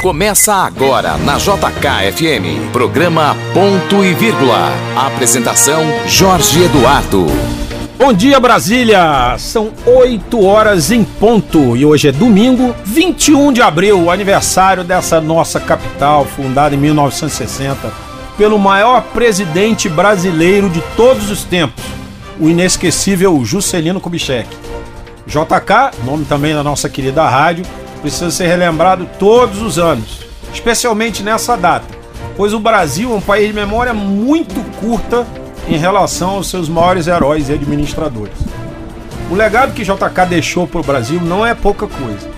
Começa 0.00 0.54
agora 0.54 1.18
na 1.18 1.36
JKFM. 1.36 2.72
Programa 2.72 3.36
Ponto 3.52 4.02
e 4.02 4.14
Vírgula. 4.14 4.70
Apresentação 4.96 5.82
Jorge 6.06 6.62
Eduardo. 6.62 7.26
Bom 7.98 8.10
dia, 8.10 8.40
Brasília! 8.40 9.36
São 9.36 9.70
8 9.84 10.42
horas 10.42 10.90
em 10.90 11.04
ponto 11.04 11.76
e 11.76 11.84
hoje 11.84 12.08
é 12.08 12.12
domingo, 12.12 12.74
21 12.82 13.52
de 13.52 13.60
abril, 13.60 14.10
aniversário 14.10 14.82
dessa 14.82 15.20
nossa 15.20 15.60
capital, 15.60 16.24
fundada 16.24 16.74
em 16.74 16.78
1960 16.78 17.92
pelo 18.38 18.58
maior 18.58 19.02
presidente 19.02 19.86
brasileiro 19.86 20.70
de 20.70 20.80
todos 20.96 21.30
os 21.30 21.44
tempos, 21.44 21.84
o 22.40 22.48
inesquecível 22.48 23.44
Juscelino 23.44 24.00
Kubitschek. 24.00 24.48
JK, 25.26 26.04
nome 26.06 26.24
também 26.24 26.54
da 26.54 26.64
nossa 26.64 26.88
querida 26.88 27.28
rádio, 27.28 27.66
precisa 28.00 28.30
ser 28.30 28.46
relembrado 28.46 29.08
todos 29.18 29.60
os 29.62 29.78
anos, 29.78 30.20
especialmente 30.52 31.22
nessa 31.22 31.56
data, 31.56 31.86
pois 32.36 32.52
o 32.52 32.60
Brasil 32.60 33.12
é 33.12 33.14
um 33.14 33.20
país 33.20 33.48
de 33.48 33.52
memória 33.52 33.92
muito 33.92 34.60
curta 34.80 35.26
em 35.68 35.76
relação 35.76 36.30
aos 36.30 36.48
seus 36.48 36.68
maiores 36.68 37.06
heróis 37.06 37.48
e 37.48 37.52
administradores. 37.52 38.38
O 39.30 39.34
legado 39.34 39.72
que 39.72 39.84
JK 39.84 40.26
deixou 40.28 40.66
para 40.66 40.80
o 40.80 40.84
Brasil 40.84 41.20
não 41.20 41.46
é 41.46 41.54
pouca 41.54 41.86
coisa. 41.86 42.28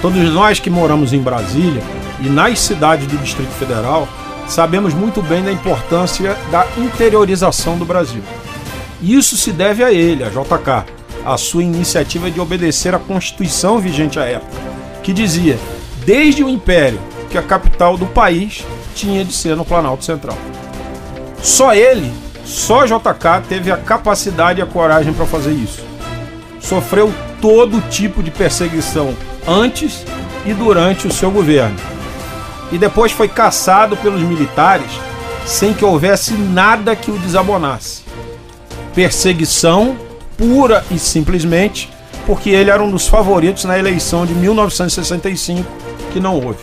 Todos 0.00 0.32
nós 0.32 0.58
que 0.58 0.68
moramos 0.68 1.12
em 1.12 1.20
Brasília 1.20 1.82
e 2.20 2.28
nas 2.28 2.58
cidades 2.58 3.06
do 3.06 3.16
Distrito 3.18 3.52
Federal 3.52 4.08
sabemos 4.48 4.92
muito 4.92 5.22
bem 5.22 5.44
da 5.44 5.52
importância 5.52 6.36
da 6.50 6.66
interiorização 6.76 7.78
do 7.78 7.84
Brasil. 7.84 8.22
Isso 9.00 9.36
se 9.36 9.52
deve 9.52 9.84
a 9.84 9.92
ele, 9.92 10.24
a 10.24 10.28
JK, 10.28 10.92
a 11.24 11.36
sua 11.36 11.62
iniciativa 11.62 12.30
de 12.30 12.40
obedecer 12.40 12.94
à 12.94 12.98
Constituição 12.98 13.78
vigente 13.78 14.18
à 14.18 14.24
época, 14.24 14.60
que 15.02 15.12
dizia, 15.12 15.58
desde 16.04 16.42
o 16.42 16.48
Império, 16.48 17.00
que 17.30 17.38
a 17.38 17.42
capital 17.42 17.96
do 17.96 18.06
país 18.06 18.64
tinha 18.94 19.24
de 19.24 19.32
ser 19.32 19.56
no 19.56 19.64
Planalto 19.64 20.04
Central. 20.04 20.36
Só 21.42 21.74
ele, 21.74 22.12
só 22.44 22.84
JK 22.84 23.48
teve 23.48 23.70
a 23.70 23.76
capacidade 23.76 24.60
e 24.60 24.62
a 24.62 24.66
coragem 24.66 25.12
para 25.12 25.26
fazer 25.26 25.52
isso. 25.52 25.82
Sofreu 26.60 27.12
todo 27.40 27.80
tipo 27.90 28.22
de 28.22 28.30
perseguição 28.30 29.14
antes 29.46 30.04
e 30.46 30.52
durante 30.54 31.06
o 31.06 31.12
seu 31.12 31.30
governo. 31.30 31.76
E 32.70 32.78
depois 32.78 33.12
foi 33.12 33.28
caçado 33.28 33.96
pelos 33.96 34.22
militares 34.22 34.90
sem 35.44 35.74
que 35.74 35.84
houvesse 35.84 36.34
nada 36.34 36.94
que 36.94 37.10
o 37.10 37.18
desabonasse. 37.18 38.02
Perseguição 38.94 39.96
pura 40.36 40.84
e 40.90 40.98
simplesmente 40.98 41.90
porque 42.26 42.50
ele 42.50 42.70
era 42.70 42.82
um 42.82 42.90
dos 42.90 43.06
favoritos 43.06 43.64
na 43.64 43.78
eleição 43.78 44.24
de 44.24 44.34
1965, 44.34 45.68
que 46.12 46.20
não 46.20 46.36
houve. 46.36 46.58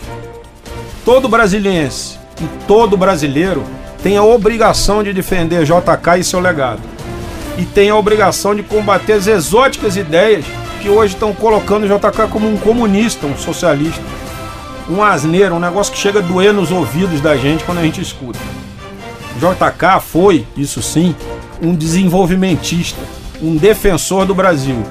Todo 1.04 1.28
brasiliense 1.28 2.18
e 2.40 2.46
todo 2.66 2.96
brasileiro 2.96 3.64
tem 4.02 4.16
a 4.16 4.22
obrigação 4.22 5.02
de 5.02 5.12
defender 5.12 5.64
JK 5.64 6.18
e 6.18 6.24
seu 6.24 6.40
legado. 6.40 6.80
E 7.58 7.64
tem 7.64 7.90
a 7.90 7.96
obrigação 7.96 8.54
de 8.54 8.62
combater 8.62 9.14
as 9.14 9.26
exóticas 9.26 9.96
ideias 9.96 10.44
que 10.80 10.88
hoje 10.88 11.14
estão 11.14 11.34
colocando 11.34 11.86
JK 11.86 12.28
como 12.30 12.48
um 12.48 12.56
comunista, 12.56 13.26
um 13.26 13.36
socialista, 13.36 14.02
um 14.88 15.02
asneiro, 15.02 15.54
um 15.54 15.60
negócio 15.60 15.92
que 15.92 15.98
chega 15.98 16.20
a 16.20 16.22
doer 16.22 16.52
nos 16.52 16.70
ouvidos 16.70 17.20
da 17.20 17.36
gente 17.36 17.64
quando 17.64 17.78
a 17.78 17.82
gente 17.82 18.00
escuta. 18.00 18.38
JK 19.36 20.00
foi, 20.00 20.46
isso 20.56 20.82
sim, 20.82 21.14
um 21.62 21.74
desenvolvimentista, 21.74 23.00
um 23.42 23.56
defensor 23.56 24.24
do 24.24 24.34
Brasil. 24.34 24.82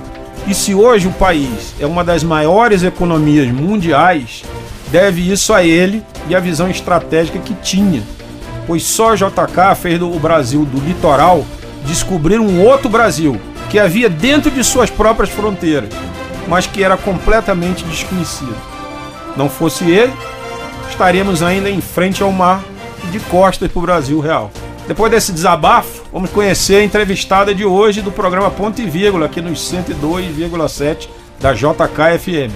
E 0.48 0.54
se 0.54 0.73
hoje 0.73 1.08
o 1.08 1.12
país 1.12 1.76
é 1.80 1.86
uma 1.86 2.04
das 2.04 2.23
maiores 2.23 2.84
economias 2.84 3.48
mundiais, 3.48 4.44
deve 4.92 5.32
isso 5.32 5.54
a 5.54 5.64
ele 5.64 6.04
e 6.28 6.36
a 6.36 6.40
visão 6.40 6.70
estratégica 6.70 7.40
que 7.40 7.54
tinha. 7.56 8.02
Pois 8.66 8.84
só 8.84 9.16
JK 9.16 9.76
fez 9.80 10.02
o 10.02 10.20
Brasil 10.20 10.66
do 10.66 10.80
litoral 10.80 11.45
descobrir 11.86 12.39
um 12.39 12.64
outro 12.66 12.89
Brasil 12.89 13.39
que 13.70 13.80
havia 13.80 14.10
dentro 14.10 14.50
de 14.50 14.64
suas 14.64 14.89
próprias 14.89 15.30
fronteiras, 15.30 15.89
mas 16.48 16.66
que 16.66 16.83
era 16.83 16.98
completamente 16.98 17.83
desconhecido. 17.86 18.56
Não 19.38 19.50
fosse 19.50 19.89
ele, 19.89 20.14
estaríamos 20.89 21.44
ainda 21.44 21.70
em 21.70 21.82
frente 21.82 22.23
ao 22.23 22.32
mar 22.32 22.64
e 23.04 23.08
de 23.08 23.20
costas 23.21 23.71
para 23.71 23.80
o 23.80 23.83
Brasil 23.83 24.20
real. 24.20 24.52
Depois 24.89 25.11
desse 25.11 25.32
desabafo, 25.32 26.02
vamos 26.11 26.32
conhecer 26.32 26.77
a 26.77 26.83
entrevistada 26.83 27.54
de 27.54 27.64
hoje 27.64 28.02
do 28.02 28.11
programa 28.11 28.50
Ponto 28.50 28.82
e 28.82 28.89
Vírgula, 28.89 29.27
aqui 29.27 29.39
nos 29.39 29.72
102,7 29.72 31.08
da 31.39 31.54
JKFM. 31.54 32.52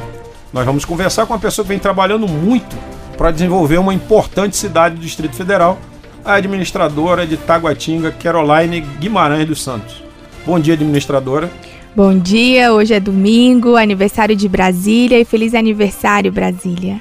Nós 0.51 0.66
vamos 0.66 0.83
conversar 0.83 1.27
com 1.27 1.33
uma 1.33 1.39
pessoa 1.39 1.63
que 1.63 1.69
vem 1.69 1.77
trabalhando 1.77 2.27
muito 2.27 2.75
para 3.16 3.29
desenvolver 3.29 3.77
uma 3.77 3.94
importante 3.94 4.57
cidade 4.57 4.95
do 4.95 5.01
Distrito 5.01 5.35
Federal, 5.35 5.77
a 6.25 6.33
administradora 6.33 7.27
de 7.27 7.38
Taguatinga, 7.38 8.11
Caroline 8.11 8.81
Guimarães 8.81 9.47
dos 9.47 9.61
Santos. 9.61 10.03
Bom 10.44 10.59
dia, 10.59 10.73
administradora. 10.73 11.51
Bom 11.95 12.17
dia, 12.17 12.73
hoje 12.73 12.95
é 12.95 13.00
domingo, 13.00 13.75
aniversário 13.75 14.35
de 14.35 14.50
Brasília 14.50 15.19
e 15.19 15.23
feliz 15.23 15.53
aniversário, 15.53 16.31
Brasília. 16.31 17.00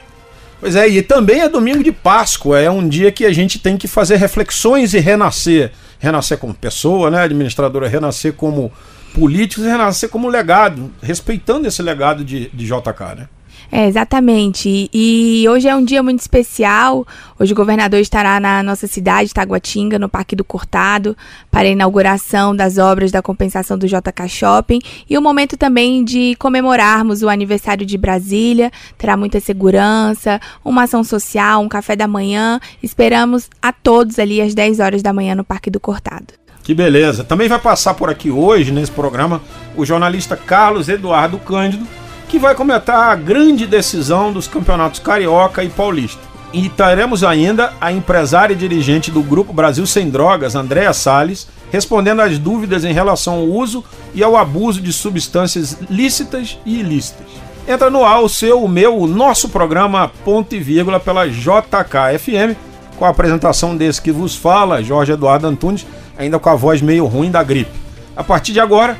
Pois 0.62 0.76
é, 0.76 0.86
e 0.86 1.02
também 1.02 1.40
é 1.40 1.48
domingo 1.48 1.82
de 1.82 1.90
Páscoa, 1.90 2.60
é 2.60 2.70
um 2.70 2.88
dia 2.88 3.10
que 3.10 3.26
a 3.26 3.32
gente 3.32 3.58
tem 3.58 3.76
que 3.76 3.88
fazer 3.88 4.14
reflexões 4.14 4.94
e 4.94 5.00
renascer. 5.00 5.72
Renascer 5.98 6.38
como 6.38 6.54
pessoa, 6.54 7.10
né, 7.10 7.22
administradora, 7.22 7.88
renascer 7.88 8.32
como 8.32 8.70
políticos 9.12 9.64
e 9.64 9.68
renascer 9.68 10.08
como 10.08 10.28
legado, 10.28 10.88
respeitando 11.02 11.66
esse 11.66 11.82
legado 11.82 12.24
de, 12.24 12.48
de 12.50 12.64
JK, 12.64 13.16
né? 13.16 13.28
É, 13.74 13.86
exatamente. 13.86 14.90
E, 14.92 15.48
hoje 15.48 15.66
é 15.66 15.74
um 15.74 15.82
dia 15.82 16.02
muito 16.02 16.20
especial. 16.20 17.06
Hoje 17.40 17.54
o 17.54 17.56
governador 17.56 18.00
estará 18.00 18.38
na 18.38 18.62
nossa 18.62 18.86
cidade, 18.86 19.32
Taguatinga, 19.32 19.98
no 19.98 20.10
Parque 20.10 20.36
do 20.36 20.44
Cortado, 20.44 21.16
para 21.50 21.62
a 21.62 21.70
inauguração 21.70 22.54
das 22.54 22.76
obras 22.76 23.10
da 23.10 23.22
compensação 23.22 23.78
do 23.78 23.86
JK 23.86 24.28
Shopping 24.28 24.78
e 25.08 25.16
o 25.16 25.22
momento 25.22 25.56
também 25.56 26.04
de 26.04 26.36
comemorarmos 26.38 27.22
o 27.22 27.30
aniversário 27.30 27.86
de 27.86 27.96
Brasília. 27.96 28.70
Terá 28.98 29.16
muita 29.16 29.40
segurança, 29.40 30.38
uma 30.62 30.82
ação 30.82 31.02
social, 31.02 31.62
um 31.62 31.68
café 31.68 31.96
da 31.96 32.06
manhã. 32.06 32.60
Esperamos 32.82 33.48
a 33.62 33.72
todos 33.72 34.18
ali 34.18 34.42
às 34.42 34.54
10 34.54 34.80
horas 34.80 35.02
da 35.02 35.14
manhã 35.14 35.34
no 35.34 35.44
Parque 35.44 35.70
do 35.70 35.80
Cortado. 35.80 36.34
Que 36.62 36.74
beleza. 36.74 37.24
Também 37.24 37.48
vai 37.48 37.58
passar 37.58 37.94
por 37.94 38.10
aqui 38.10 38.30
hoje, 38.30 38.70
nesse 38.70 38.92
programa, 38.92 39.40
o 39.74 39.86
jornalista 39.86 40.36
Carlos 40.36 40.90
Eduardo 40.90 41.38
Cândido 41.38 41.86
que 42.32 42.38
vai 42.38 42.54
comentar 42.54 43.10
a 43.10 43.14
grande 43.14 43.66
decisão 43.66 44.32
dos 44.32 44.48
campeonatos 44.48 44.98
Carioca 45.00 45.62
e 45.62 45.68
Paulista. 45.68 46.18
E 46.50 46.66
teremos 46.70 47.22
ainda 47.22 47.74
a 47.78 47.92
empresária 47.92 48.54
e 48.54 48.56
dirigente 48.56 49.10
do 49.10 49.22
Grupo 49.22 49.52
Brasil 49.52 49.86
Sem 49.86 50.08
Drogas, 50.08 50.54
Andréa 50.54 50.94
Salles, 50.94 51.46
respondendo 51.70 52.22
às 52.22 52.38
dúvidas 52.38 52.86
em 52.86 52.92
relação 52.94 53.34
ao 53.34 53.44
uso 53.44 53.84
e 54.14 54.24
ao 54.24 54.34
abuso 54.34 54.80
de 54.80 54.94
substâncias 54.94 55.76
lícitas 55.90 56.58
e 56.64 56.80
ilícitas. 56.80 57.26
Entra 57.68 57.90
no 57.90 58.02
ar 58.02 58.22
o 58.22 58.30
seu, 58.30 58.64
o 58.64 58.68
meu, 58.68 58.96
o 58.96 59.06
nosso 59.06 59.50
programa 59.50 60.10
Ponto 60.24 60.54
e 60.54 60.58
Vírgula 60.58 60.98
pela 60.98 61.28
JKFM, 61.28 62.56
com 62.98 63.04
a 63.04 63.10
apresentação 63.10 63.76
desse 63.76 64.00
que 64.00 64.10
vos 64.10 64.34
fala, 64.34 64.82
Jorge 64.82 65.12
Eduardo 65.12 65.46
Antunes, 65.46 65.86
ainda 66.16 66.38
com 66.38 66.48
a 66.48 66.54
voz 66.54 66.80
meio 66.80 67.04
ruim 67.04 67.30
da 67.30 67.42
gripe. 67.42 67.78
A 68.16 68.24
partir 68.24 68.54
de 68.54 68.60
agora, 68.60 68.96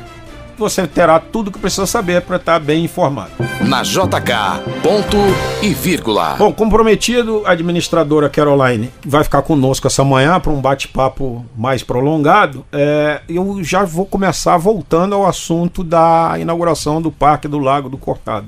você 0.57 0.87
terá 0.87 1.19
tudo 1.19 1.47
o 1.47 1.51
que 1.51 1.59
precisa 1.59 1.85
saber 1.85 2.21
para 2.21 2.37
estar 2.37 2.59
bem 2.59 2.83
informado. 2.83 3.31
Na 3.61 3.81
JK, 3.81 4.81
ponto 4.81 5.17
e 5.61 5.73
vírgula. 5.73 6.35
Bom, 6.37 6.53
comprometido, 6.53 7.43
a 7.45 7.51
administradora 7.51 8.29
Caroline 8.29 8.91
vai 9.05 9.23
ficar 9.23 9.41
conosco 9.41 9.87
essa 9.87 10.03
manhã 10.03 10.39
para 10.39 10.51
um 10.51 10.61
bate-papo 10.61 11.45
mais 11.57 11.83
prolongado. 11.83 12.65
É, 12.71 13.21
eu 13.27 13.63
já 13.63 13.83
vou 13.83 14.05
começar 14.05 14.57
voltando 14.57 15.15
ao 15.15 15.25
assunto 15.25 15.83
da 15.83 16.35
inauguração 16.39 17.01
do 17.01 17.11
Parque 17.11 17.47
do 17.47 17.59
Lago 17.59 17.89
do 17.89 17.97
Cortado. 17.97 18.47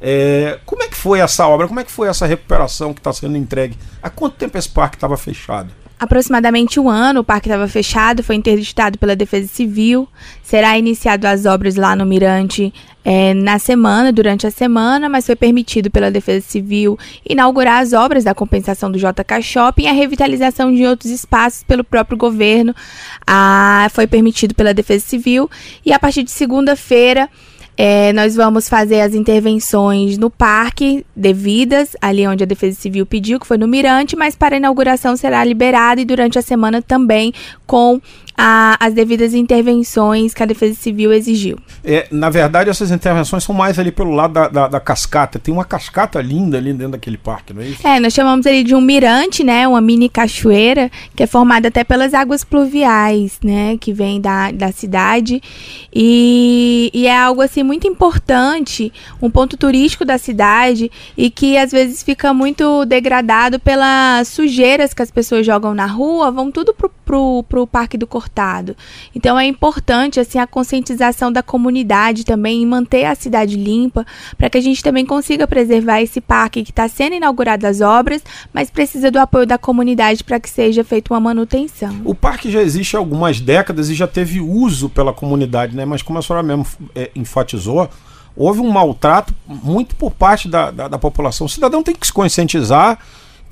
É, 0.00 0.58
como 0.66 0.82
é 0.82 0.88
que 0.88 0.96
foi 0.96 1.20
essa 1.20 1.46
obra? 1.46 1.66
Como 1.66 1.80
é 1.80 1.84
que 1.84 1.90
foi 1.90 2.08
essa 2.08 2.26
recuperação 2.26 2.92
que 2.92 3.00
está 3.00 3.12
sendo 3.12 3.36
entregue? 3.36 3.76
Há 4.02 4.10
quanto 4.10 4.36
tempo 4.36 4.58
esse 4.58 4.68
parque 4.68 4.96
estava 4.96 5.16
fechado? 5.16 5.70
Aproximadamente 5.98 6.78
um 6.80 6.88
ano, 6.88 7.20
o 7.20 7.24
parque 7.24 7.48
estava 7.48 7.68
fechado, 7.68 8.22
foi 8.22 8.36
interditado 8.36 8.98
pela 8.98 9.14
Defesa 9.14 9.48
Civil. 9.48 10.08
Será 10.42 10.78
iniciado 10.78 11.26
as 11.26 11.46
obras 11.46 11.76
lá 11.76 11.94
no 11.94 12.04
Mirante 12.04 12.72
é, 13.04 13.34
na 13.34 13.58
semana, 13.58 14.10
durante 14.10 14.46
a 14.46 14.50
semana, 14.50 15.08
mas 15.08 15.26
foi 15.26 15.36
permitido 15.36 15.90
pela 15.90 16.10
Defesa 16.10 16.44
Civil 16.46 16.98
inaugurar 17.28 17.82
as 17.82 17.92
obras 17.92 18.24
da 18.24 18.34
compensação 18.34 18.90
do 18.90 18.98
JK 18.98 19.42
Shopping 19.42 19.82
e 19.82 19.86
a 19.86 19.92
revitalização 19.92 20.74
de 20.74 20.84
outros 20.86 21.10
espaços 21.10 21.62
pelo 21.62 21.84
próprio 21.84 22.16
governo. 22.16 22.74
Ah, 23.26 23.88
foi 23.92 24.06
permitido 24.06 24.54
pela 24.54 24.72
Defesa 24.72 25.04
Civil 25.04 25.50
e 25.84 25.92
a 25.92 25.98
partir 25.98 26.22
de 26.22 26.30
segunda-feira 26.30 27.28
é, 27.76 28.12
nós 28.12 28.36
vamos 28.36 28.68
fazer 28.68 29.00
as 29.00 29.14
intervenções 29.14 30.16
no 30.16 30.30
parque 30.30 31.04
devidas, 31.14 31.96
ali 32.00 32.26
onde 32.26 32.44
a 32.44 32.46
Defesa 32.46 32.80
Civil 32.80 33.04
pediu, 33.04 33.40
que 33.40 33.46
foi 33.46 33.58
no 33.58 33.66
Mirante, 33.66 34.14
mas 34.14 34.36
para 34.36 34.54
a 34.54 34.58
inauguração 34.58 35.16
será 35.16 35.42
liberado 35.44 36.00
e 36.00 36.04
durante 36.04 36.38
a 36.38 36.42
semana 36.42 36.80
também 36.80 37.32
com 37.66 38.00
a, 38.36 38.76
as 38.80 38.92
devidas 38.92 39.32
intervenções 39.32 40.34
que 40.34 40.42
a 40.42 40.46
Defesa 40.46 40.74
Civil 40.74 41.12
exigiu. 41.12 41.58
É, 41.84 42.06
na 42.10 42.28
verdade, 42.30 42.68
essas 42.68 42.90
intervenções 42.90 43.44
são 43.44 43.54
mais 43.54 43.78
ali 43.78 43.92
pelo 43.92 44.10
lado 44.10 44.34
da, 44.34 44.48
da, 44.48 44.68
da, 44.68 44.80
cascata. 44.80 45.38
Tem 45.38 45.54
uma 45.54 45.64
cascata 45.64 46.20
linda 46.20 46.58
ali 46.58 46.72
dentro 46.72 46.92
daquele 46.92 47.16
parque, 47.16 47.52
não 47.52 47.62
é 47.62 47.66
isso? 47.66 47.86
É, 47.86 48.00
nós 48.00 48.12
chamamos 48.12 48.46
ali 48.46 48.64
de 48.64 48.74
um 48.74 48.80
mirante, 48.80 49.44
né? 49.44 49.66
Uma 49.68 49.80
mini 49.80 50.08
cachoeira, 50.08 50.90
que 51.14 51.22
é 51.22 51.26
formada 51.26 51.68
até 51.68 51.84
pelas 51.84 52.12
águas 52.12 52.44
pluviais, 52.44 53.38
né? 53.42 53.76
Que 53.78 53.92
vem 53.92 54.20
da, 54.20 54.50
da 54.50 54.72
cidade. 54.72 55.40
E, 55.94 56.90
e 56.92 57.06
é 57.06 57.16
algo, 57.16 57.40
assim, 57.40 57.62
muito 57.62 57.86
importante, 57.86 58.92
um 59.22 59.30
ponto 59.30 59.56
turístico 59.56 60.04
da 60.04 60.18
cidade 60.18 60.90
e 61.16 61.30
que 61.30 61.56
às 61.56 61.70
vezes 61.70 62.02
fica 62.02 62.34
muito 62.34 62.84
degradado 62.84 63.60
pelas 63.60 64.28
sujeiras 64.28 64.92
que 64.92 65.02
as 65.02 65.10
pessoas 65.10 65.46
jogam 65.46 65.74
na 65.74 65.86
rua, 65.86 66.30
vão 66.30 66.50
tudo 66.50 66.74
pro, 66.74 66.90
pro, 67.04 67.44
pro 67.48 67.66
Parque 67.66 67.96
do 67.96 68.06
Cortado. 68.24 68.74
Então 69.14 69.38
é 69.38 69.44
importante, 69.46 70.18
assim, 70.18 70.38
a 70.38 70.46
conscientização 70.46 71.30
da 71.30 71.42
comunidade 71.42 72.24
também 72.24 72.62
em 72.62 72.66
manter 72.66 73.04
a 73.04 73.14
cidade 73.14 73.54
limpa, 73.54 74.06
para 74.38 74.48
que 74.48 74.56
a 74.56 74.60
gente 74.60 74.82
também 74.82 75.04
consiga 75.04 75.46
preservar 75.46 76.00
esse 76.00 76.20
parque 76.20 76.64
que 76.64 76.70
está 76.70 76.88
sendo 76.88 77.14
inaugurado 77.14 77.66
as 77.66 77.82
obras, 77.82 78.22
mas 78.52 78.70
precisa 78.70 79.10
do 79.10 79.18
apoio 79.18 79.46
da 79.46 79.58
comunidade 79.58 80.24
para 80.24 80.40
que 80.40 80.48
seja 80.48 80.82
feita 80.82 81.12
uma 81.12 81.20
manutenção. 81.20 82.00
O 82.04 82.14
parque 82.14 82.50
já 82.50 82.62
existe 82.62 82.96
há 82.96 82.98
algumas 82.98 83.40
décadas 83.40 83.90
e 83.90 83.94
já 83.94 84.06
teve 84.06 84.40
uso 84.40 84.88
pela 84.88 85.12
comunidade, 85.12 85.76
né? 85.76 85.84
Mas 85.84 86.00
como 86.00 86.18
a 86.18 86.22
senhora 86.22 86.42
mesmo 86.42 86.66
é, 86.94 87.10
enfatizou, 87.14 87.90
houve 88.34 88.60
um 88.60 88.70
maltrato 88.70 89.34
muito 89.46 89.94
por 89.96 90.12
parte 90.12 90.48
da, 90.48 90.70
da, 90.70 90.88
da 90.88 90.98
população. 90.98 91.46
O 91.46 91.50
cidadão 91.50 91.82
tem 91.82 91.94
que 91.94 92.06
se 92.06 92.12
conscientizar 92.12 92.98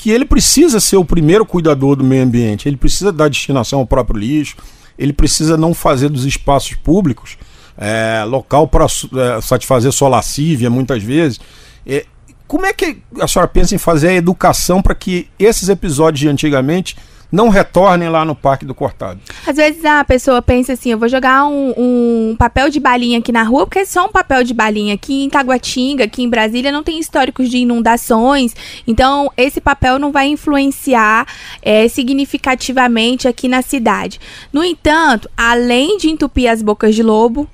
que 0.02 0.10
ele 0.10 0.24
precisa 0.24 0.80
ser 0.80 0.96
o 0.96 1.04
primeiro 1.04 1.46
cuidador 1.46 1.94
do 1.94 2.02
meio 2.02 2.24
ambiente, 2.24 2.68
ele 2.68 2.76
precisa 2.76 3.12
dar 3.12 3.28
destinação 3.28 3.78
ao 3.78 3.86
próprio 3.86 4.18
lixo, 4.18 4.56
ele 4.98 5.12
precisa 5.12 5.56
não 5.56 5.72
fazer 5.72 6.08
dos 6.08 6.24
espaços 6.24 6.74
públicos 6.74 7.38
é, 7.78 8.24
local 8.26 8.66
para 8.66 8.84
é, 8.84 9.40
satisfazer 9.40 9.92
sua 9.92 10.08
lascívia, 10.08 10.68
muitas 10.68 11.04
vezes. 11.04 11.38
É, 11.86 12.04
como 12.48 12.66
é 12.66 12.72
que 12.72 12.98
a 13.20 13.28
senhora 13.28 13.46
pensa 13.46 13.76
em 13.76 13.78
fazer 13.78 14.08
a 14.08 14.14
educação 14.14 14.82
para 14.82 14.96
que 14.96 15.28
esses 15.38 15.68
episódios 15.68 16.18
de 16.18 16.28
antigamente 16.28 16.96
não 17.32 17.48
retornem 17.48 18.10
lá 18.10 18.26
no 18.26 18.34
Parque 18.34 18.66
do 18.66 18.74
Cortado. 18.74 19.18
Às 19.46 19.56
vezes 19.56 19.82
a 19.86 20.04
pessoa 20.04 20.42
pensa 20.42 20.74
assim, 20.74 20.90
eu 20.90 20.98
vou 20.98 21.08
jogar 21.08 21.46
um, 21.46 21.72
um, 21.76 22.36
papel 22.38 22.68
de 22.68 22.78
balinha 22.78 23.18
aqui 23.18 23.32
na 23.32 23.42
rua, 23.42 23.66
porque 23.66 23.78
é 23.78 23.84
só 23.86 24.04
um 24.04 24.10
papel 24.10 24.44
de 24.44 24.52
balinha. 24.52 24.94
Aqui 24.94 25.24
em 25.24 25.30
Taguatinga, 25.30 26.04
aqui 26.04 26.22
em 26.22 26.28
Brasília, 26.28 26.70
não 26.70 26.82
tem 26.82 27.00
históricos 27.00 27.48
de 27.48 27.56
inundações, 27.58 28.54
então 28.86 29.32
esse 29.34 29.60
papel 29.60 29.98
não 29.98 30.12
vai 30.12 30.28
influenciar 30.28 31.26
é, 31.62 31.88
significativamente 31.88 33.26
aqui 33.26 33.48
na 33.48 33.62
cidade. 33.62 34.20
No 34.52 34.62
entanto, 34.62 35.30
além 35.34 35.96
de 35.96 36.10
entupir 36.10 36.50
as 36.50 36.60
bocas 36.60 36.94
de 36.94 37.02
lobo, 37.02 37.48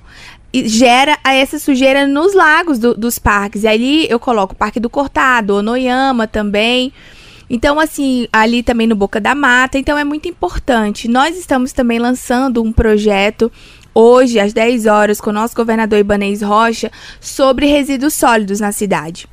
gera 0.53 1.19
essa 1.25 1.59
sujeira 1.59 2.07
nos 2.07 2.35
lagos 2.35 2.79
do, 2.79 2.95
dos 2.95 3.19
parques. 3.19 3.63
E 3.63 3.69
ali 3.69 4.07
eu 4.11 4.19
coloco 4.19 4.55
o 4.55 4.57
Parque 4.57 4.81
do 4.81 4.91
Cortado, 4.91 5.55
Onoyama 5.55 6.27
também. 6.27 6.93
Então, 7.51 7.81
assim, 7.81 8.29
ali 8.33 8.63
também 8.63 8.87
no 8.87 8.95
Boca 8.95 9.21
da 9.21 9.35
Mata. 9.35 9.79
Então, 9.79 9.97
é 9.97 10.05
muito 10.05 10.29
importante. 10.29 11.09
Nós 11.09 11.37
estamos 11.37 11.73
também 11.73 11.99
lançando 11.99 12.63
um 12.63 12.73
projeto 12.73 13.51
hoje, 13.95 14.39
às 14.39 14.53
10 14.53 14.87
horas, 14.87 15.21
com 15.21 15.31
o 15.31 15.33
nosso 15.33 15.57
governador 15.57 15.99
Ibanez 15.99 16.43
Rocha, 16.43 16.91
sobre 17.21 17.67
resíduos 17.67 18.15
sólidos 18.15 18.61
na 18.61 18.71
cidade. 18.71 19.27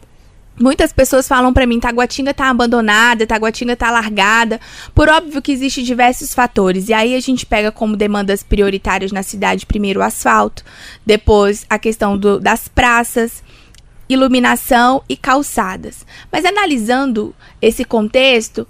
Muitas 0.58 0.94
pessoas 0.94 1.28
falam 1.28 1.52
para 1.52 1.66
mim, 1.66 1.82
Taguatinga 1.82 2.34
tá 2.34 2.50
abandonada, 2.50 3.28
Taguatinga 3.28 3.76
tá 3.76 3.92
largada. 3.92 4.60
Por 4.94 5.10
óbvio 5.10 5.42
que 5.42 5.52
existem 5.52 5.84
diversos 5.84 6.34
fatores. 6.34 6.88
E 6.88 6.94
aí 6.94 7.14
a 7.14 7.20
gente 7.20 7.46
pega 7.46 7.74
como 7.74 7.98
demandas 7.98 8.42
prioritárias 8.42 9.12
na 9.12 9.22
cidade, 9.22 9.66
primeiro 9.66 10.00
o 10.00 10.04
asfalto, 10.04 10.64
depois 11.06 11.66
a 11.70 11.78
questão 11.78 12.18
do, 12.18 12.40
das 12.40 12.70
praças, 12.70 13.44
iluminação 14.08 15.04
e 15.08 15.18
calçadas. 15.18 16.06
Mas 16.32 16.46
analisando 16.46 17.36
esse 17.62 17.84
contexto, 17.84 18.68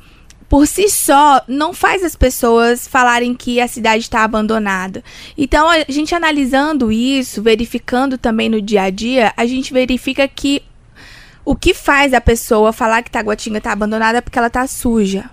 por 0.47 0.67
si 0.67 0.87
só 0.89 1.41
não 1.47 1.73
faz 1.73 2.03
as 2.03 2.15
pessoas 2.15 2.87
falarem 2.87 3.33
que 3.33 3.59
a 3.59 3.67
cidade 3.67 4.03
está 4.03 4.23
abandonada. 4.23 5.03
Então, 5.37 5.69
a 5.69 5.83
gente 5.89 6.13
analisando 6.13 6.91
isso, 6.91 7.41
verificando 7.41 8.17
também 8.17 8.49
no 8.49 8.61
dia 8.61 8.83
a 8.83 8.89
dia, 8.89 9.33
a 9.35 9.45
gente 9.45 9.73
verifica 9.73 10.27
que 10.27 10.61
o 11.43 11.55
que 11.55 11.73
faz 11.73 12.13
a 12.13 12.21
pessoa 12.21 12.73
falar 12.73 13.03
que 13.03 13.11
Taguatinga 13.11 13.59
está 13.59 13.71
abandonada 13.71 14.17
é 14.17 14.21
porque 14.21 14.37
ela 14.37 14.47
está 14.47 14.65
suja. 14.65 15.29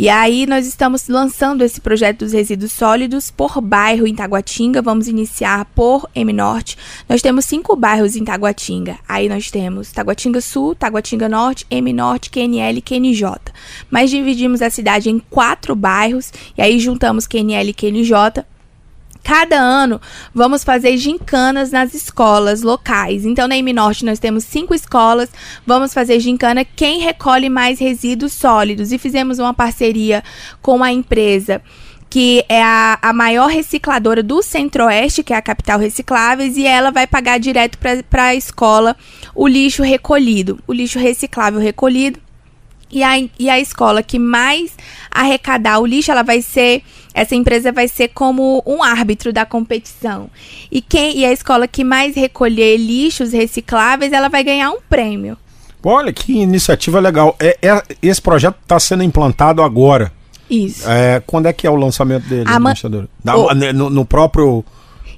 E 0.00 0.08
aí 0.08 0.46
nós 0.46 0.64
estamos 0.64 1.08
lançando 1.08 1.64
esse 1.64 1.80
projeto 1.80 2.20
dos 2.20 2.32
resíduos 2.32 2.70
sólidos 2.70 3.32
por 3.32 3.60
bairro 3.60 4.06
em 4.06 4.14
Taguatinga. 4.14 4.80
Vamos 4.80 5.08
iniciar 5.08 5.64
por 5.74 6.08
M 6.14 6.32
Norte. 6.32 6.78
Nós 7.08 7.20
temos 7.20 7.46
cinco 7.46 7.74
bairros 7.74 8.14
em 8.14 8.24
Taguatinga. 8.24 8.96
Aí 9.08 9.28
nós 9.28 9.50
temos 9.50 9.90
Taguatinga 9.90 10.40
Sul, 10.40 10.76
Taguatinga 10.76 11.28
Norte, 11.28 11.66
M 11.68 11.92
Norte, 11.92 12.30
QNL 12.30 12.78
e 12.78 12.80
QNJ. 12.80 13.24
Mas 13.90 14.08
dividimos 14.08 14.62
a 14.62 14.70
cidade 14.70 15.10
em 15.10 15.18
quatro 15.18 15.74
bairros 15.74 16.32
e 16.56 16.62
aí 16.62 16.78
juntamos 16.78 17.26
QNL 17.26 17.70
e 17.70 17.74
QNJ 17.74 18.46
Cada 19.28 19.56
ano 19.56 20.00
vamos 20.34 20.64
fazer 20.64 20.96
gincanas 20.96 21.70
nas 21.70 21.92
escolas 21.92 22.62
locais. 22.62 23.26
Então, 23.26 23.46
na 23.46 23.58
M 23.58 23.74
Norte 23.74 24.02
nós 24.02 24.18
temos 24.18 24.42
cinco 24.42 24.74
escolas. 24.74 25.28
Vamos 25.66 25.92
fazer 25.92 26.18
gincana 26.18 26.64
quem 26.64 27.00
recolhe 27.00 27.50
mais 27.50 27.78
resíduos 27.78 28.32
sólidos. 28.32 28.90
E 28.90 28.96
fizemos 28.96 29.38
uma 29.38 29.52
parceria 29.52 30.24
com 30.62 30.82
a 30.82 30.90
empresa 30.90 31.60
que 32.08 32.42
é 32.48 32.62
a, 32.62 32.98
a 33.02 33.12
maior 33.12 33.50
recicladora 33.50 34.22
do 34.22 34.42
Centro-Oeste, 34.42 35.22
que 35.22 35.34
é 35.34 35.36
a 35.36 35.42
Capital 35.42 35.78
Recicláveis, 35.78 36.56
e 36.56 36.66
ela 36.66 36.90
vai 36.90 37.06
pagar 37.06 37.38
direto 37.38 37.76
para 38.08 38.22
a 38.22 38.34
escola 38.34 38.96
o 39.34 39.46
lixo 39.46 39.82
recolhido, 39.82 40.58
o 40.66 40.72
lixo 40.72 40.98
reciclável 40.98 41.60
recolhido. 41.60 42.18
E 42.90 43.02
a, 43.02 43.18
e 43.38 43.50
a 43.50 43.58
escola 43.58 44.02
que 44.02 44.18
mais 44.18 44.72
arrecadar 45.10 45.78
o 45.78 45.86
lixo, 45.86 46.10
ela 46.10 46.22
vai 46.22 46.40
ser 46.42 46.82
essa 47.14 47.34
empresa 47.34 47.72
vai 47.72 47.88
ser 47.88 48.08
como 48.08 48.62
um 48.64 48.82
árbitro 48.82 49.32
da 49.32 49.44
competição. 49.44 50.30
E 50.70 50.80
quem 50.80 51.18
e 51.18 51.24
a 51.24 51.32
escola 51.32 51.66
que 51.66 51.82
mais 51.82 52.14
recolher 52.14 52.76
lixos 52.76 53.32
recicláveis, 53.32 54.12
ela 54.12 54.28
vai 54.28 54.44
ganhar 54.44 54.70
um 54.70 54.78
prêmio. 54.88 55.36
Olha 55.82 56.12
que 56.12 56.32
iniciativa 56.32 57.00
legal. 57.00 57.34
É, 57.40 57.58
é 57.62 57.82
esse 58.02 58.22
projeto 58.22 58.56
está 58.62 58.78
sendo 58.78 59.02
implantado 59.02 59.62
agora. 59.62 60.12
Isso. 60.48 60.88
É, 60.88 61.20
quando 61.26 61.46
é 61.46 61.52
que 61.52 61.66
é 61.66 61.70
o 61.70 61.76
lançamento 61.76 62.26
dele, 62.28 62.44
a 62.46 62.56
administradora? 62.56 63.08
no, 63.74 63.90
no 63.90 64.04
próprio 64.04 64.64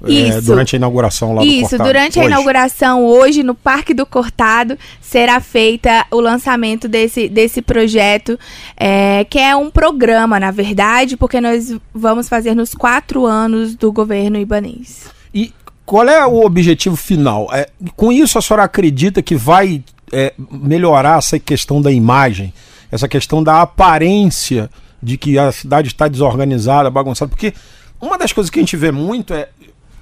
é, 0.07 0.41
durante 0.41 0.75
a 0.75 0.77
inauguração 0.77 1.33
lá 1.35 1.43
Isso, 1.43 1.53
do 1.53 1.61
Cortado. 1.61 1.83
durante 1.89 2.19
a 2.19 2.25
inauguração 2.25 3.05
hoje 3.05 3.43
no 3.43 3.53
Parque 3.53 3.93
do 3.93 4.05
Cortado 4.05 4.77
será 4.99 5.39
feita 5.39 6.05
o 6.09 6.19
lançamento 6.19 6.87
desse, 6.87 7.29
desse 7.29 7.61
projeto, 7.61 8.39
é, 8.75 9.25
que 9.25 9.37
é 9.37 9.55
um 9.55 9.69
programa, 9.69 10.39
na 10.39 10.49
verdade, 10.51 11.15
porque 11.17 11.39
nós 11.39 11.75
vamos 11.93 12.27
fazer 12.27 12.55
nos 12.55 12.73
quatro 12.73 13.25
anos 13.25 13.75
do 13.75 13.91
governo 13.91 14.37
ibanês. 14.37 15.05
E 15.33 15.53
qual 15.85 16.07
é 16.07 16.25
o 16.25 16.43
objetivo 16.45 16.95
final? 16.95 17.47
É, 17.53 17.69
com 17.95 18.11
isso 18.11 18.37
a 18.37 18.41
senhora 18.41 18.63
acredita 18.63 19.21
que 19.21 19.35
vai 19.35 19.83
é, 20.11 20.33
melhorar 20.49 21.19
essa 21.19 21.37
questão 21.37 21.81
da 21.81 21.91
imagem, 21.91 22.53
essa 22.91 23.07
questão 23.07 23.43
da 23.43 23.61
aparência 23.61 24.69
de 25.01 25.17
que 25.17 25.37
a 25.37 25.51
cidade 25.51 25.87
está 25.87 26.07
desorganizada, 26.07 26.89
bagunçada? 26.89 27.29
Porque 27.29 27.53
uma 27.99 28.17
das 28.17 28.33
coisas 28.33 28.49
que 28.49 28.59
a 28.59 28.61
gente 28.61 28.75
vê 28.75 28.91
muito 28.91 29.33
é 29.33 29.49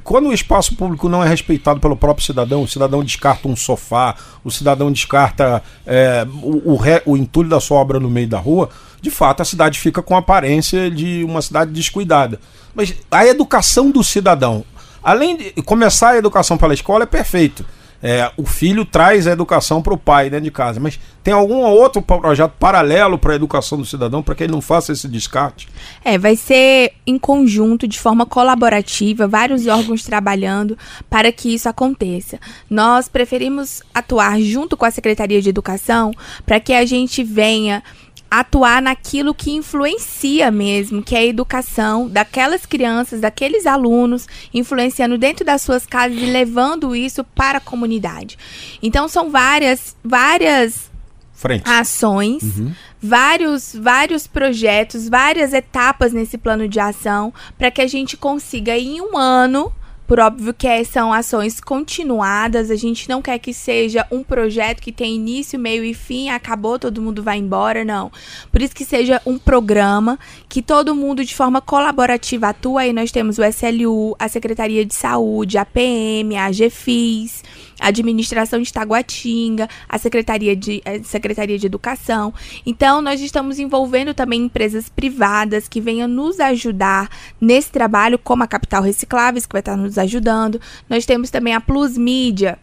quando 0.03 0.29
o 0.29 0.33
espaço 0.33 0.75
público 0.75 1.07
não 1.07 1.23
é 1.23 1.27
respeitado 1.27 1.79
pelo 1.79 1.95
próprio 1.95 2.25
cidadão, 2.25 2.63
o 2.63 2.67
cidadão 2.67 3.03
descarta 3.03 3.47
um 3.47 3.55
sofá, 3.55 4.15
o 4.43 4.51
cidadão 4.51 4.91
descarta 4.91 5.61
é, 5.85 6.25
o, 6.41 6.73
o, 6.73 6.75
re, 6.75 7.01
o 7.05 7.17
entulho 7.17 7.49
da 7.49 7.59
sua 7.59 7.77
obra 7.77 7.99
no 7.99 8.09
meio 8.09 8.27
da 8.27 8.39
rua, 8.39 8.69
de 9.01 9.09
fato 9.09 9.41
a 9.41 9.45
cidade 9.45 9.79
fica 9.79 10.01
com 10.01 10.15
a 10.15 10.19
aparência 10.19 10.89
de 10.89 11.23
uma 11.23 11.41
cidade 11.41 11.71
descuidada. 11.71 12.39
Mas 12.73 12.93
a 13.11 13.25
educação 13.25 13.91
do 13.91 14.03
cidadão, 14.03 14.63
além 15.03 15.37
de 15.37 15.51
começar 15.63 16.11
a 16.11 16.17
educação 16.17 16.57
pela 16.57 16.73
escola, 16.73 17.03
é 17.03 17.07
perfeito 17.07 17.65
é, 18.01 18.31
o 18.37 18.45
filho 18.45 18.85
traz 18.85 19.27
a 19.27 19.31
educação 19.31 19.81
para 19.81 19.93
o 19.93 19.97
pai 19.97 20.29
dentro 20.29 20.45
de 20.45 20.51
casa. 20.51 20.79
Mas 20.79 20.99
tem 21.21 21.33
algum 21.33 21.57
outro 21.57 22.01
projeto 22.01 22.53
paralelo 22.59 23.17
para 23.17 23.33
a 23.33 23.35
educação 23.35 23.77
do 23.77 23.85
cidadão 23.85 24.23
para 24.23 24.35
que 24.35 24.43
ele 24.43 24.53
não 24.53 24.61
faça 24.61 24.91
esse 24.91 25.07
descarte? 25.07 25.67
É, 26.03 26.17
vai 26.17 26.35
ser 26.35 26.93
em 27.05 27.19
conjunto, 27.19 27.87
de 27.87 27.99
forma 27.99 28.25
colaborativa, 28.25 29.27
vários 29.27 29.67
órgãos 29.67 30.03
trabalhando 30.03 30.77
para 31.09 31.31
que 31.31 31.53
isso 31.53 31.67
aconteça. 31.67 32.39
Nós 32.69 33.07
preferimos 33.07 33.81
atuar 33.93 34.39
junto 34.41 34.77
com 34.77 34.85
a 34.85 34.91
Secretaria 34.91 35.41
de 35.41 35.49
Educação 35.49 36.11
para 36.45 36.59
que 36.59 36.73
a 36.73 36.85
gente 36.85 37.23
venha 37.23 37.83
atuar 38.31 38.81
naquilo 38.81 39.33
que 39.33 39.51
influencia 39.51 40.51
mesmo, 40.51 41.01
que 41.01 41.15
é 41.15 41.19
a 41.19 41.25
educação 41.25 42.07
daquelas 42.07 42.65
crianças, 42.65 43.21
daqueles 43.21 43.65
alunos, 43.65 44.27
influenciando 44.53 45.17
dentro 45.17 45.43
das 45.45 45.61
suas 45.61 45.85
casas 45.85 46.17
e 46.17 46.25
levando 46.25 46.95
isso 46.95 47.23
para 47.23 47.57
a 47.57 47.61
comunidade. 47.61 48.37
Então 48.81 49.07
são 49.07 49.29
várias, 49.31 49.95
várias 50.03 50.89
Frente. 51.33 51.69
ações, 51.69 52.43
Uhum. 52.43 52.71
vários, 53.01 53.73
vários 53.73 54.27
projetos, 54.27 55.07
várias 55.09 55.53
etapas 55.53 56.11
nesse 56.13 56.37
plano 56.37 56.67
de 56.67 56.79
ação 56.79 57.33
para 57.57 57.71
que 57.71 57.81
a 57.81 57.87
gente 57.87 58.15
consiga 58.17 58.77
em 58.77 59.01
um 59.01 59.17
ano. 59.17 59.71
Por 60.09 60.19
óbvio 60.19 60.55
que 60.55 60.65
é- 60.65 60.83
são 60.83 61.13
ações 61.13 61.61
continuadas, 61.61 62.71
a 62.71 62.75
gente 62.75 63.07
não 63.07 63.21
quer 63.21 63.37
que 63.37 63.53
seja 63.53 64.07
um 64.11 64.23
projeto 64.23 64.81
que 64.81 64.91
tem 64.91 65.13
início, 65.13 65.59
meio 65.59 65.83
e 65.83 65.93
fim, 65.93 66.29
acabou, 66.29 66.79
todo 66.79 66.99
mundo 66.99 67.21
vai 67.21 67.37
embora, 67.37 67.85
não. 67.85 68.11
Por 68.51 68.59
isso 68.59 68.73
que 68.73 68.83
seja 68.83 69.21
um 69.23 69.37
programa 69.37 70.17
que 70.49 70.63
todo 70.63 70.95
mundo 70.95 71.23
de 71.23 71.35
forma 71.35 71.61
colaborativa 71.61 72.47
atua. 72.47 72.81
Aí 72.81 72.91
nós 72.91 73.11
temos 73.11 73.37
o 73.37 73.43
SLU, 73.43 74.15
a 74.17 74.27
Secretaria 74.27 74.83
de 74.83 74.95
Saúde, 74.95 75.59
a 75.59 75.65
PM, 75.65 76.35
a 76.37 76.51
GFIS, 76.51 77.43
a 77.79 77.87
Administração 77.87 78.61
de 78.61 78.71
Taguatinga, 78.71 79.69
a 79.87 79.97
Secretaria 79.97 80.55
de, 80.55 80.81
a 80.85 81.03
Secretaria 81.03 81.57
de 81.57 81.65
Educação. 81.65 82.33
Então, 82.65 83.01
nós 83.01 83.21
estamos 83.21 83.59
envolvendo 83.59 84.13
também 84.13 84.43
empresas 84.43 84.89
privadas 84.89 85.67
que 85.67 85.79
venham 85.79 86.07
nos 86.07 86.39
ajudar 86.39 87.09
nesse 87.39 87.71
trabalho, 87.71 88.19
como 88.19 88.43
a 88.43 88.47
Capital 88.47 88.83
Recicláveis, 88.83 89.45
que 89.45 89.53
vai 89.53 89.61
estar 89.61 89.77
nos 89.77 89.97
ajudando. 89.97 90.59
Nós 90.89 91.05
temos 91.05 91.29
também 91.29 91.53
a 91.53 91.61
Plus 91.61 91.97
Mídia, 91.97 92.59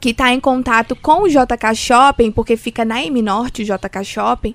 que 0.00 0.10
está 0.10 0.32
em 0.32 0.40
contato 0.40 0.94
com 0.94 1.22
o 1.22 1.28
JK 1.28 1.74
Shopping, 1.74 2.30
porque 2.30 2.56
fica 2.56 2.84
na 2.84 3.02
M 3.02 3.20
Norte, 3.22 3.62
o 3.62 3.64
JK 3.64 4.04
Shopping, 4.04 4.54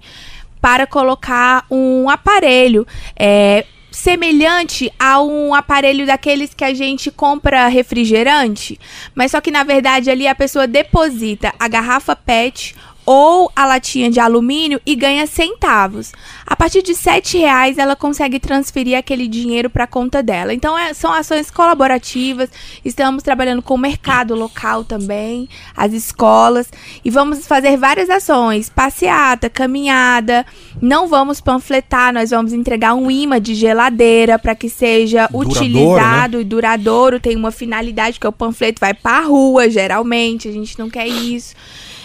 para 0.62 0.86
colocar 0.86 1.65
um 1.69 2.10
aparelho. 2.10 2.86
é, 3.15 3.65
semelhante 3.91 4.91
a 4.98 5.21
um 5.21 5.53
aparelho 5.53 6.05
daqueles 6.05 6.53
que 6.53 6.63
a 6.63 6.74
gente 6.74 7.12
compra 7.12 7.67
refrigerante, 7.67 8.79
mas 9.13 9.31
só 9.31 9.41
que 9.41 9.51
na 9.51 9.63
verdade 9.63 10.10
ali 10.10 10.27
a 10.27 10.33
pessoa 10.33 10.65
deposita 10.65 11.53
a 11.60 11.67
garrafa 11.67 12.15
PET 12.15 12.74
ou 13.13 13.51
a 13.53 13.65
latinha 13.65 14.10
de 14.10 14.22
alumínio 14.22 14.80
e 14.86 14.96
ganha 14.96 15.27
centavos. 15.27 16.13
A 16.48 16.56
partir 16.56 16.82
de 16.82 16.96
sete 16.96 17.38
reais 17.38 17.77
ela 17.77 17.94
consegue 17.94 18.39
transferir 18.39 18.98
aquele 18.98 19.27
dinheiro 19.27 19.70
para 19.70 19.84
a 19.84 19.88
conta 19.88 20.24
dela. 20.24 20.53
Então 20.53 20.80
é- 20.80 20.94
são 20.94 21.12
ações 21.12 21.51
colaborativas. 21.51 22.50
Estamos 22.86 23.22
trabalhando 23.22 23.62
com 23.62 23.74
o 23.74 23.77
mercado 23.77 24.34
local 24.34 24.86
também, 24.86 25.50
as 25.75 25.91
escolas 25.91 26.70
e 27.03 27.10
vamos 27.10 27.46
fazer 27.46 27.75
várias 27.75 28.10
ações: 28.10 28.70
passeata, 28.70 29.50
caminhada. 29.50 30.46
Não 30.82 31.06
vamos 31.06 31.41
panfletar, 31.41 32.13
nós 32.13 32.30
vamos 32.30 32.53
entregar 32.53 32.94
um 32.94 33.12
imã 33.12 33.41
de 33.41 33.56
geladeira 33.56 34.39
para 34.39 34.56
que 34.56 34.70
seja 34.70 35.27
Duradouro, 35.27 35.50
utilizado 35.50 36.39
e 36.39 36.46
duradouro. 36.46 37.20
Tem 37.20 37.36
uma 37.36 37.51
finalidade 37.51 38.22
que 38.22 38.27
o 38.27 38.32
panfleto 38.32 38.80
vai 38.80 38.94
para 38.94 39.18
a 39.18 39.22
rua, 39.25 39.70
geralmente. 39.70 40.48
A 40.48 40.51
gente 40.53 40.80
não 40.80 40.89
quer 40.89 41.08
isso. 41.08 41.53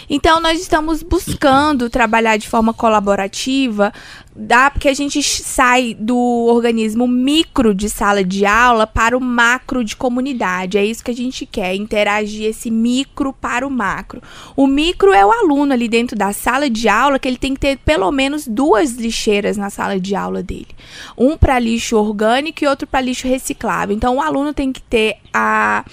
Então, 0.08 0.40
nós 0.40 0.60
estamos 0.60 1.02
buscando 1.02 1.90
trabalhar 1.90 2.36
de 2.36 2.48
forma 2.48 2.72
colaborativa, 2.72 3.92
dá 4.34 4.70
porque 4.70 4.88
a 4.88 4.94
gente 4.94 5.22
sai 5.22 5.96
do 5.98 6.16
organismo 6.16 7.08
micro 7.08 7.74
de 7.74 7.88
sala 7.88 8.22
de 8.22 8.44
aula 8.44 8.86
para 8.86 9.16
o 9.16 9.20
macro 9.20 9.82
de 9.82 9.96
comunidade. 9.96 10.78
É 10.78 10.84
isso 10.84 11.02
que 11.02 11.10
a 11.10 11.14
gente 11.14 11.46
quer, 11.46 11.74
interagir 11.74 12.46
esse 12.46 12.70
micro 12.70 13.32
para 13.32 13.66
o 13.66 13.70
macro. 13.70 14.22
O 14.54 14.66
micro 14.66 15.12
é 15.12 15.24
o 15.24 15.32
aluno 15.32 15.72
ali 15.72 15.88
dentro 15.88 16.16
da 16.16 16.32
sala 16.32 16.68
de 16.68 16.88
aula, 16.88 17.18
que 17.18 17.26
ele 17.26 17.38
tem 17.38 17.54
que 17.54 17.60
ter 17.60 17.78
pelo 17.78 18.10
menos 18.12 18.46
duas 18.46 18.92
lixeiras 18.92 19.56
na 19.56 19.70
sala 19.70 19.98
de 19.98 20.14
aula 20.14 20.42
dele. 20.42 20.68
Um 21.16 21.36
para 21.36 21.58
lixo 21.58 21.96
orgânico 21.96 22.62
e 22.62 22.66
outro 22.68 22.86
para 22.86 23.00
lixo 23.00 23.26
reciclável. 23.26 23.96
Então, 23.96 24.16
o 24.16 24.20
aluno 24.20 24.52
tem 24.52 24.72
que 24.72 24.82
ter 24.82 25.16
a 25.32 25.84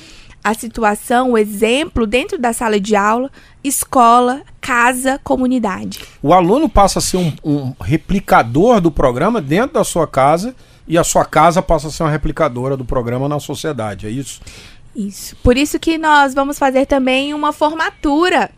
a 0.44 0.54
situação, 0.54 1.32
o 1.32 1.38
exemplo 1.38 2.06
dentro 2.06 2.38
da 2.38 2.52
sala 2.52 2.80
de 2.80 2.96
aula, 2.96 3.32
escola, 3.64 4.42
casa, 4.60 5.20
comunidade. 5.24 6.02
O 6.22 6.34
aluno 6.34 6.68
passa 6.68 7.00
a 7.00 7.02
ser 7.02 7.18
um, 7.18 7.34
um 7.44 7.74
replicador 7.80 8.82
do 8.82 8.92
programa 8.92 9.42
dentro 9.42 9.76
da 9.76 9.84
sua 9.84 10.06
casa 10.06 10.54
e 10.88 10.98
a 10.98 11.04
sua 11.04 11.24
casa 11.24 11.62
passa 11.62 11.88
a 11.88 11.92
ser 11.92 12.04
uma 12.04 12.10
replicadora 12.10 12.76
do 12.76 12.84
programa 12.84 13.30
na 13.30 13.40
sociedade, 13.40 14.06
é 14.06 14.10
isso? 14.10 14.42
Isso. 14.96 15.36
Por 15.38 15.58
isso 15.58 15.80
que 15.80 15.98
nós 15.98 16.34
vamos 16.34 16.60
fazer 16.60 16.86
também 16.86 17.34
uma 17.34 17.54
formatura 17.54 18.52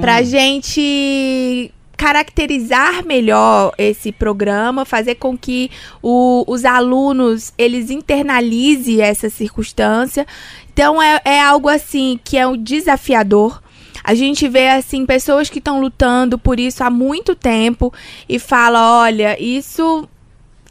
pra 0.00 0.22
gente 0.22 1.72
caracterizar 1.96 3.04
melhor 3.04 3.72
esse 3.78 4.12
programa, 4.12 4.84
fazer 4.84 5.14
com 5.16 5.36
que 5.36 5.70
o- 6.02 6.44
os 6.46 6.64
alunos 6.64 7.52
eles 7.56 7.90
internalizem 7.90 9.00
essa 9.00 9.30
circunstância. 9.30 10.26
Então 10.72 11.00
é, 11.00 11.20
é 11.24 11.40
algo 11.40 11.68
assim 11.68 12.18
que 12.22 12.36
é 12.36 12.46
um 12.46 12.56
desafiador. 12.56 13.62
A 14.04 14.14
gente 14.14 14.46
vê 14.48 14.68
assim 14.68 15.04
pessoas 15.04 15.50
que 15.50 15.58
estão 15.58 15.80
lutando 15.80 16.38
por 16.38 16.60
isso 16.60 16.84
há 16.84 16.90
muito 16.90 17.34
tempo 17.34 17.92
e 18.28 18.38
fala, 18.38 19.00
olha, 19.00 19.36
isso 19.42 20.08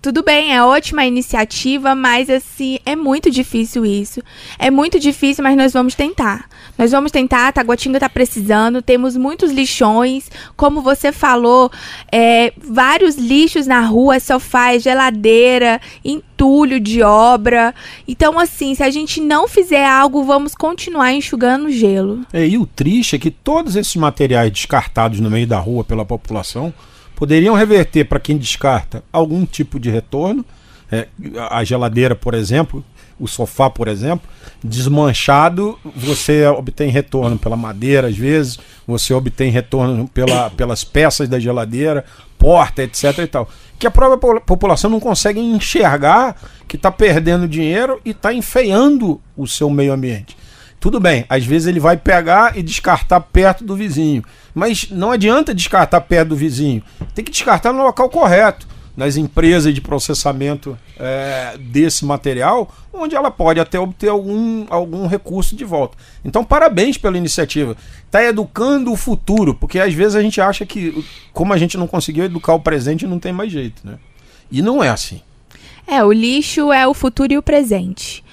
tudo 0.06 0.22
bem, 0.22 0.54
é 0.54 0.64
ótima 0.64 1.04
iniciativa, 1.04 1.96
mas 1.96 2.30
assim, 2.30 2.78
é 2.86 2.96
muito 2.96 3.32
difícil 3.32 3.84
isso. 3.84 4.22
É 4.60 4.70
muito 4.70 5.00
difícil, 5.00 5.44
mas 5.44 5.58
nós 5.58 5.74
vamos 5.74 5.96
tentar. 5.96 6.48
Nós 6.78 6.92
vamos 6.92 7.12
tentar, 7.12 7.52
Taguatinga 7.52 8.00
tá 8.00 8.08
precisando, 8.08 8.84
temos 8.84 9.18
muitos 9.18 9.52
lixões, 9.52 10.30
como 10.56 10.80
você 10.80 11.12
falou, 11.12 11.72
é, 12.12 12.54
vários 12.56 13.16
lixos 13.16 13.66
na 13.66 13.82
rua, 13.82 14.20
sofá, 14.20 14.78
geladeira, 14.78 15.82
entulho 16.04 16.80
de 16.80 17.02
obra. 17.02 17.74
Então, 18.08 18.40
assim, 18.40 18.76
se 18.76 18.84
a 18.84 18.92
gente 18.92 19.20
não 19.20 19.48
fizer 19.48 19.88
algo, 19.88 20.24
vamos 20.24 20.54
continuar 20.54 21.14
enxugando 21.14 21.72
gelo. 21.72 22.24
É, 22.32 22.48
e 22.48 22.60
o 22.60 22.68
triste 22.68 23.16
é 23.16 23.20
que 23.20 23.32
todos 23.32 23.76
esses 23.76 23.96
materiais 23.96 24.52
descartados 24.52 25.20
no 25.20 25.32
meio 25.32 25.48
da 25.48 25.58
rua 25.58 25.84
pela 25.84 26.06
população 26.06 26.72
poderiam 27.16 27.56
reverter 27.56 28.06
para 28.06 28.20
quem 28.20 28.38
descarta 28.38 29.04
algum 29.12 29.46
tipo 29.46 29.80
de 29.80 29.90
retorno. 29.90 30.46
É, 30.92 31.08
a 31.50 31.64
geladeira, 31.64 32.16
por 32.16 32.36
exemplo, 32.36 32.84
o 33.20 33.28
sofá, 33.28 33.70
por 33.70 33.88
exemplo, 33.88 34.30
desmanchado, 34.64 35.80
você 35.96 36.46
obtém 36.46 36.90
retorno 36.90 37.38
pela 37.40 37.56
madeira, 37.56 38.08
às 38.08 38.16
vezes, 38.16 38.60
você 38.86 39.14
obtém 39.14 39.50
retorno 39.50 40.08
pela, 40.08 40.50
pelas 40.52 40.84
peças 40.84 41.28
da 41.28 41.40
geladeira, 41.40 42.06
porta, 42.38 42.84
etc. 42.84 43.18
e 43.20 43.28
tal. 43.28 43.50
Que 43.80 43.88
a 43.88 43.92
própria 43.92 44.18
po- 44.18 44.42
população 44.42 44.90
não 44.90 45.00
consegue 45.00 45.40
enxergar 45.40 46.36
que 46.68 46.76
está 46.76 46.92
perdendo 46.92 47.48
dinheiro 47.48 48.00
e 48.06 48.12
está 48.12 48.32
enfeiando 48.34 49.20
o 49.36 49.48
seu 49.48 49.70
meio 49.70 49.92
ambiente. 49.92 50.38
Tudo 50.86 51.00
bem, 51.00 51.26
às 51.28 51.44
vezes 51.44 51.68
ele 51.68 51.80
vai 51.80 51.98
pegar 51.98 52.56
e 52.56 52.62
descartar 52.62 53.20
perto 53.20 53.64
do 53.64 53.76
vizinho. 53.76 54.24
Mas 54.54 54.88
não 54.92 55.10
adianta 55.10 55.52
descartar 55.52 56.00
perto 56.02 56.30
do 56.30 56.36
vizinho. 56.36 56.84
Tem 57.16 57.26
que 57.26 57.32
descartar 57.32 57.74
no 57.74 57.82
local 57.82 58.08
correto. 58.08 58.68
Nas 58.96 59.18
empresas 59.18 59.74
de 59.74 59.82
processamento 59.82 60.78
é, 61.00 61.58
desse 61.58 62.06
material, 62.06 62.72
onde 62.94 63.16
ela 63.16 63.32
pode 63.32 63.60
até 63.60 63.80
obter 63.80 64.10
algum, 64.10 64.68
algum 64.70 65.08
recurso 65.08 65.56
de 65.56 65.66
volta. 65.66 65.98
Então, 66.24 66.46
parabéns 66.46 67.00
pela 67.00 67.18
iniciativa. 67.18 67.76
Está 68.06 68.24
educando 68.24 68.92
o 68.92 68.96
futuro, 68.96 69.56
porque 69.56 69.80
às 69.80 69.92
vezes 69.92 70.16
a 70.16 70.22
gente 70.22 70.40
acha 70.40 70.68
que, 70.68 71.04
como 71.34 71.52
a 71.52 71.58
gente 71.58 71.80
não 71.80 71.88
conseguiu 71.88 72.26
educar 72.26 72.54
o 72.54 72.60
presente, 72.60 73.08
não 73.08 73.18
tem 73.18 73.34
mais 73.34 73.52
jeito. 73.52 73.82
Né? 73.84 73.98
E 74.52 74.62
não 74.62 74.84
é 74.84 74.90
assim. 74.90 75.20
É, 75.88 76.04
o 76.04 76.12
lixo 76.12 76.72
é 76.72 76.88
o 76.88 76.94
futuro 76.94 77.34
e 77.34 77.40
o 77.40 77.44
presente. 77.44 78.24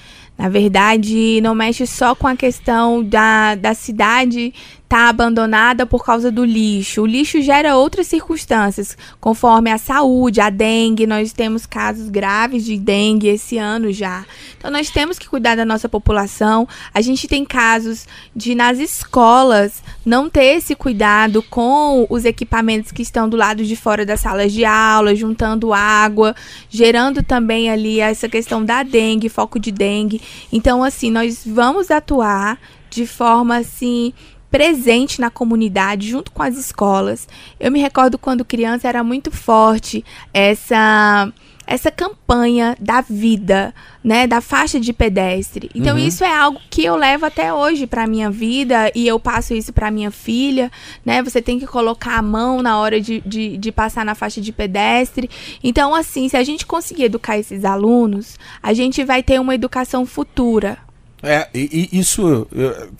Na 0.43 0.49
verdade, 0.49 1.41
não 1.41 1.55
mexe 1.55 1.87
só 1.87 2.17
com 2.17 2.27
a 2.27 2.35
questão 2.35 3.01
da, 3.01 3.55
da 3.55 3.75
cidade 3.75 4.53
estar 4.93 5.09
abandonada 5.09 5.87
por 5.87 6.05
causa 6.05 6.31
do 6.31 6.45
lixo. 6.45 7.01
O 7.01 7.07
lixo 7.07 7.41
gera 7.41 7.77
outras 7.77 8.07
circunstâncias, 8.07 8.95
conforme 9.19 9.71
a 9.71 9.79
saúde, 9.79 10.39
a 10.39 10.51
dengue. 10.51 11.07
Nós 11.07 11.33
temos 11.33 11.65
casos 11.65 12.11
graves 12.11 12.63
de 12.63 12.77
dengue 12.77 13.29
esse 13.29 13.57
ano 13.57 13.91
já. 13.91 14.27
Então, 14.59 14.71
nós 14.71 14.91
temos 14.91 15.19
que 15.19 15.27
cuidar 15.27 15.57
da 15.57 15.65
nossa 15.65 15.89
população. 15.89 16.69
A 16.93 17.01
gente 17.01 17.27
tem 17.27 17.43
casos 17.43 18.07
de, 18.37 18.55
nas 18.55 18.79
escolas, 18.79 19.83
não 20.05 20.29
ter 20.29 20.57
esse 20.57 20.75
cuidado 20.75 21.43
com 21.43 22.07
os 22.11 22.27
equipamentos 22.27 22.93
que 22.93 23.01
estão 23.01 23.27
do 23.27 23.37
lado 23.37 23.65
de 23.65 23.75
fora 23.75 24.05
das 24.05 24.21
salas 24.21 24.53
de 24.53 24.67
aula, 24.67 25.15
juntando 25.15 25.73
água, 25.73 26.37
gerando 26.69 27.23
também 27.23 27.71
ali 27.71 27.99
essa 27.99 28.29
questão 28.29 28.63
da 28.63 28.83
dengue, 28.83 29.31
foco 29.31 29.59
de 29.59 29.73
dengue. 29.73 30.21
Então, 30.53 30.85
assim, 30.85 31.11
nós 31.11 31.43
vamos 31.47 31.91
atuar 31.91 32.59
de 32.93 33.07
forma 33.07 33.57
assim 33.57 34.13
presente 34.53 35.19
na 35.19 35.31
comunidade 35.31 36.11
junto 36.11 36.31
com 36.31 36.43
as 36.43 36.59
escolas. 36.59 37.27
Eu 37.59 37.73
me 37.73 37.81
recordo 37.81 38.19
quando 38.19 38.45
criança 38.45 38.87
era 38.87 39.03
muito 39.03 39.31
forte 39.31 40.05
essa 40.33 41.33
essa 41.65 41.93
campanha 41.93 42.77
da 42.79 43.01
vida, 43.01 43.73
né, 44.03 44.27
da 44.27 44.41
faixa 44.41 44.81
de 44.81 44.93
pedestre. 44.93 45.71
Então 45.75 45.97
Uhum. 45.97 46.05
isso 46.05 46.25
é 46.25 46.37
algo 46.37 46.61
que 46.69 46.85
eu 46.85 46.97
levo 46.97 47.25
até 47.25 47.55
hoje 47.55 47.87
para 47.87 48.07
minha 48.07 48.29
vida 48.31 48.91
e 48.95 49.07
eu 49.07 49.19
passo 49.19 49.55
isso 49.55 49.73
para 49.73 49.91
minha 49.91 50.11
filha, 50.11 50.71
né? 51.07 51.23
Você 51.23 51.41
tem 51.41 51.61
que 51.61 51.67
colocar 51.67 52.19
a 52.19 52.23
mão 52.23 52.61
na 52.61 52.79
hora 52.79 53.01
de, 53.01 53.23
de, 53.25 53.57
de 53.57 53.73
passar 53.73 54.05
na 54.05 54.15
faixa 54.15 54.41
de 54.41 54.53
pedestre. 54.53 55.31
Então, 55.63 55.95
assim, 55.95 56.29
se 56.29 56.37
a 56.37 56.43
gente 56.43 56.67
conseguir 56.67 57.05
educar 57.05 57.39
esses 57.39 57.65
alunos, 57.65 58.39
a 58.61 58.75
gente 58.75 59.03
vai 59.05 59.23
ter 59.23 59.41
uma 59.41 59.55
educação 59.55 60.05
futura. 60.05 60.79
É, 61.23 61.49
e, 61.55 61.89
e 61.93 61.99
isso, 61.99 62.49
eu, 62.51 62.91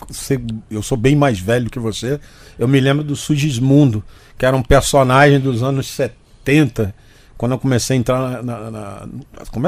eu 0.71 0.81
sou 0.81 0.97
bem 0.97 1.15
mais 1.15 1.39
velho 1.39 1.69
que 1.69 1.79
você. 1.79 2.19
Eu 2.57 2.67
me 2.67 2.79
lembro 2.79 3.03
do 3.03 3.15
Sugismundo, 3.15 4.03
que 4.37 4.45
era 4.45 4.55
um 4.55 4.63
personagem 4.63 5.39
dos 5.39 5.61
anos 5.61 5.87
70, 5.87 6.95
quando 7.37 7.51
eu 7.51 7.59
comecei 7.59 7.97
a 7.97 7.99
entrar 7.99 8.41
na. 8.41 8.41
na, 8.41 8.71
na 8.71 9.07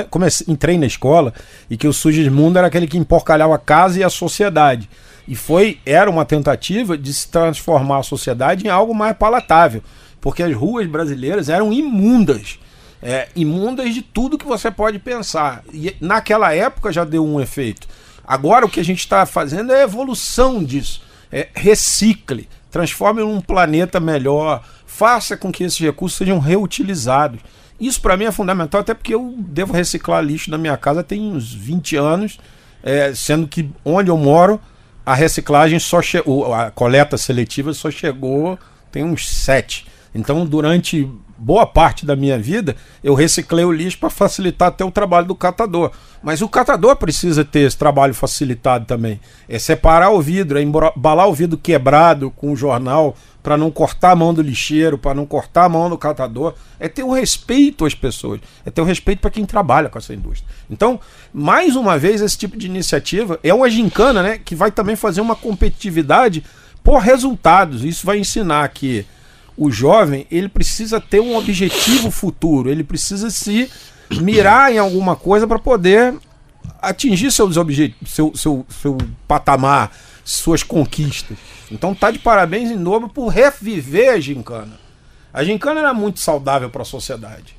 comecei, 0.10 0.46
entrei 0.48 0.78
na 0.78 0.86
escola, 0.86 1.34
e 1.70 1.76
que 1.76 1.88
o 1.88 1.94
Sugismundo 1.94 2.58
era 2.58 2.68
aquele 2.68 2.88
que 2.88 2.98
emporcalhava 2.98 3.56
a 3.56 3.60
casa 3.60 4.00
e 4.00 4.04
a 4.04 4.10
sociedade. 4.10 4.90
E 5.28 5.36
foi, 5.36 5.80
era 5.86 6.10
uma 6.10 6.24
tentativa 6.24 6.98
de 6.98 7.14
se 7.14 7.28
transformar 7.28 8.00
a 8.00 8.04
sociedade 8.04 8.66
em 8.66 8.70
algo 8.70 8.94
mais 8.94 9.18
palatável. 9.18 9.82
Porque 10.22 10.44
as 10.44 10.56
ruas 10.56 10.88
brasileiras 10.88 11.50
eram 11.50 11.74
imundas. 11.74 12.60
É, 13.02 13.28
imundas 13.36 13.94
de 13.94 14.02
tudo 14.02 14.38
que 14.38 14.46
você 14.46 14.72
pode 14.72 15.00
pensar. 15.00 15.64
E 15.74 15.96
naquela 16.00 16.54
época 16.54 16.92
já 16.92 17.04
deu 17.04 17.26
um 17.26 17.42
efeito. 17.42 17.88
Agora 18.28 18.66
o 18.66 18.70
que 18.70 18.80
a 18.80 18.84
gente 18.84 19.00
está 19.00 19.26
fazendo 19.26 19.72
é 19.72 19.82
a 19.82 19.84
evolução 19.84 20.64
disso. 20.64 21.02
É, 21.32 21.50
recicle, 21.54 22.48
transforme 22.72 23.22
num 23.22 23.42
planeta 23.42 24.00
melhor, 24.00 24.64
faça 24.86 25.36
com 25.36 25.52
que 25.52 25.64
esses 25.64 25.80
recursos 25.80 26.18
sejam 26.18 26.40
reutilizados. 26.40 27.40
Isso 27.80 28.00
para 28.00 28.16
mim 28.16 28.26
é 28.26 28.32
fundamental, 28.32 28.82
até 28.82 28.94
porque 28.94 29.14
eu 29.14 29.36
devo 29.38 29.74
reciclar 29.74 30.24
lixo 30.24 30.50
na 30.50 30.58
minha 30.58 30.78
casa 30.78 31.04
tem 31.04 31.22
uns 31.22 31.54
20 31.54 31.98
anos, 31.98 32.40
é, 32.82 33.14
sendo 33.14 33.48
que 33.48 33.70
onde 33.84 34.10
eu 34.10 34.18
moro, 34.18 34.62
a 35.06 35.14
reciclagem 35.14 35.78
só 35.78 36.02
chegou, 36.02 36.54
a 36.54 36.72
coleta 36.72 37.18
seletiva 37.18 37.74
só 37.74 37.92
chegou 37.92 38.58
tem 38.92 39.04
uns 39.04 39.28
7. 39.28 39.86
Então, 40.16 40.46
durante 40.46 41.12
boa 41.38 41.66
parte 41.66 42.06
da 42.06 42.16
minha 42.16 42.40
vida, 42.40 42.74
eu 43.04 43.14
reciclei 43.14 43.66
o 43.66 43.72
lixo 43.72 44.00
para 44.00 44.10
facilitar 44.10 44.70
até 44.70 44.86
o 44.86 44.90
trabalho 44.90 45.28
do 45.28 45.36
catador. 45.36 45.92
Mas 46.24 46.42
o 46.42 46.48
catador 46.48 46.96
precisa 46.96 47.44
ter 47.44 47.60
esse 47.60 47.78
trabalho 47.78 48.14
facilitado 48.14 48.86
também. 48.86 49.20
É 49.48 49.60
separar 49.60 50.12
o 50.12 50.22
vidro, 50.22 50.58
é 50.58 50.62
embalar 50.62 51.28
o 51.28 51.34
vidro 51.34 51.58
quebrado 51.58 52.32
com 52.32 52.54
o 52.54 52.56
jornal 52.56 53.14
para 53.44 53.58
não 53.58 53.70
cortar 53.70 54.12
a 54.12 54.16
mão 54.16 54.34
do 54.34 54.42
lixeiro, 54.42 54.98
para 54.98 55.14
não 55.14 55.26
cortar 55.26 55.66
a 55.66 55.70
mão 55.70 55.90
do 55.90 55.98
catador. 55.98 56.54
É 56.80 56.88
ter 56.88 57.04
um 57.04 57.12
respeito 57.12 57.86
às 57.86 57.94
pessoas, 57.94 58.40
é 58.66 58.72
ter 58.72 58.82
um 58.82 58.86
respeito 58.86 59.20
para 59.20 59.30
quem 59.30 59.46
trabalha 59.46 59.90
com 59.90 60.00
essa 60.00 60.14
indústria. 60.14 60.50
Então, 60.70 60.98
mais 61.34 61.76
uma 61.76 61.98
vez, 62.00 62.22
esse 62.22 62.38
tipo 62.38 62.58
de 62.58 62.68
iniciativa 62.68 63.38
é 63.44 63.54
uma 63.54 63.70
gincana 63.70 64.24
né, 64.24 64.40
que 64.44 64.56
vai 64.56 64.72
também 64.72 64.96
fazer 64.96 65.20
uma 65.20 65.36
competitividade 65.36 66.42
por 66.82 67.00
resultados. 67.00 67.84
Isso 67.84 68.06
vai 68.06 68.18
ensinar 68.18 68.68
que 68.70 69.06
o 69.58 69.72
jovem 69.72 70.28
ele 70.30 70.50
precisa 70.50 71.00
ter 71.00 71.20
um 71.20 71.36
objetivo 71.36 72.12
futuro, 72.12 72.70
ele 72.70 72.84
precisa 72.84 73.30
se 73.30 73.70
mirar 74.12 74.72
em 74.72 74.78
alguma 74.78 75.16
coisa 75.16 75.48
para 75.48 75.60
poder 75.60 76.14
atingir 76.82 77.32
seus 77.32 77.58
objetivos, 77.58 78.12
seu, 78.12 78.36
seu, 78.36 78.66
seu 78.70 78.98
patamar, 79.28 79.92
suas 80.24 80.64
conquistas. 80.64 81.38
Então 81.72 81.96
tá 81.96 82.12
de 82.12 82.20
parabéns 82.20 82.70
em 82.70 82.82
dobro 82.82 83.10
por 83.10 83.28
reviver 83.28 84.14
a 84.14 84.20
gincana. 84.20 84.80
A 85.34 85.44
gincana 85.44 85.80
era 85.80 85.94
muito 85.94 86.20
saudável 86.20 86.70
para 86.70 86.84
a 86.84 86.86
sociedade. 86.86 87.56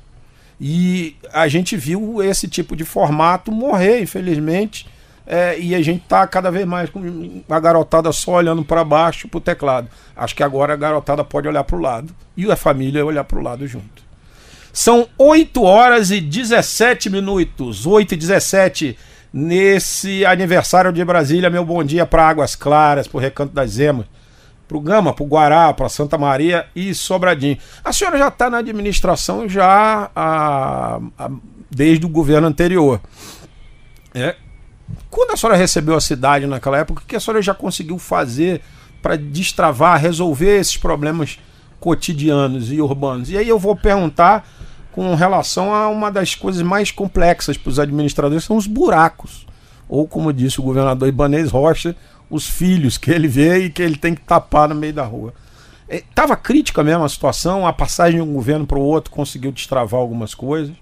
E 0.59 1.15
a 1.31 1.47
gente 1.47 1.77
viu 1.77 2.23
esse 2.23 2.47
tipo 2.47 2.75
de 2.75 2.83
formato 2.83 3.51
morrer, 3.51 4.01
infelizmente, 4.01 4.87
é, 5.29 5.59
e 5.59 5.75
a 5.75 5.81
gente 5.81 6.05
tá 6.07 6.25
cada 6.25 6.49
vez 6.49 6.65
mais 6.65 6.89
com 6.89 7.01
a 7.49 7.59
garotada 7.59 8.11
só 8.13 8.31
olhando 8.31 8.63
para 8.63 8.81
baixo 8.85 9.27
pro 9.27 9.41
teclado. 9.41 9.89
Acho 10.15 10.33
que 10.33 10.41
agora 10.41 10.73
a 10.73 10.77
garotada 10.77 11.21
pode 11.21 11.49
olhar 11.49 11.65
para 11.65 11.75
o 11.75 11.81
lado 11.81 12.15
e 12.37 12.49
a 12.49 12.55
família 12.55 13.05
olhar 13.05 13.25
para 13.25 13.37
o 13.37 13.43
lado 13.43 13.67
junto. 13.67 14.07
São 14.71 15.05
8 15.17 15.61
horas 15.63 16.11
e 16.11 16.21
17 16.21 17.09
minutos, 17.09 17.85
8 17.85 18.13
e 18.13 18.17
17 18.17 18.97
nesse 19.33 20.25
aniversário 20.25 20.93
de 20.93 21.03
Brasília. 21.03 21.49
Meu 21.49 21.65
bom 21.65 21.83
dia 21.83 22.05
para 22.05 22.29
Águas 22.29 22.55
Claras, 22.55 23.05
para 23.05 23.17
o 23.17 23.19
Recanto 23.19 23.53
das 23.53 23.79
Emas, 23.79 24.05
para 24.65 24.77
o 24.77 24.81
Gama, 24.81 25.13
para 25.13 25.23
o 25.23 25.27
Guará, 25.27 25.73
para 25.73 25.89
Santa 25.89 26.17
Maria 26.17 26.67
e 26.73 26.93
Sobradinho. 26.93 27.57
A 27.83 27.91
senhora 27.91 28.17
já 28.17 28.29
está 28.29 28.49
na 28.49 28.59
administração 28.59 29.49
já 29.49 30.09
a, 30.15 30.99
a, 31.17 31.31
desde 31.69 32.05
o 32.05 32.09
governo 32.09 32.47
anterior. 32.47 33.01
É, 34.13 34.35
quando 35.09 35.31
a 35.31 35.37
senhora 35.37 35.57
recebeu 35.57 35.95
a 35.95 36.01
cidade 36.01 36.45
naquela 36.45 36.77
época, 36.77 37.01
o 37.01 37.05
que 37.05 37.15
a 37.15 37.19
senhora 37.19 37.41
já 37.41 37.53
conseguiu 37.53 37.97
fazer 37.97 38.61
para 39.01 39.17
destravar, 39.17 39.99
resolver 39.99 40.59
esses 40.59 40.77
problemas 40.77 41.39
cotidianos 41.79 42.71
e 42.71 42.81
urbanos? 42.81 43.29
E 43.29 43.37
aí 43.37 43.47
eu 43.47 43.59
vou 43.59 43.75
perguntar 43.75 44.47
com 44.91 45.13
relação 45.13 45.73
a 45.73 45.89
uma 45.89 46.11
das 46.11 46.33
coisas 46.33 46.61
mais 46.61 46.91
complexas 46.91 47.57
para 47.57 47.69
os 47.69 47.79
administradores, 47.79 48.43
são 48.43 48.57
os 48.57 48.65
buracos. 48.65 49.45
Ou, 49.87 50.07
como 50.07 50.33
disse 50.33 50.59
o 50.59 50.63
governador 50.63 51.07
Ibanez 51.07 51.51
Rocha, 51.51 51.95
os 52.29 52.47
filhos 52.47 52.97
que 52.97 53.11
ele 53.11 53.27
vê 53.27 53.65
e 53.65 53.69
que 53.69 53.81
ele 53.81 53.95
tem 53.95 54.15
que 54.15 54.21
tapar 54.21 54.67
no 54.67 54.75
meio 54.75 54.93
da 54.93 55.05
rua. 55.05 55.33
Estava 55.87 56.33
é, 56.33 56.37
crítica 56.37 56.83
mesmo 56.83 57.03
a 57.03 57.09
situação, 57.09 57.65
a 57.65 57.71
passagem 57.71 58.21
de 58.21 58.27
um 58.27 58.33
governo 58.33 58.67
para 58.67 58.77
o 58.77 58.81
outro 58.81 59.11
conseguiu 59.11 59.51
destravar 59.51 59.99
algumas 59.99 60.33
coisas. 60.33 60.75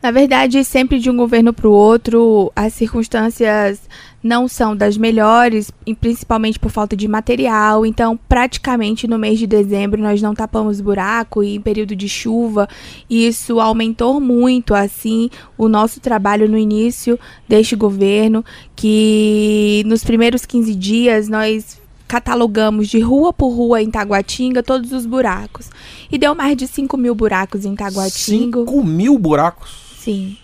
Na 0.00 0.12
verdade, 0.12 0.62
sempre 0.64 1.00
de 1.00 1.10
um 1.10 1.16
governo 1.16 1.52
para 1.52 1.68
o 1.68 1.72
outro, 1.72 2.52
as 2.54 2.72
circunstâncias 2.72 3.80
não 4.22 4.46
são 4.46 4.76
das 4.76 4.96
melhores, 4.96 5.72
principalmente 6.00 6.56
por 6.56 6.70
falta 6.70 6.96
de 6.96 7.08
material. 7.08 7.84
Então, 7.84 8.16
praticamente 8.28 9.08
no 9.08 9.18
mês 9.18 9.40
de 9.40 9.46
dezembro 9.46 10.00
nós 10.00 10.22
não 10.22 10.34
tapamos 10.34 10.80
buraco 10.80 11.42
e 11.42 11.56
em 11.56 11.60
período 11.60 11.96
de 11.96 12.08
chuva 12.08 12.68
isso 13.10 13.60
aumentou 13.60 14.20
muito 14.20 14.72
assim 14.72 15.30
o 15.56 15.68
nosso 15.68 15.98
trabalho 15.98 16.48
no 16.48 16.56
início 16.56 17.18
deste 17.48 17.74
governo, 17.74 18.44
que 18.76 19.82
nos 19.84 20.04
primeiros 20.04 20.46
15 20.46 20.76
dias 20.76 21.28
nós 21.28 21.80
catalogamos 22.06 22.88
de 22.88 23.00
rua 23.00 23.32
por 23.32 23.48
rua 23.48 23.82
em 23.82 23.90
Taguatinga 23.90 24.62
todos 24.62 24.92
os 24.92 25.04
buracos. 25.04 25.70
E 26.10 26.16
deu 26.16 26.36
mais 26.36 26.56
de 26.56 26.68
5 26.68 26.96
mil 26.96 27.16
buracos 27.16 27.64
em 27.64 27.74
Taguatinga. 27.74 28.60
5 28.60 28.84
mil 28.84 29.18
buracos? 29.18 29.87
Sim. 29.98 30.36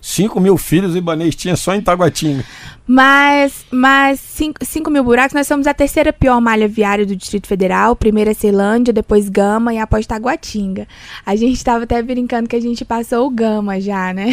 5 0.00 0.38
mil 0.38 0.58
filhos 0.58 0.94
o 0.94 0.98
Ibanês 0.98 1.34
tinha 1.34 1.56
só 1.56 1.74
em 1.74 1.80
Taguatinga. 1.80 2.44
Mas, 2.86 3.64
mas 3.70 4.20
5 4.20 4.90
mil 4.90 5.02
buracos, 5.02 5.32
nós 5.32 5.46
somos 5.46 5.66
a 5.66 5.72
terceira 5.72 6.12
pior 6.12 6.38
malha 6.38 6.68
viária 6.68 7.06
do 7.06 7.16
Distrito 7.16 7.46
Federal. 7.46 7.96
Primeiro 7.96 8.30
é 8.30 8.34
Ceilândia, 8.34 8.92
depois 8.92 9.30
Gama 9.30 9.72
e 9.72 9.78
após 9.78 10.06
Taguatinga. 10.06 10.86
A 11.24 11.34
gente 11.34 11.54
estava 11.54 11.84
até 11.84 12.02
brincando 12.02 12.46
que 12.46 12.56
a 12.56 12.60
gente 12.60 12.84
passou 12.84 13.26
o 13.26 13.30
Gama 13.30 13.80
já, 13.80 14.12
né? 14.12 14.26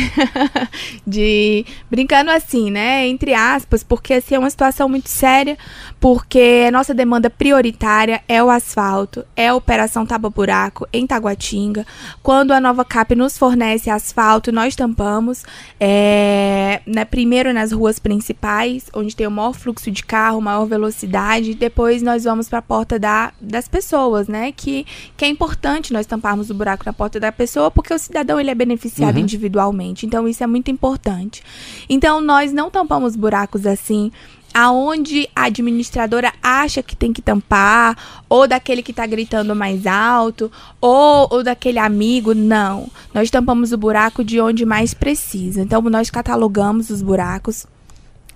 De 1.08 1.66
brincando 1.90 2.30
assim, 2.30 2.70
né? 2.70 3.08
Entre 3.08 3.34
aspas, 3.34 3.84
porque 3.84 4.16
assim 4.16 4.36
é 4.36 4.40
uma 4.40 4.50
situação 4.50 4.90
muito 4.90 5.08
séria, 5.08 5.58
porque 5.98 6.66
a 6.68 6.72
nossa 6.72 6.94
demanda 6.94 7.30
prioritária 7.30 8.22
é 8.28 8.44
o 8.44 8.50
asfalto, 8.50 9.26
é 9.34 9.48
a 9.48 9.56
operação 9.56 10.06
Tapa 10.06 10.30
Buraco 10.30 10.86
em 10.92 11.08
Taguatinga. 11.08 11.86
Quando 12.22 12.52
a 12.52 12.60
nova 12.60 12.84
CAP 12.84 13.16
nos 13.16 13.38
fornece 13.38 13.90
asfalto, 13.90 14.52
nós 14.52 14.76
tampamos. 14.76 15.46
É, 15.80 16.82
né, 16.86 17.06
primeiro 17.06 17.54
nas 17.54 17.72
ruas 17.72 17.98
principais 17.98 18.40
principais, 18.41 18.86
onde 18.93 19.15
tem 19.15 19.27
o 19.27 19.32
maior 19.32 19.54
fluxo 19.54 19.91
de 19.91 20.04
carro, 20.04 20.41
maior 20.41 20.65
velocidade. 20.65 21.54
Depois 21.54 22.01
nós 22.01 22.23
vamos 22.23 22.49
para 22.49 22.60
a 22.60 22.62
porta 22.62 22.97
da, 22.97 23.32
das 23.39 23.67
pessoas, 23.67 24.27
né? 24.27 24.51
Que, 24.51 24.86
que 25.15 25.23
é 25.23 25.27
importante 25.27 25.93
nós 25.93 26.08
tamparmos 26.08 26.49
o 26.49 26.54
buraco 26.54 26.84
na 26.86 26.91
porta 26.91 27.19
da 27.19 27.32
pessoa, 27.32 27.69
porque 27.69 27.93
o 27.93 27.99
cidadão 27.99 28.39
ele 28.39 28.49
é 28.49 28.56
beneficiado 28.56 29.15
uhum. 29.15 29.21
individualmente. 29.21 30.06
Então 30.06 30.27
isso 30.27 30.43
é 30.43 30.47
muito 30.47 30.71
importante. 30.71 31.43
Então 31.88 32.19
nós 32.19 32.51
não 32.51 32.71
tampamos 32.71 33.15
buracos 33.15 33.65
assim 33.65 34.12
aonde 34.54 35.30
a 35.34 35.45
administradora 35.45 36.34
acha 36.43 36.84
que 36.84 36.93
tem 36.93 37.13
que 37.13 37.21
tampar, 37.21 37.95
ou 38.27 38.45
daquele 38.45 38.84
que 38.84 38.91
está 38.91 39.06
gritando 39.06 39.56
mais 39.56 39.88
alto, 39.88 40.51
ou, 40.82 41.25
ou 41.32 41.41
daquele 41.41 41.80
amigo. 41.80 42.34
Não. 42.34 42.89
Nós 43.13 43.30
tampamos 43.30 43.71
o 43.71 43.77
buraco 43.77 44.25
de 44.25 44.41
onde 44.41 44.65
mais 44.65 44.93
precisa. 44.93 45.62
Então, 45.62 45.82
nós 45.84 46.10
catalogamos 46.10 46.89
os 46.89 47.01
buracos 47.01 47.65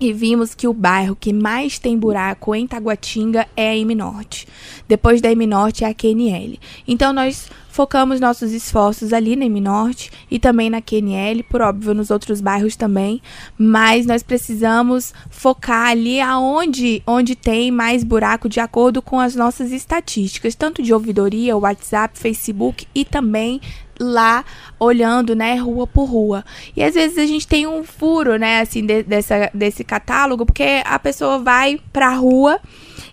e 0.00 0.12
vimos 0.12 0.54
que 0.54 0.68
o 0.68 0.72
bairro 0.72 1.16
que 1.16 1.32
mais 1.32 1.78
tem 1.78 1.98
buraco 1.98 2.54
em 2.54 2.66
Taguatinga 2.66 3.46
é 3.56 3.70
a 3.70 3.76
M 3.76 3.94
Norte. 3.94 4.46
Depois 4.86 5.20
da 5.20 5.30
M 5.30 5.46
Norte 5.46 5.84
é 5.84 5.88
a 5.88 5.94
QNL. 5.94 6.58
Então 6.86 7.12
nós 7.12 7.50
focamos 7.76 8.18
nossos 8.18 8.52
esforços 8.52 9.12
ali 9.12 9.36
na 9.36 9.44
M 9.44 9.60
Norte 9.60 10.10
e 10.30 10.38
também 10.38 10.70
na 10.70 10.80
QNL, 10.80 11.42
por 11.42 11.60
óbvio 11.60 11.92
nos 11.92 12.10
outros 12.10 12.40
bairros 12.40 12.74
também, 12.74 13.20
mas 13.58 14.06
nós 14.06 14.22
precisamos 14.22 15.12
focar 15.28 15.88
ali 15.88 16.18
aonde 16.18 17.02
onde 17.06 17.36
tem 17.36 17.70
mais 17.70 18.02
buraco 18.02 18.48
de 18.48 18.60
acordo 18.60 19.02
com 19.02 19.20
as 19.20 19.36
nossas 19.36 19.72
estatísticas, 19.72 20.54
tanto 20.54 20.82
de 20.82 20.94
ouvidoria, 20.94 21.54
WhatsApp, 21.54 22.18
Facebook 22.18 22.86
e 22.94 23.04
também 23.04 23.60
lá 24.00 24.42
olhando, 24.80 25.34
né, 25.34 25.56
rua 25.56 25.86
por 25.86 26.04
rua. 26.04 26.44
E 26.74 26.82
às 26.82 26.94
vezes 26.94 27.18
a 27.18 27.26
gente 27.26 27.46
tem 27.46 27.66
um 27.66 27.84
furo, 27.84 28.38
né, 28.38 28.60
assim, 28.60 28.86
de, 28.86 29.02
dessa, 29.02 29.50
desse 29.52 29.84
catálogo, 29.84 30.46
porque 30.46 30.82
a 30.82 30.98
pessoa 30.98 31.38
vai 31.38 31.78
pra 31.92 32.14
rua 32.14 32.58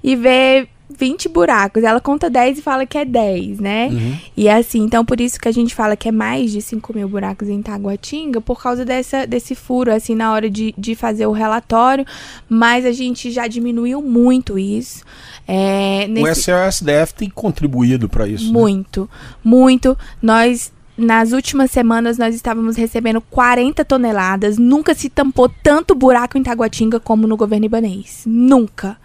e 0.02 0.16
vê 0.16 0.70
20 0.90 1.30
buracos. 1.30 1.84
Ela 1.84 2.00
conta 2.00 2.30
10 2.30 2.60
e 2.60 2.62
fala 2.62 2.86
que 2.86 2.98
é 2.98 3.06
10, 3.06 3.60
né? 3.60 3.88
Uhum. 3.88 4.18
E 4.36 4.48
é 4.48 4.56
assim, 4.56 4.82
então 4.82 5.04
por 5.04 5.20
isso 5.20 5.40
que 5.40 5.48
a 5.48 5.52
gente 5.52 5.74
fala 5.74 5.96
que 5.96 6.08
é 6.08 6.12
mais 6.12 6.52
de 6.52 6.62
5 6.62 6.94
mil 6.94 7.08
buracos 7.08 7.50
em 7.50 7.62
Taguatinga, 7.62 8.42
por 8.42 8.62
causa 8.62 8.86
dessa, 8.86 9.26
desse 9.26 9.56
furo, 9.56 9.94
assim, 9.94 10.16
na 10.16 10.32
hora 10.32 10.50
de, 10.50 10.74
de 10.78 10.96
fazer 10.96 11.26
o 11.26 11.32
relatório. 11.32 12.06
Mas 12.48 12.86
a 12.86 12.92
gente 12.92 13.32
já 13.32 13.48
diminuiu 13.48 14.02
muito 14.02 14.58
isso. 14.58 15.04
É, 15.48 16.08
nesse... 16.08 16.52
O 16.52 16.56
SOSDF 16.66 17.14
tem 17.16 17.30
contribuído 17.30 18.08
para 18.08 18.28
isso. 18.28 18.46
Né? 18.46 18.52
Muito, 18.52 19.02
né? 19.02 19.08
muito. 19.44 19.98
Nós 20.22 20.72
nas 20.96 21.32
últimas 21.32 21.72
semanas 21.72 22.20
nós 22.20 22.36
estávamos 22.36 22.76
recebendo 22.76 23.20
40 23.20 23.84
toneladas. 23.84 24.58
Nunca 24.58 24.94
se 24.94 25.10
tampou 25.10 25.50
tanto 25.50 25.96
buraco 25.96 26.38
em 26.38 26.44
Taguatinga 26.44 27.00
como 27.00 27.28
no 27.28 27.36
governo 27.36 27.66
ibanês. 27.66 28.24
Nunca. 28.28 28.98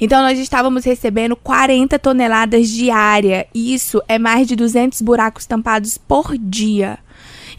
Então 0.00 0.22
nós 0.22 0.38
estávamos 0.38 0.84
recebendo 0.84 1.36
40 1.36 1.98
toneladas 1.98 2.68
diária. 2.68 3.46
Isso 3.54 4.02
é 4.08 4.18
mais 4.18 4.48
de 4.48 4.56
200 4.56 5.02
buracos 5.02 5.46
tampados 5.46 5.98
por 5.98 6.36
dia. 6.38 6.98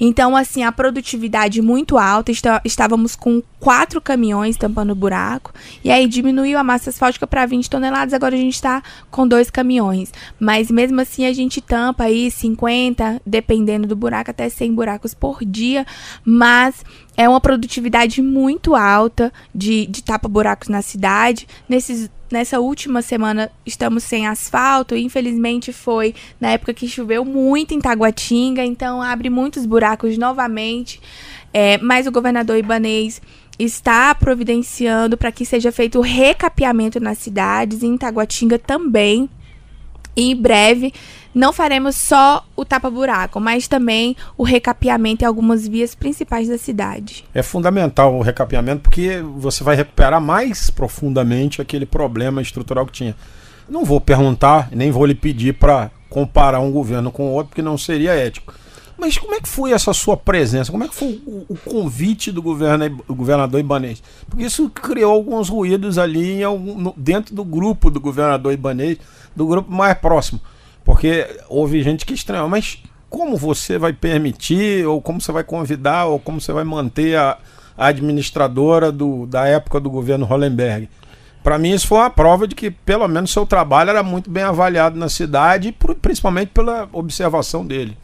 Então, 0.04 0.36
assim, 0.36 0.64
a 0.64 0.72
produtividade 0.72 1.62
muito 1.62 1.96
alta. 1.96 2.32
estávamos 2.66 3.16
com 3.16 3.40
quatro 3.60 4.02
caminhões 4.02 4.58
tampando 4.58 4.96
buraco. 4.96 5.54
E 5.84 5.92
aí 5.92 6.08
diminuiu 6.08 6.58
a 6.58 6.64
massa 6.64 6.90
asfáltica 6.90 7.28
para 7.28 7.46
20 7.46 7.70
toneladas. 7.70 8.12
Agora 8.12 8.34
a 8.34 8.38
gente 8.38 8.56
está 8.56 8.82
com 9.12 9.28
dois 9.28 9.52
caminhões. 9.52 10.12
Mas 10.40 10.72
mesmo 10.72 11.00
assim 11.00 11.26
a 11.26 11.34
gente 11.34 11.62
tampa 11.62 12.06
aí 12.06 12.32
50, 12.32 13.22
dependendo 13.24 13.88
do 13.88 13.96
buraco, 13.96 14.32
até 14.32 14.50
100 14.50 14.74
buracos 14.74 15.14
por 15.14 15.46
dia. 15.46 15.86
Mas 16.26 16.84
é 17.22 17.30
uma 17.30 17.40
produtividade 17.40 18.20
muito 18.20 18.76
alta 18.76 19.32
de, 19.54 19.86
de 19.86 20.04
tapa-buracos 20.04 20.70
na 20.70 20.82
cidade. 20.82 21.48
Nesses 21.70 22.10
nessa 22.32 22.60
última 22.60 23.02
semana 23.02 23.52
estamos 23.64 24.04
sem 24.04 24.26
asfalto. 24.26 24.96
Infelizmente 24.96 25.72
foi 25.72 26.16
na 26.40 26.50
época 26.50 26.74
que 26.74 26.88
choveu 26.88 27.24
muito 27.24 27.76
em 27.76 27.80
Taguatinga, 27.80 28.66
então 28.66 29.02
abre 29.02 29.30
muitos 29.30 29.66
buracos 29.68 30.18
novamente. 30.18 31.00
É, 31.54 31.78
mas 31.78 32.08
o 32.08 32.12
governador 32.12 32.58
Ibanês 32.58 33.22
está 33.60 34.16
providenciando 34.16 35.16
para 35.16 35.32
que 35.32 35.46
seja 35.46 35.72
feito 35.72 36.00
o 36.00 36.02
recapeamento 36.02 37.00
nas 37.00 37.20
cidades, 37.20 37.84
em 37.84 37.98
Taguatinga 37.98 38.58
também. 38.58 39.30
E 40.16 40.32
em 40.32 40.36
breve 40.36 40.92
não 41.34 41.54
faremos 41.54 41.96
só 41.96 42.46
o 42.56 42.66
tapa-buraco, 42.66 43.40
mas 43.40 43.68
também 43.68 44.16
o 44.38 44.44
recapeamento 44.44 45.24
em 45.24 45.28
algumas 45.28 45.68
vias 45.68 45.96
principais 45.96 46.48
da 46.48 46.58
cidade. 46.58 47.24
É 47.34 47.42
fundamental 47.42 48.16
o 48.16 48.22
recapeamento 48.22 48.82
porque 48.82 49.24
você 49.38 49.64
vai 49.64 49.76
recuperar 49.76 50.22
mais 50.22 50.70
profundamente 50.70 51.62
aquele 51.62 51.86
problema 51.86 52.42
estrutural 52.42 52.86
que 52.86 52.92
tinha. 52.92 53.16
Não 53.70 53.86
vou 53.86 54.02
perguntar, 54.02 54.70
nem 54.72 54.92
vou 54.92 55.06
lhe 55.06 55.16
pedir 55.16 55.54
para 55.54 55.90
comparar 56.10 56.60
um 56.60 56.72
governo 56.72 57.12
com 57.12 57.28
o 57.28 57.32
outro, 57.32 57.50
porque 57.50 57.62
não 57.62 57.78
seria 57.78 58.14
ético. 58.14 58.54
Mas 58.98 59.18
como 59.18 59.34
é 59.34 59.42
que 59.42 59.48
foi 59.48 59.72
essa 59.72 59.94
sua 59.94 60.16
presença? 60.16 60.72
Como 60.72 60.84
é 60.84 60.88
que 60.88 60.94
foi 60.94 61.20
o, 61.26 61.58
convite 61.66 62.32
do 62.32 62.40
governador 62.40 63.60
Ibanês? 63.60 64.04
Porque 64.30 64.46
isso 64.46 64.70
criou 64.70 65.14
alguns 65.14 65.50
ruídos 65.50 65.98
ali 65.98 66.42
dentro 66.96 67.34
do 67.34 67.44
grupo 67.44 67.90
do 67.90 68.00
governador 68.00 68.54
Ibanês, 68.54 69.00
do 69.36 69.48
grupo 69.48 69.72
mais 69.72 69.98
próximo. 69.98 70.40
Porque 70.84 71.28
houve 71.48 71.82
gente 71.84 72.06
que 72.06 72.14
estranhou, 72.14 72.50
mas 72.50 72.82
como 73.10 73.38
você 73.38 73.78
vai 73.78 73.94
permitir, 73.94 74.86
ou 74.86 75.02
como 75.02 75.20
você 75.20 75.32
vai 75.32 75.44
convidar, 75.44 76.06
ou 76.06 76.20
como 76.20 76.40
você 76.40 76.52
vai 76.54 76.64
manter 76.64 77.18
a, 77.18 77.38
a 77.78 77.88
administradora 77.88 78.92
do, 78.92 79.26
da 79.26 79.46
época 79.46 79.80
do 79.80 79.90
governo 79.90 80.26
Hollenberg? 80.26 80.90
Para 81.44 81.58
mim, 81.58 81.72
isso 81.72 81.88
foi 81.88 81.98
uma 81.98 82.10
prova 82.10 82.48
de 82.48 82.56
que, 82.56 82.70
pelo 82.70 83.08
menos, 83.08 83.32
seu 83.32 83.46
trabalho 83.46 83.90
era 83.90 84.04
muito 84.04 84.30
bem 84.30 84.44
avaliado 84.44 84.98
na 84.98 85.10
cidade, 85.10 85.76
principalmente 86.02 86.50
pela 86.50 86.88
observação 86.94 87.66
dele. 87.66 87.98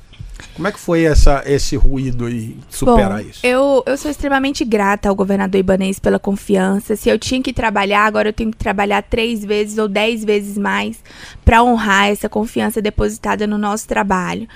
Como 0.53 0.67
é 0.67 0.71
que 0.71 0.79
foi 0.79 1.03
essa, 1.03 1.43
esse 1.45 1.75
ruído 1.75 2.27
e 2.27 2.57
superar 2.69 3.21
Bom, 3.21 3.29
isso? 3.29 3.45
Eu, 3.45 3.83
eu 3.85 3.97
sou 3.97 4.09
extremamente 4.09 4.65
grata 4.65 5.07
ao 5.07 5.15
governador 5.15 5.59
Ibanês 5.59 5.99
pela 5.99 6.17
confiança. 6.17 6.95
Se 6.95 7.09
eu 7.09 7.19
tinha 7.19 7.41
que 7.41 7.53
trabalhar, 7.53 8.05
agora 8.05 8.29
eu 8.29 8.33
tenho 8.33 8.51
que 8.51 8.57
trabalhar 8.57 9.03
três 9.03 9.45
vezes 9.45 9.77
ou 9.77 9.87
dez 9.87 10.23
vezes 10.23 10.57
mais 10.57 11.03
para 11.45 11.63
honrar 11.63 12.09
essa 12.09 12.27
confiança 12.27 12.81
depositada 12.81 13.45
no 13.45 13.57
nosso 13.57 13.87
trabalho. 13.87 14.47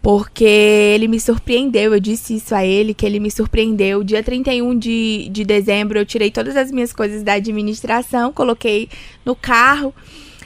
Porque 0.00 0.44
ele 0.44 1.06
me 1.06 1.20
surpreendeu, 1.20 1.92
eu 1.92 2.00
disse 2.00 2.36
isso 2.36 2.54
a 2.54 2.64
ele, 2.64 2.94
que 2.94 3.04
ele 3.04 3.20
me 3.20 3.30
surpreendeu. 3.30 4.02
Dia 4.02 4.22
31 4.22 4.78
de, 4.78 5.28
de 5.30 5.44
dezembro, 5.44 5.98
eu 5.98 6.06
tirei 6.06 6.30
todas 6.30 6.56
as 6.56 6.70
minhas 6.70 6.92
coisas 6.92 7.22
da 7.22 7.34
administração, 7.34 8.32
coloquei 8.32 8.88
no 9.24 9.36
carro. 9.36 9.94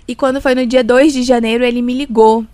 E 0.08 0.14
quando 0.14 0.40
foi 0.40 0.54
no 0.54 0.66
dia 0.66 0.82
2 0.82 1.12
de 1.12 1.22
janeiro, 1.22 1.64
ele 1.64 1.80
me 1.80 1.94
ligou 1.94 2.44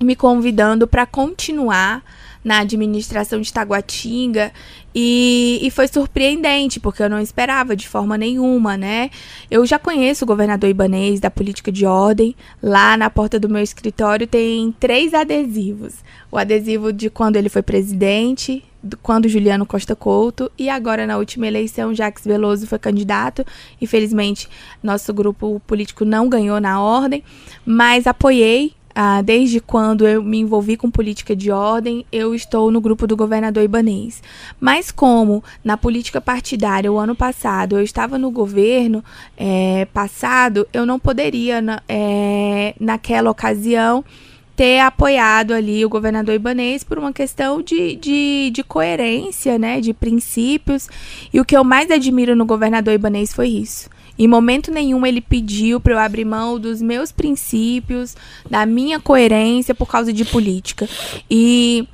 me 0.00 0.14
convidando 0.14 0.86
para 0.86 1.06
continuar 1.06 2.02
na 2.46 2.60
administração 2.60 3.40
de 3.40 3.52
Taguatinga 3.52 4.52
e, 4.94 5.58
e, 5.60 5.70
foi 5.72 5.88
surpreendente, 5.88 6.78
porque 6.78 7.02
eu 7.02 7.10
não 7.10 7.18
esperava 7.18 7.74
de 7.74 7.88
forma 7.88 8.16
nenhuma, 8.16 8.76
né? 8.76 9.10
Eu 9.50 9.66
já 9.66 9.80
conheço 9.80 10.24
o 10.24 10.26
governador 10.28 10.70
Ibanês 10.70 11.18
da 11.18 11.28
política 11.28 11.72
de 11.72 11.84
ordem. 11.84 12.36
Lá 12.62 12.96
na 12.96 13.10
porta 13.10 13.40
do 13.40 13.48
meu 13.48 13.62
escritório 13.62 14.28
tem 14.28 14.72
três 14.78 15.12
adesivos. 15.12 15.96
O 16.30 16.38
adesivo 16.38 16.92
de 16.92 17.10
quando 17.10 17.34
ele 17.34 17.48
foi 17.48 17.62
presidente, 17.62 18.62
quando 19.02 19.28
Juliano 19.28 19.66
Costa 19.66 19.96
Couto 19.96 20.48
e 20.56 20.68
agora 20.70 21.04
na 21.04 21.18
última 21.18 21.48
eleição 21.48 21.92
Jacques 21.92 22.24
Veloso 22.24 22.64
foi 22.68 22.78
candidato. 22.78 23.44
Infelizmente, 23.82 24.48
nosso 24.80 25.12
grupo 25.12 25.60
político 25.66 26.04
não 26.04 26.28
ganhou 26.28 26.60
na 26.60 26.80
ordem, 26.80 27.24
mas 27.66 28.06
apoiei 28.06 28.75
ah, 28.98 29.20
desde 29.20 29.60
quando 29.60 30.08
eu 30.08 30.22
me 30.22 30.38
envolvi 30.38 30.74
com 30.74 30.90
política 30.90 31.36
de 31.36 31.50
ordem, 31.50 32.06
eu 32.10 32.34
estou 32.34 32.70
no 32.70 32.80
grupo 32.80 33.06
do 33.06 33.14
governador 33.14 33.62
Ibanês. 33.62 34.22
Mas 34.58 34.90
como 34.90 35.44
na 35.62 35.76
política 35.76 36.18
partidária 36.18 36.90
o 36.90 36.98
ano 36.98 37.14
passado 37.14 37.76
eu 37.76 37.84
estava 37.84 38.16
no 38.16 38.30
governo 38.30 39.04
é, 39.36 39.86
passado, 39.92 40.66
eu 40.72 40.86
não 40.86 40.98
poderia 40.98 41.60
na, 41.60 41.82
é, 41.86 42.74
naquela 42.80 43.30
ocasião 43.30 44.02
ter 44.56 44.80
apoiado 44.80 45.52
ali 45.52 45.84
o 45.84 45.90
governador 45.90 46.34
Ibanês 46.34 46.82
por 46.82 46.98
uma 46.98 47.12
questão 47.12 47.60
de, 47.60 47.96
de, 47.96 48.50
de, 48.50 48.64
coerência, 48.64 49.58
né, 49.58 49.78
de 49.78 49.92
princípios. 49.92 50.88
E 51.30 51.38
o 51.38 51.44
que 51.44 51.54
eu 51.54 51.62
mais 51.62 51.90
admiro 51.90 52.34
no 52.34 52.46
governador 52.46 52.94
Ibanês 52.94 53.34
foi 53.34 53.48
isso. 53.48 53.90
Em 54.18 54.26
momento 54.26 54.70
nenhum 54.70 55.06
ele 55.06 55.20
pediu 55.20 55.80
para 55.80 55.92
eu 55.92 55.98
abrir 55.98 56.24
mão 56.24 56.58
dos 56.58 56.80
meus 56.80 57.12
princípios, 57.12 58.16
da 58.48 58.64
minha 58.64 58.98
coerência 58.98 59.74
por 59.74 59.86
causa 59.86 60.12
de 60.12 60.24
política. 60.24 60.88
E 61.30 61.86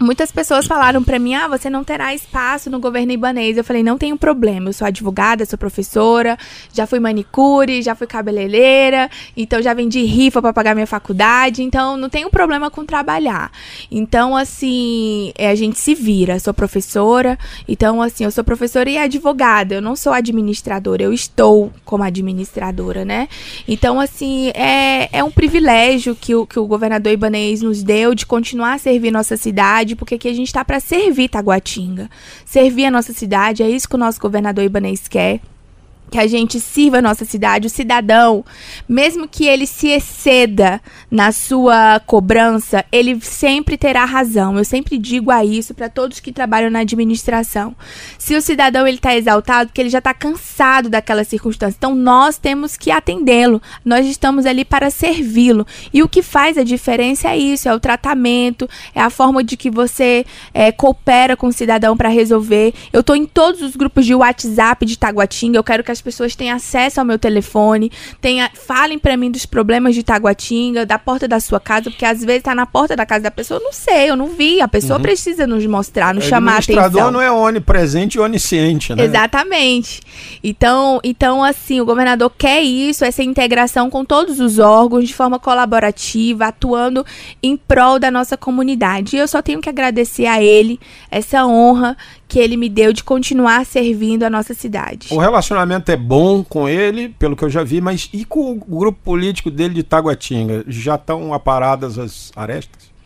Muitas 0.00 0.30
pessoas 0.30 0.66
falaram 0.66 1.02
para 1.02 1.18
mim: 1.18 1.34
ah, 1.34 1.48
você 1.48 1.70
não 1.70 1.82
terá 1.82 2.14
espaço 2.14 2.68
no 2.68 2.78
governo 2.78 3.12
ibanês. 3.12 3.56
Eu 3.56 3.64
falei: 3.64 3.82
não 3.82 3.96
tenho 3.96 4.16
problema, 4.16 4.68
eu 4.68 4.72
sou 4.72 4.86
advogada, 4.86 5.46
sou 5.46 5.58
professora, 5.58 6.38
já 6.72 6.86
fui 6.86 7.00
manicure, 7.00 7.82
já 7.82 7.94
fui 7.94 8.06
cabeleireira, 8.06 9.10
então 9.36 9.62
já 9.62 9.72
vendi 9.72 10.02
rifa 10.04 10.42
para 10.42 10.52
pagar 10.52 10.74
minha 10.74 10.86
faculdade, 10.86 11.62
então 11.62 11.96
não 11.96 12.08
tenho 12.08 12.30
problema 12.30 12.70
com 12.70 12.84
trabalhar. 12.84 13.50
Então, 13.90 14.36
assim, 14.36 15.32
é, 15.36 15.48
a 15.48 15.54
gente 15.54 15.78
se 15.78 15.94
vira. 15.94 16.38
Sou 16.38 16.52
professora, 16.52 17.38
então, 17.66 18.02
assim, 18.02 18.24
eu 18.24 18.30
sou 18.30 18.44
professora 18.44 18.90
e 18.90 18.98
advogada, 18.98 19.76
eu 19.76 19.82
não 19.82 19.96
sou 19.96 20.12
administradora, 20.12 21.02
eu 21.02 21.12
estou 21.12 21.72
como 21.84 22.04
administradora, 22.04 23.04
né? 23.04 23.28
Então, 23.66 23.98
assim, 23.98 24.50
é, 24.54 25.08
é 25.10 25.24
um 25.24 25.30
privilégio 25.30 26.14
que 26.14 26.34
o, 26.34 26.46
que 26.46 26.58
o 26.58 26.66
governador 26.66 27.12
ibanês 27.12 27.62
nos 27.62 27.82
deu 27.82 28.14
de 28.14 28.26
continuar 28.26 28.74
a 28.74 28.78
servir 28.78 29.10
nossa 29.10 29.36
cidade 29.36 29.85
cidade, 29.86 29.96
porque 29.96 30.16
aqui 30.16 30.28
a 30.28 30.34
gente 30.34 30.48
está 30.48 30.64
para 30.64 30.80
servir 30.80 31.28
Taguatinga, 31.28 32.10
servir 32.44 32.86
a 32.86 32.90
nossa 32.90 33.12
cidade, 33.12 33.62
é 33.62 33.70
isso 33.70 33.88
que 33.88 33.94
o 33.94 33.98
nosso 33.98 34.20
governador 34.20 34.64
Ibanês 34.64 35.06
quer 35.06 35.40
que 36.10 36.18
a 36.18 36.26
gente 36.26 36.60
sirva 36.60 36.98
a 36.98 37.02
nossa 37.02 37.24
cidade, 37.24 37.66
o 37.66 37.70
cidadão, 37.70 38.44
mesmo 38.88 39.26
que 39.28 39.46
ele 39.46 39.66
se 39.66 39.88
exceda 39.88 40.80
na 41.10 41.32
sua 41.32 42.00
cobrança, 42.00 42.84
ele 42.92 43.20
sempre 43.20 43.76
terá 43.76 44.04
razão. 44.04 44.56
Eu 44.56 44.64
sempre 44.64 44.98
digo 44.98 45.30
a 45.30 45.44
isso 45.44 45.74
para 45.74 45.88
todos 45.88 46.20
que 46.20 46.32
trabalham 46.32 46.70
na 46.70 46.80
administração. 46.80 47.74
Se 48.18 48.34
o 48.34 48.42
cidadão 48.42 48.86
ele 48.86 48.96
está 48.98 49.16
exaltado, 49.16 49.68
porque 49.68 49.80
ele 49.80 49.90
já 49.90 49.98
está 49.98 50.14
cansado 50.14 50.88
daquela 50.88 51.24
circunstância, 51.24 51.76
então 51.76 51.94
nós 51.94 52.38
temos 52.38 52.76
que 52.76 52.90
atendê-lo. 52.90 53.60
Nós 53.84 54.06
estamos 54.06 54.46
ali 54.46 54.64
para 54.64 54.90
servi-lo. 54.90 55.66
E 55.92 56.02
o 56.02 56.08
que 56.08 56.22
faz 56.22 56.56
a 56.56 56.62
diferença 56.62 57.28
é 57.28 57.38
isso, 57.38 57.68
é 57.68 57.74
o 57.74 57.80
tratamento, 57.80 58.68
é 58.94 59.00
a 59.00 59.10
forma 59.10 59.42
de 59.42 59.56
que 59.56 59.70
você 59.70 60.24
é, 60.54 60.70
coopera 60.70 61.36
com 61.36 61.48
o 61.48 61.52
cidadão 61.52 61.96
para 61.96 62.08
resolver. 62.08 62.72
Eu 62.92 63.00
estou 63.00 63.16
em 63.16 63.26
todos 63.26 63.62
os 63.62 63.74
grupos 63.74 64.06
de 64.06 64.14
WhatsApp 64.14 64.84
de 64.84 64.98
Taguatinga. 64.98 65.58
Eu 65.58 65.64
quero 65.64 65.82
que 65.82 65.90
as 65.96 66.02
pessoas 66.02 66.36
têm 66.36 66.50
acesso 66.50 67.00
ao 67.00 67.06
meu 67.06 67.18
telefone, 67.18 67.90
tenha, 68.20 68.50
falem 68.54 68.98
para 68.98 69.16
mim 69.16 69.30
dos 69.30 69.46
problemas 69.46 69.94
de 69.94 70.02
Taguatinga, 70.02 70.86
da 70.86 70.98
porta 70.98 71.26
da 71.26 71.40
sua 71.40 71.58
casa, 71.58 71.90
porque 71.90 72.04
às 72.04 72.24
vezes 72.24 72.42
tá 72.42 72.54
na 72.54 72.66
porta 72.66 72.94
da 72.94 73.04
casa 73.04 73.24
da 73.24 73.30
pessoa, 73.30 73.58
eu 73.58 73.64
não 73.64 73.72
sei, 73.72 74.10
eu 74.10 74.16
não 74.16 74.28
vi. 74.28 74.60
A 74.60 74.68
pessoa 74.68 74.98
uhum. 74.98 75.02
precisa 75.02 75.46
nos 75.46 75.64
mostrar, 75.66 76.14
nos 76.14 76.24
chamar 76.24 76.52
a 76.52 76.58
atenção. 76.58 76.76
O 76.76 76.78
administrador 76.86 77.12
não 77.12 77.20
é 77.20 77.30
onipresente 77.30 78.18
e 78.18 78.20
onisciente, 78.20 78.94
né? 78.94 79.04
Exatamente. 79.04 80.00
Então, 80.42 81.00
então, 81.02 81.42
assim, 81.42 81.80
o 81.80 81.84
governador 81.84 82.30
quer 82.36 82.62
isso, 82.62 83.04
essa 83.04 83.22
integração 83.22 83.90
com 83.90 84.04
todos 84.04 84.40
os 84.40 84.58
órgãos 84.58 85.06
de 85.08 85.14
forma 85.14 85.38
colaborativa, 85.38 86.46
atuando 86.46 87.04
em 87.42 87.56
prol 87.56 87.98
da 87.98 88.10
nossa 88.10 88.36
comunidade. 88.36 89.16
E 89.16 89.18
eu 89.18 89.28
só 89.28 89.42
tenho 89.42 89.60
que 89.60 89.68
agradecer 89.68 90.26
a 90.26 90.42
ele 90.42 90.78
essa 91.10 91.46
honra 91.46 91.96
que 92.28 92.38
ele 92.38 92.56
me 92.56 92.68
deu 92.68 92.92
de 92.92 93.04
continuar 93.04 93.64
servindo 93.64 94.24
a 94.24 94.30
nossa 94.30 94.52
cidade. 94.52 95.08
O 95.10 95.18
relacionamento 95.18 95.90
é 95.90 95.96
bom 95.96 96.42
com 96.42 96.68
ele, 96.68 97.08
pelo 97.08 97.36
que 97.36 97.44
eu 97.44 97.50
já 97.50 97.62
vi, 97.62 97.80
mas 97.80 98.08
e 98.12 98.24
com 98.24 98.52
o 98.52 98.54
grupo 98.54 98.98
político 99.02 99.50
dele 99.50 99.74
de 99.74 99.82
Taguatinga? 99.82 100.64
Já 100.66 100.96
estão 100.96 101.32
aparadas 101.32 101.98
as 101.98 102.32
arestas? 102.34 102.96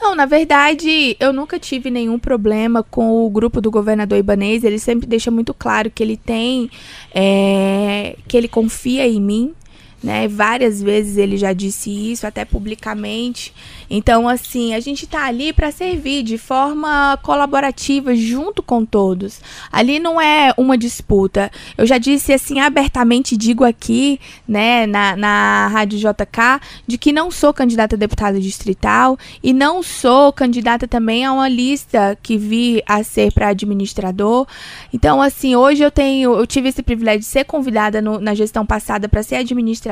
Não, 0.00 0.16
na 0.16 0.26
verdade, 0.26 1.16
eu 1.20 1.32
nunca 1.32 1.58
tive 1.58 1.90
nenhum 1.90 2.18
problema 2.18 2.82
com 2.82 3.24
o 3.24 3.30
grupo 3.30 3.60
do 3.60 3.70
governador 3.70 4.18
Ibanês. 4.18 4.64
Ele 4.64 4.78
sempre 4.78 5.06
deixa 5.06 5.30
muito 5.30 5.54
claro 5.54 5.90
que 5.90 6.02
ele 6.02 6.16
tem, 6.16 6.68
é, 7.14 8.16
que 8.26 8.36
ele 8.36 8.48
confia 8.48 9.06
em 9.06 9.20
mim, 9.20 9.54
né? 10.02 10.26
Várias 10.26 10.82
vezes 10.82 11.16
ele 11.16 11.36
já 11.36 11.52
disse 11.52 11.90
isso, 11.90 12.26
até 12.26 12.44
publicamente. 12.44 13.54
Então, 13.88 14.28
assim, 14.28 14.74
a 14.74 14.80
gente 14.80 15.04
está 15.04 15.26
ali 15.26 15.52
para 15.52 15.70
servir 15.70 16.22
de 16.22 16.36
forma 16.36 17.18
colaborativa 17.22 18.14
junto 18.16 18.62
com 18.62 18.84
todos. 18.84 19.40
Ali 19.70 19.98
não 19.98 20.20
é 20.20 20.52
uma 20.56 20.76
disputa. 20.76 21.50
Eu 21.76 21.86
já 21.86 21.98
disse 21.98 22.32
assim 22.32 22.58
abertamente, 22.58 23.36
digo 23.36 23.64
aqui, 23.64 24.18
né, 24.48 24.86
na, 24.86 25.16
na 25.16 25.68
Rádio 25.68 25.98
JK, 25.98 26.60
de 26.86 26.98
que 26.98 27.12
não 27.12 27.30
sou 27.30 27.52
candidata 27.52 27.94
a 27.94 27.98
deputada 27.98 28.40
distrital 28.40 29.18
e 29.42 29.52
não 29.52 29.82
sou 29.82 30.32
candidata 30.32 30.88
também 30.88 31.24
a 31.24 31.32
uma 31.32 31.48
lista 31.48 32.18
que 32.22 32.36
vi 32.36 32.82
a 32.86 33.04
ser 33.04 33.32
para 33.32 33.48
administrador. 33.48 34.46
Então, 34.92 35.20
assim, 35.20 35.54
hoje 35.54 35.82
eu 35.82 35.90
tenho, 35.90 36.32
eu 36.34 36.46
tive 36.46 36.70
esse 36.70 36.82
privilégio 36.82 37.20
de 37.20 37.26
ser 37.26 37.44
convidada 37.44 38.00
no, 38.00 38.18
na 38.18 38.34
gestão 38.34 38.64
passada 38.64 39.08
para 39.08 39.22
ser 39.22 39.36
administradora 39.36 39.91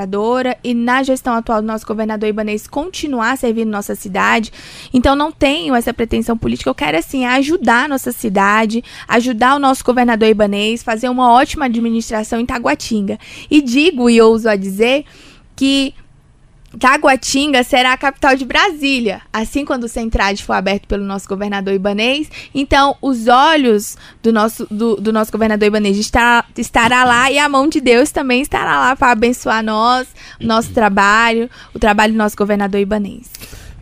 e 0.64 0.72
na 0.72 1.02
gestão 1.02 1.34
atual 1.34 1.60
do 1.60 1.66
nosso 1.66 1.86
governador 1.86 2.28
Ibanês 2.28 2.66
continuar 2.66 3.36
servindo 3.36 3.70
nossa 3.70 3.90
nossa 3.90 3.94
cidade. 3.94 4.52
Então 4.92 5.16
não 5.16 5.32
tenho 5.32 5.74
essa 5.74 5.92
pretensão 5.92 6.36
política. 6.36 6.70
Eu 6.70 6.74
quero 6.74 6.98
assim 6.98 7.24
ajudar 7.24 7.84
a 7.84 7.88
nossa 7.88 8.12
cidade, 8.12 8.84
ajudar 9.08 9.56
o 9.56 9.58
nosso 9.58 9.84
governador 9.84 10.28
Ibanês, 10.28 10.82
fazer 10.82 11.08
uma 11.08 11.32
ótima 11.32 11.64
administração 11.64 12.38
em 12.38 12.46
Taguatinga. 12.46 13.18
E 13.50 13.60
digo 13.60 14.08
e 14.08 14.20
ouso 14.20 14.48
a 14.48 14.56
dizer 14.56 15.04
que 15.56 15.94
Taguatinga 16.78 17.64
será 17.64 17.92
a 17.92 17.96
capital 17.96 18.36
de 18.36 18.44
Brasília, 18.44 19.22
assim 19.32 19.64
quando 19.64 19.84
o 19.84 19.88
Centrade 19.88 20.44
for 20.44 20.52
aberto 20.52 20.86
pelo 20.86 21.04
nosso 21.04 21.28
governador 21.28 21.74
Ibanês. 21.74 22.30
Então, 22.54 22.96
os 23.02 23.26
olhos 23.26 23.96
do 24.22 24.32
nosso, 24.32 24.66
do, 24.70 24.96
do 24.96 25.12
nosso 25.12 25.32
governador 25.32 25.66
Ibanês 25.66 25.98
está, 25.98 26.44
estará 26.56 27.04
lá 27.04 27.30
e 27.30 27.38
a 27.38 27.48
mão 27.48 27.68
de 27.68 27.80
Deus 27.80 28.12
também 28.12 28.40
estará 28.40 28.78
lá 28.78 28.94
para 28.94 29.10
abençoar 29.10 29.64
nós, 29.64 30.06
nosso 30.40 30.70
trabalho, 30.72 31.50
o 31.74 31.78
trabalho 31.78 32.12
do 32.12 32.18
nosso 32.18 32.36
governador 32.36 32.80
Ibanês. 32.80 33.28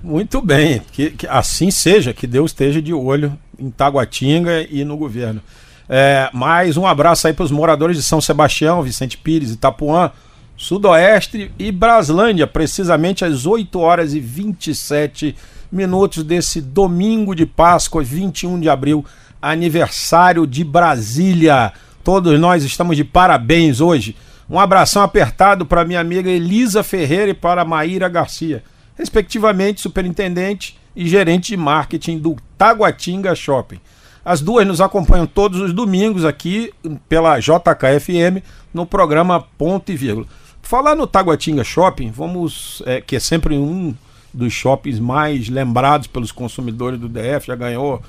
Muito 0.03 0.41
bem, 0.41 0.81
que, 0.93 1.11
que, 1.11 1.27
assim 1.27 1.71
seja, 1.71 2.15
que 2.15 2.27
Deus 2.27 2.53
esteja 2.53 2.81
de 2.81 2.95
olho 2.95 3.39
em 3.59 3.71
Taguatinga 3.71 4.63
e 4.71 4.85
no 4.85 4.97
governo. 4.97 5.43
É, 5.89 6.31
mais 6.33 6.77
um 6.77 6.87
abraço 6.87 7.27
aí 7.27 7.33
para 7.33 7.45
os 7.45 7.51
moradores 7.51 7.97
de 7.97 8.03
São 8.03 8.21
Sebastião, 8.21 8.83
Vicente 8.83 9.19
Pires, 9.19 9.51
Itapuã, 9.51 10.11
Sudoeste 10.59 11.51
e 11.59 11.73
Braslândia, 11.73 12.47
precisamente 12.47 13.25
às 13.25 13.47
8 13.47 13.81
horas 13.81 14.13
e 14.13 14.21
27 14.21 15.35
minutos 15.73 16.23
desse 16.23 16.61
domingo 16.61 17.35
de 17.35 17.47
Páscoa, 17.47 18.03
21 18.03 18.61
de 18.61 18.69
abril, 18.69 19.03
aniversário 19.41 20.47
de 20.47 20.63
Brasília. 20.63 21.73
Todos 22.05 22.39
nós 22.39 22.63
estamos 22.63 22.95
de 22.95 23.05
parabéns 23.05 23.81
hoje. 23.81 24.15
Um 24.51 24.61
abração 24.61 25.03
apertado 25.03 25.65
para 25.65 25.85
minha 25.85 26.01
amiga 26.01 26.29
Elisa 26.29 26.83
Ferreira 26.83 27.31
e 27.31 27.35
para 27.35 27.65
Maíra 27.65 28.09
Garcia 28.09 28.63
respectivamente 28.99 29.81
superintendente 29.81 30.77
e 30.95 31.07
gerente 31.09 31.49
de 31.49 31.57
marketing 31.57 32.19
do 32.19 32.37
Taguatinga 32.59 33.35
Shopping. 33.35 33.81
As 34.25 34.41
duas 34.41 34.67
nos 34.67 34.81
acompanham 34.81 35.27
todos 35.27 35.61
os 35.61 35.73
domingos 35.73 36.25
aqui 36.25 36.75
pela 37.09 37.39
JKFM 37.39 38.43
no 38.75 38.85
programa 38.85 39.41
Ponto 39.41 39.91
e 39.93 39.97
Vírgula. 39.97 40.27
Falar 40.69 40.95
no 40.95 41.07
Taguatinga 41.07 41.65
Shopping, 41.65 42.11
vamos, 42.11 42.83
é, 42.85 43.01
que 43.01 43.17
é 43.17 43.19
sempre 43.19 43.57
um 43.57 43.95
dos 44.35 44.53
shoppings 44.53 45.01
mais 45.01 45.49
lembrados 45.49 46.07
pelos 46.09 46.31
consumidores 46.31 47.01
do 47.01 47.09
DF, 47.09 47.47
já 47.47 47.57
ganhou 47.57 48.03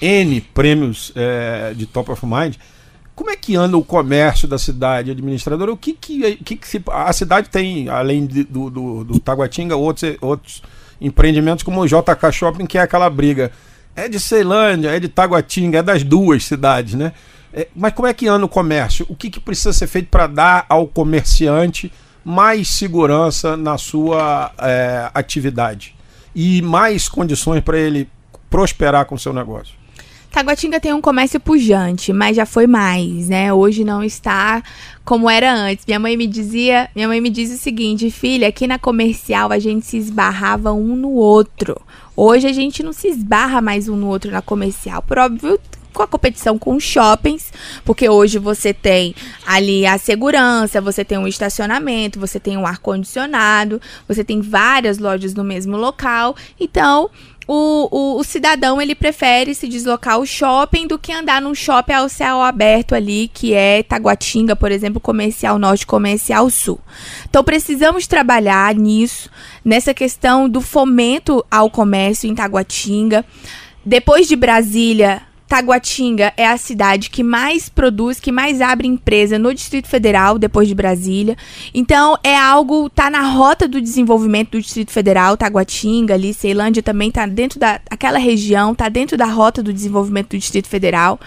N 0.00 0.40
prêmios 0.40 1.12
é, 1.14 1.74
de 1.74 1.84
Top 1.84 2.10
of 2.10 2.24
Mind. 2.24 2.54
Como 3.14 3.28
é 3.28 3.36
que 3.36 3.54
anda 3.54 3.76
o 3.76 3.84
comércio 3.84 4.48
da 4.48 4.56
cidade, 4.56 5.10
administradora? 5.10 5.70
O 5.70 5.76
que, 5.76 5.92
que, 5.92 6.36
que, 6.36 6.56
que 6.56 6.66
se, 6.66 6.82
a 6.90 7.12
cidade 7.12 7.50
tem, 7.50 7.90
além 7.90 8.24
de, 8.24 8.44
do, 8.44 8.70
do, 8.70 9.04
do 9.04 9.20
Taguatinga, 9.20 9.76
outros, 9.76 10.16
outros 10.22 10.62
empreendimentos 10.98 11.62
como 11.62 11.82
o 11.82 11.86
JK 11.86 12.32
Shopping, 12.32 12.64
que 12.64 12.78
é 12.78 12.80
aquela 12.80 13.10
briga. 13.10 13.52
É 13.94 14.08
de 14.08 14.18
Ceilândia, 14.18 14.88
é 14.88 14.98
de 14.98 15.08
Taguatinga, 15.08 15.80
é 15.80 15.82
das 15.82 16.02
duas 16.02 16.46
cidades, 16.46 16.94
né? 16.94 17.12
É, 17.52 17.68
mas 17.76 17.92
como 17.92 18.08
é 18.08 18.14
que 18.14 18.26
anda 18.26 18.46
o 18.46 18.48
comércio? 18.48 19.04
O 19.06 19.14
que, 19.14 19.28
que 19.28 19.38
precisa 19.38 19.74
ser 19.74 19.86
feito 19.86 20.08
para 20.08 20.26
dar 20.26 20.64
ao 20.70 20.86
comerciante 20.86 21.92
mais 22.26 22.66
segurança 22.66 23.56
na 23.56 23.78
sua 23.78 24.50
é, 24.58 25.08
atividade 25.14 25.94
e 26.34 26.60
mais 26.60 27.08
condições 27.08 27.62
para 27.62 27.78
ele 27.78 28.08
prosperar 28.50 29.06
com 29.06 29.14
o 29.14 29.18
seu 29.18 29.32
negócio? 29.32 29.76
Taguatinga 30.32 30.80
tem 30.80 30.92
um 30.92 31.00
comércio 31.00 31.38
pujante, 31.38 32.12
mas 32.12 32.34
já 32.34 32.44
foi 32.44 32.66
mais, 32.66 33.28
né? 33.28 33.52
Hoje 33.52 33.84
não 33.84 34.02
está 34.02 34.60
como 35.04 35.30
era 35.30 35.54
antes. 35.54 35.86
Minha 35.86 36.00
mãe 36.00 36.16
me 36.16 36.26
dizia, 36.26 36.90
minha 36.96 37.06
mãe 37.06 37.20
me 37.20 37.30
diz 37.30 37.52
o 37.52 37.56
seguinte, 37.56 38.10
filha, 38.10 38.48
aqui 38.48 38.66
na 38.66 38.78
comercial 38.78 39.52
a 39.52 39.60
gente 39.60 39.86
se 39.86 39.96
esbarrava 39.96 40.72
um 40.72 40.96
no 40.96 41.12
outro. 41.12 41.80
Hoje 42.16 42.48
a 42.48 42.52
gente 42.52 42.82
não 42.82 42.92
se 42.92 43.06
esbarra 43.06 43.60
mais 43.60 43.88
um 43.88 43.96
no 43.96 44.08
outro 44.08 44.32
na 44.32 44.42
comercial. 44.42 45.00
Por 45.00 45.16
óbvio, 45.16 45.60
com 45.96 46.02
a 46.02 46.06
competição 46.06 46.58
com 46.58 46.76
os 46.76 46.84
shoppings, 46.84 47.50
porque 47.82 48.08
hoje 48.08 48.38
você 48.38 48.74
tem 48.74 49.14
ali 49.46 49.86
a 49.86 49.96
segurança, 49.96 50.80
você 50.80 51.02
tem 51.04 51.16
um 51.16 51.26
estacionamento, 51.26 52.20
você 52.20 52.38
tem 52.38 52.56
um 52.58 52.66
ar 52.66 52.78
condicionado, 52.78 53.80
você 54.06 54.22
tem 54.22 54.42
várias 54.42 54.98
lojas 54.98 55.32
no 55.32 55.42
mesmo 55.42 55.76
local. 55.76 56.36
Então, 56.60 57.10
o, 57.48 57.88
o, 57.90 58.20
o, 58.20 58.24
cidadão 58.24 58.82
ele 58.82 58.94
prefere 58.94 59.54
se 59.54 59.68
deslocar 59.68 60.14
ao 60.14 60.26
shopping 60.26 60.86
do 60.86 60.98
que 60.98 61.12
andar 61.12 61.40
num 61.40 61.54
shopping 61.54 61.92
ao 61.92 62.08
céu 62.08 62.42
aberto 62.42 62.94
ali, 62.94 63.30
que 63.32 63.54
é 63.54 63.82
Taguatinga, 63.82 64.54
por 64.54 64.70
exemplo, 64.70 65.00
comercial 65.00 65.58
norte, 65.58 65.86
comercial 65.86 66.50
sul. 66.50 66.78
Então 67.30 67.42
precisamos 67.42 68.06
trabalhar 68.06 68.74
nisso, 68.74 69.30
nessa 69.64 69.94
questão 69.94 70.48
do 70.48 70.60
fomento 70.60 71.44
ao 71.50 71.70
comércio 71.70 72.28
em 72.28 72.34
Taguatinga. 72.34 73.24
Depois 73.84 74.26
de 74.26 74.34
Brasília, 74.34 75.22
Taguatinga 75.48 76.32
é 76.36 76.46
a 76.46 76.56
cidade 76.56 77.08
que 77.08 77.22
mais 77.22 77.68
produz, 77.68 78.18
que 78.18 78.32
mais 78.32 78.60
abre 78.60 78.88
empresa 78.88 79.38
no 79.38 79.54
Distrito 79.54 79.88
Federal, 79.88 80.38
depois 80.38 80.66
de 80.66 80.74
Brasília. 80.74 81.36
Então, 81.72 82.18
é 82.22 82.36
algo, 82.36 82.90
tá 82.90 83.08
na 83.08 83.22
rota 83.22 83.68
do 83.68 83.80
desenvolvimento 83.80 84.52
do 84.52 84.60
Distrito 84.60 84.90
Federal, 84.90 85.36
Taguatinga, 85.36 86.14
ali, 86.14 86.34
Ceilândia 86.34 86.82
também 86.82 87.10
tá 87.10 87.26
dentro 87.26 87.60
daquela 87.60 88.18
região, 88.18 88.74
tá 88.74 88.88
dentro 88.88 89.16
da 89.16 89.26
rota 89.26 89.62
do 89.62 89.72
desenvolvimento 89.72 90.30
do 90.30 90.38
Distrito 90.38 90.68
Federal. 90.68 91.20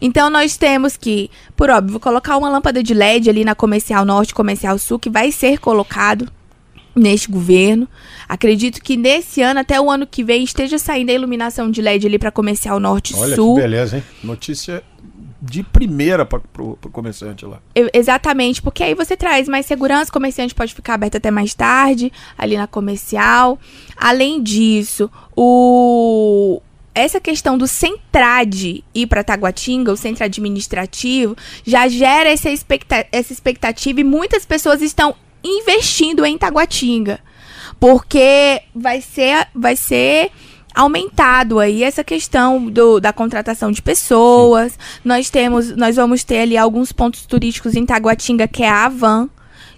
Então, 0.00 0.30
nós 0.30 0.56
temos 0.56 0.96
que, 0.96 1.30
por 1.56 1.70
óbvio, 1.70 1.98
colocar 1.98 2.36
uma 2.36 2.50
lâmpada 2.50 2.82
de 2.82 2.94
LED 2.94 3.30
ali 3.30 3.44
na 3.44 3.54
Comercial 3.54 4.04
Norte, 4.04 4.34
Comercial 4.34 4.78
Sul, 4.78 4.98
que 4.98 5.10
vai 5.10 5.32
ser 5.32 5.58
colocado 5.58 6.30
neste 6.96 7.30
governo. 7.30 7.86
Acredito 8.28 8.82
que 8.82 8.96
nesse 8.96 9.42
ano, 9.42 9.60
até 9.60 9.80
o 9.80 9.90
ano 9.90 10.06
que 10.06 10.24
vem, 10.24 10.42
esteja 10.42 10.78
saindo 10.78 11.10
a 11.10 11.12
iluminação 11.12 11.70
de 11.70 11.82
LED 11.82 12.06
ali 12.06 12.18
para 12.18 12.30
comercial 12.30 12.80
norte-sul. 12.80 13.22
Olha 13.22 13.36
que 13.36 13.68
beleza, 13.68 13.96
hein? 13.98 14.04
Notícia 14.24 14.82
de 15.40 15.62
primeira 15.62 16.24
para 16.24 16.40
o 16.62 16.76
comerciante 16.90 17.44
lá. 17.44 17.60
Eu, 17.74 17.88
exatamente, 17.92 18.62
porque 18.62 18.82
aí 18.82 18.94
você 18.94 19.16
traz 19.16 19.46
mais 19.46 19.66
segurança, 19.66 20.10
o 20.10 20.12
comerciante 20.12 20.54
pode 20.54 20.74
ficar 20.74 20.94
aberto 20.94 21.16
até 21.16 21.30
mais 21.30 21.54
tarde, 21.54 22.10
ali 22.36 22.56
na 22.56 22.66
comercial. 22.66 23.58
Além 23.96 24.42
disso, 24.42 25.10
o, 25.36 26.60
essa 26.94 27.20
questão 27.20 27.58
do 27.58 27.66
Centrade 27.66 28.82
ir 28.94 29.06
para 29.06 29.22
Taguatinga, 29.22 29.92
o 29.92 29.96
centro 29.96 30.24
administrativo, 30.24 31.36
já 31.64 31.86
gera 31.88 32.30
essa, 32.30 32.50
expecta 32.50 33.06
essa 33.12 33.32
expectativa 33.32 34.00
e 34.00 34.04
muitas 34.04 34.46
pessoas 34.46 34.80
estão 34.80 35.14
investindo 35.46 36.24
em 36.24 36.36
Taguatinga. 36.36 37.20
Porque 37.78 38.62
vai 38.74 39.00
ser, 39.00 39.46
vai 39.54 39.76
ser 39.76 40.30
aumentado 40.74 41.58
aí 41.58 41.82
essa 41.82 42.04
questão 42.04 42.66
do, 42.66 43.00
da 43.00 43.12
contratação 43.12 43.70
de 43.70 43.80
pessoas. 43.80 44.72
Sim. 44.72 44.78
Nós 45.04 45.30
temos, 45.30 45.74
nós 45.76 45.96
vamos 45.96 46.24
ter 46.24 46.40
ali 46.40 46.56
alguns 46.56 46.92
pontos 46.92 47.24
turísticos 47.26 47.74
em 47.74 47.86
Taguatinga, 47.86 48.46
que 48.46 48.62
é 48.62 48.68
a 48.68 48.84
Avan, 48.84 49.28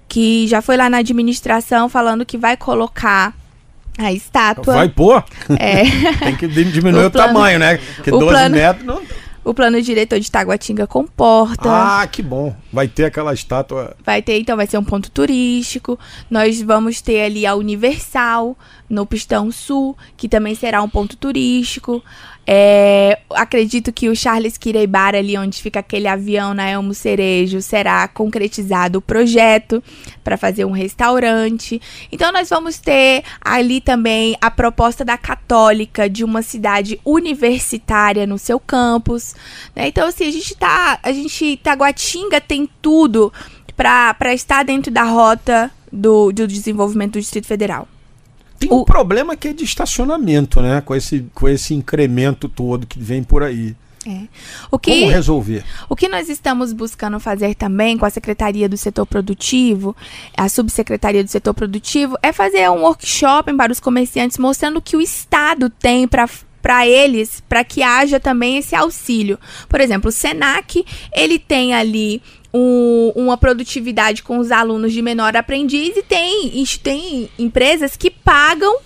que 0.08 0.46
já 0.48 0.60
foi 0.60 0.76
lá 0.76 0.88
na 0.88 0.98
administração 0.98 1.88
falando 1.88 2.26
que 2.26 2.38
vai 2.38 2.56
colocar 2.56 3.34
a 3.96 4.12
estátua. 4.12 4.74
Vai 4.74 4.88
pôr? 4.88 5.24
É. 5.58 5.82
Tem 6.24 6.36
que 6.36 6.46
diminuir 6.46 7.04
o, 7.04 7.06
o 7.08 7.10
tamanho, 7.10 7.58
né? 7.58 7.78
Porque 7.96 8.10
o 8.10 8.18
12 8.18 8.32
plano... 8.32 8.56
metros 8.56 8.86
não 8.86 9.02
o 9.50 9.54
plano 9.54 9.80
diretor 9.80 10.20
de 10.20 10.30
Taguatinga 10.30 10.86
comporta. 10.86 11.68
Ah, 11.68 12.06
que 12.06 12.22
bom. 12.22 12.54
Vai 12.72 12.86
ter 12.86 13.06
aquela 13.06 13.32
estátua. 13.32 13.96
Vai 14.04 14.20
ter, 14.20 14.38
então, 14.38 14.56
vai 14.56 14.66
ser 14.66 14.76
um 14.78 14.84
ponto 14.84 15.10
turístico. 15.10 15.98
Nós 16.30 16.60
vamos 16.60 17.00
ter 17.00 17.22
ali 17.22 17.46
a 17.46 17.54
Universal 17.54 18.56
no 18.88 19.04
Pistão 19.04 19.50
Sul, 19.52 19.96
que 20.16 20.28
também 20.28 20.54
será 20.54 20.82
um 20.82 20.88
ponto 20.88 21.16
turístico. 21.16 22.02
É, 22.50 23.18
acredito 23.30 23.92
que 23.92 24.08
o 24.08 24.16
Charles 24.16 24.56
Kireibar, 24.56 25.14
ali 25.14 25.36
onde 25.36 25.60
fica 25.60 25.80
aquele 25.80 26.08
avião 26.08 26.54
na 26.54 26.66
Elmo 26.66 26.94
Cerejo, 26.94 27.60
será 27.60 28.08
concretizado 28.08 28.98
o 28.98 29.02
projeto 29.02 29.84
para 30.24 30.38
fazer 30.38 30.64
um 30.64 30.70
restaurante. 30.70 31.78
Então, 32.10 32.32
nós 32.32 32.48
vamos 32.48 32.78
ter 32.78 33.22
ali 33.38 33.82
também 33.82 34.34
a 34.40 34.50
proposta 34.50 35.04
da 35.04 35.18
Católica 35.18 36.08
de 36.08 36.24
uma 36.24 36.40
cidade 36.40 36.98
universitária 37.04 38.26
no 38.26 38.38
seu 38.38 38.58
campus. 38.58 39.34
Né? 39.76 39.88
Então, 39.88 40.08
assim, 40.08 40.26
a 40.26 40.32
gente 40.32 40.56
tá. 40.56 40.98
A 41.02 41.12
gente. 41.12 41.58
Taguatinga 41.58 42.40
tem 42.40 42.66
tudo 42.80 43.30
para 43.76 44.32
estar 44.32 44.64
dentro 44.64 44.90
da 44.90 45.02
rota 45.02 45.70
do, 45.92 46.32
do 46.32 46.46
desenvolvimento 46.46 47.12
do 47.12 47.20
Distrito 47.20 47.46
Federal. 47.46 47.86
Tem 48.58 48.72
um 48.72 48.84
problema 48.84 49.36
que 49.36 49.48
é 49.48 49.52
de 49.52 49.64
estacionamento, 49.64 50.60
né? 50.60 50.80
Com 50.80 50.94
esse, 50.94 51.26
com 51.34 51.48
esse 51.48 51.74
incremento 51.74 52.48
todo 52.48 52.86
que 52.86 52.98
vem 52.98 53.22
por 53.22 53.42
aí. 53.42 53.76
É. 54.06 54.22
O 54.70 54.78
que, 54.78 55.00
Como 55.00 55.10
resolver? 55.10 55.64
O 55.88 55.94
que 55.94 56.08
nós 56.08 56.28
estamos 56.28 56.72
buscando 56.72 57.20
fazer 57.20 57.54
também 57.54 57.98
com 57.98 58.06
a 58.06 58.10
Secretaria 58.10 58.68
do 58.68 58.76
Setor 58.76 59.04
Produtivo, 59.04 59.94
a 60.36 60.48
Subsecretaria 60.48 61.22
do 61.22 61.28
Setor 61.28 61.52
Produtivo, 61.52 62.16
é 62.22 62.32
fazer 62.32 62.68
um 62.70 62.82
workshop 62.82 63.52
para 63.54 63.72
os 63.72 63.80
comerciantes 63.80 64.38
mostrando 64.38 64.78
o 64.78 64.82
que 64.82 64.96
o 64.96 65.00
Estado 65.00 65.68
tem 65.68 66.08
para 66.08 66.28
para 66.60 66.86
eles, 66.86 67.40
para 67.48 67.62
que 67.62 67.82
haja 67.82 68.18
também 68.18 68.58
esse 68.58 68.74
auxílio. 68.74 69.38
Por 69.68 69.80
exemplo, 69.80 70.08
o 70.08 70.12
Senac, 70.12 70.84
ele 71.14 71.38
tem 71.38 71.72
ali 71.72 72.20
um, 72.52 73.12
uma 73.14 73.36
produtividade 73.36 74.22
com 74.22 74.38
os 74.38 74.50
alunos 74.50 74.92
de 74.92 75.02
menor 75.02 75.36
aprendiz 75.36 75.96
e 75.96 76.02
tem, 76.02 76.64
tem 76.82 77.30
empresas 77.38 77.96
que 77.96 78.10
pagam 78.10 78.78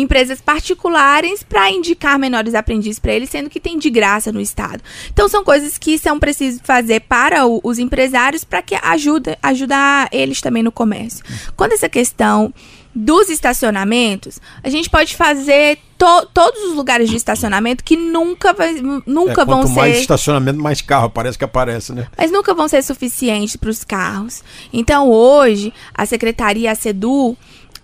empresas 0.00 0.40
particulares 0.40 1.42
para 1.42 1.70
indicar 1.70 2.18
menores 2.18 2.54
aprendizes 2.54 3.00
para 3.00 3.12
eles, 3.12 3.30
sendo 3.30 3.50
que 3.50 3.58
tem 3.58 3.76
de 3.78 3.90
graça 3.90 4.30
no 4.30 4.40
estado. 4.40 4.82
Então 5.12 5.28
são 5.28 5.42
coisas 5.42 5.76
que 5.76 5.98
são 5.98 6.20
preciso 6.20 6.60
fazer 6.62 7.00
para 7.00 7.46
o, 7.46 7.60
os 7.64 7.80
empresários 7.80 8.44
para 8.44 8.62
que 8.62 8.76
ajuda 8.80 9.36
ajudar 9.42 10.08
eles 10.12 10.40
também 10.40 10.62
no 10.62 10.70
comércio. 10.70 11.24
Quando 11.56 11.72
essa 11.72 11.88
questão 11.88 12.54
dos 12.98 13.28
estacionamentos, 13.28 14.40
a 14.60 14.68
gente 14.68 14.90
pode 14.90 15.14
fazer 15.14 15.78
to 15.96 16.26
todos 16.34 16.60
os 16.64 16.74
lugares 16.74 17.08
de 17.08 17.14
estacionamento 17.14 17.84
que 17.84 17.96
nunca, 17.96 18.52
vai, 18.52 18.74
nunca 19.06 19.42
é, 19.42 19.44
vão 19.44 19.64
ser. 19.68 19.74
mais 19.74 19.98
estacionamento, 19.98 20.58
mais 20.58 20.82
carro, 20.82 21.08
parece 21.08 21.38
que 21.38 21.44
aparece, 21.44 21.92
né? 21.92 22.08
Mas 22.16 22.32
nunca 22.32 22.52
vão 22.54 22.66
ser 22.66 22.82
suficientes 22.82 23.54
para 23.54 23.70
os 23.70 23.84
carros. 23.84 24.42
Então, 24.72 25.08
hoje, 25.08 25.72
a 25.94 26.04
Secretaria, 26.04 26.72
a 26.72 26.74
SEDU, 26.74 27.36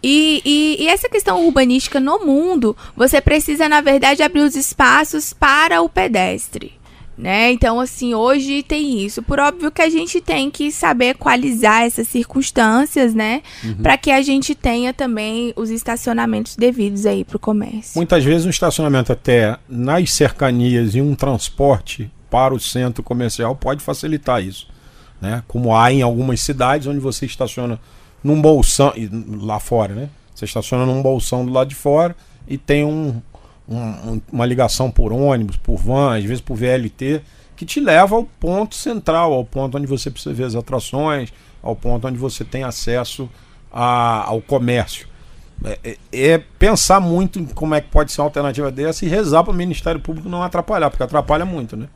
e, 0.02 0.42
e, 0.44 0.82
e, 0.82 0.88
essa 0.88 1.08
questão 1.08 1.46
urbanística 1.46 2.00
no 2.00 2.18
mundo, 2.18 2.76
você 2.96 3.20
precisa, 3.20 3.68
na 3.68 3.80
verdade, 3.80 4.22
abrir 4.22 4.40
os 4.40 4.56
espaços 4.56 5.32
para 5.32 5.80
o 5.80 5.88
pedestre 5.88 6.72
né? 7.16 7.52
Então, 7.52 7.78
assim, 7.80 8.14
hoje 8.14 8.62
tem 8.62 9.04
isso. 9.04 9.22
Por 9.22 9.38
óbvio 9.38 9.70
que 9.70 9.80
a 9.80 9.88
gente 9.88 10.20
tem 10.20 10.50
que 10.50 10.70
saber 10.70 11.10
equalizar 11.10 11.82
essas 11.82 12.08
circunstâncias, 12.08 13.14
né? 13.14 13.42
Uhum. 13.62 13.76
Para 13.76 13.96
que 13.96 14.10
a 14.10 14.20
gente 14.22 14.54
tenha 14.54 14.92
também 14.92 15.52
os 15.56 15.70
estacionamentos 15.70 16.56
devidos 16.56 17.06
aí 17.06 17.24
para 17.24 17.36
o 17.36 17.40
comércio. 17.40 17.92
Muitas 17.96 18.24
vezes 18.24 18.46
um 18.46 18.50
estacionamento 18.50 19.12
até 19.12 19.56
nas 19.68 20.12
cercanias 20.12 20.94
e 20.94 21.00
um 21.00 21.14
transporte 21.14 22.10
para 22.30 22.52
o 22.52 22.58
centro 22.58 23.02
comercial 23.02 23.54
pode 23.54 23.82
facilitar 23.82 24.42
isso, 24.42 24.66
né? 25.20 25.42
Como 25.46 25.76
há 25.76 25.92
em 25.92 26.02
algumas 26.02 26.40
cidades 26.40 26.88
onde 26.88 26.98
você 26.98 27.26
estaciona 27.26 27.78
num 28.24 28.40
bolsão 28.42 28.92
lá 29.40 29.60
fora, 29.60 29.94
né? 29.94 30.08
Você 30.34 30.44
estaciona 30.44 30.84
num 30.84 31.00
bolsão 31.00 31.46
do 31.46 31.52
lado 31.52 31.68
de 31.68 31.76
fora 31.76 32.16
e 32.48 32.58
tem 32.58 32.84
um, 32.84 33.22
um, 33.68 34.20
uma 34.32 34.46
ligação 34.46 34.90
por 34.90 35.12
ônibus, 35.12 35.56
por 35.56 35.76
van, 35.76 36.16
às 36.16 36.24
vezes 36.24 36.40
por 36.40 36.56
VLT, 36.56 37.22
que 37.56 37.64
te 37.64 37.80
leva 37.80 38.16
ao 38.16 38.24
ponto 38.24 38.74
central, 38.74 39.32
ao 39.32 39.44
ponto 39.44 39.78
onde 39.78 39.86
você 39.86 40.10
precisa 40.10 40.34
ver 40.34 40.44
as 40.44 40.54
atrações, 40.54 41.32
ao 41.62 41.74
ponto 41.74 42.06
onde 42.06 42.18
você 42.18 42.44
tem 42.44 42.64
acesso 42.64 43.28
a, 43.72 44.28
ao 44.28 44.40
comércio. 44.40 45.08
É, 45.64 45.78
é, 45.84 45.96
é, 46.12 46.38
pensar 46.58 47.00
muito 47.00 47.38
em 47.38 47.46
como 47.46 47.74
é 47.74 47.80
que 47.80 47.88
pode 47.88 48.12
ser 48.12 48.20
uma 48.20 48.26
alternativa 48.26 48.70
dessa 48.70 49.04
e 49.04 49.08
rezar 49.08 49.44
para 49.44 49.52
o 49.52 49.56
Ministério 49.56 50.00
Público 50.00 50.28
não 50.28 50.42
atrapalhar, 50.42 50.90
porque 50.90 51.02
atrapalha 51.02 51.44
muito, 51.44 51.76
né? 51.76 51.86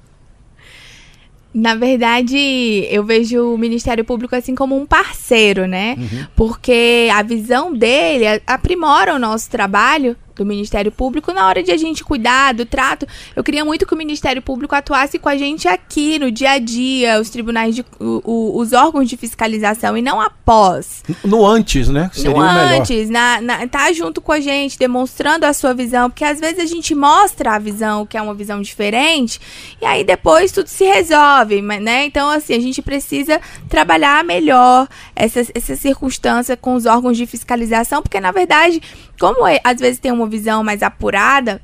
Na 1.53 1.75
verdade, 1.75 2.87
eu 2.91 3.05
vejo 3.05 3.55
o 3.55 3.59
Ministério 3.59 4.05
Público 4.05 4.37
assim 4.37 4.55
como 4.55 4.77
um 4.77 4.87
parceiro, 4.87 5.67
né? 5.67 5.97
Uhum. 5.99 6.27
Porque 6.37 7.09
a 7.13 7.23
visão 7.23 7.75
dele 7.75 8.41
aprimora 8.47 9.15
o 9.15 9.19
nosso 9.19 9.51
trabalho 9.51 10.17
do 10.39 10.47
Ministério 10.47 10.91
Público 10.91 11.33
na 11.33 11.47
hora 11.47 11.63
de 11.63 11.73
a 11.73 11.77
gente 11.77 12.05
cuidar 12.05 12.55
do 12.55 12.65
trato. 12.65 13.07
Eu 13.35 13.43
queria 13.43 13.65
muito 13.65 13.85
que 13.85 13.93
o 13.93 13.97
Ministério 13.97 14.41
Público 14.41 14.75
atuasse 14.75 15.19
com 15.19 15.29
a 15.29 15.37
gente 15.37 15.67
aqui 15.67 16.19
no 16.19 16.31
dia 16.31 16.53
a 16.53 16.59
dia, 16.59 17.21
os 17.21 17.29
tribunais 17.29 17.75
de 17.75 17.85
o, 17.99 18.23
o, 18.25 18.59
os 18.59 18.73
órgãos 18.73 19.09
de 19.09 19.17
fiscalização 19.17 19.97
e 19.97 20.03
não 20.03 20.21
após. 20.21 21.03
No 21.25 21.45
antes, 21.45 21.89
né? 21.89 22.11
Seria 22.13 22.31
no 22.31 22.41
antes, 22.41 23.11
na, 23.11 23.41
na, 23.41 23.67
tá 23.67 23.93
junto 23.93 24.21
com 24.21 24.33
a 24.33 24.41
gente, 24.41 24.79
demonstrando 24.79 25.45
a 25.45 25.53
sua 25.53 25.75
visão, 25.75 26.09
porque 26.09 26.25
às 26.25 26.39
vezes 26.39 26.61
a 26.61 26.67
gente 26.67 26.95
mostra 26.95 27.55
a 27.55 27.59
visão, 27.59 28.07
que 28.07 28.17
é 28.17 28.23
uma 28.23 28.35
visão 28.35 28.63
diferente, 28.63 29.41
e 29.81 29.85
aí 29.85 30.05
depois 30.05 30.53
tudo 30.53 30.69
se 30.69 30.85
resolve, 30.85 31.61
né? 31.61 32.05
Então, 32.05 32.31
assim, 32.31 32.55
a 32.55 32.61
gente 32.61 32.81
precisa 32.81 33.41
trabalhar 33.69 34.23
melhor 34.25 34.87
essa, 35.17 35.41
essa 35.55 35.75
circunstância 35.75 36.57
com 36.57 36.75
os 36.75 36.87
órgãos 36.87 37.17
de 37.17 37.27
fiscalização, 37.27 38.03
porque 38.03 38.21
na 38.21 38.31
verdade 38.31 38.81
como 39.19 39.47
é, 39.47 39.61
às 39.65 39.81
vezes 39.81 39.99
tem 39.99 40.13
uma 40.13 40.28
visão 40.29 40.63
mais 40.63 40.83
apurada 40.83 41.61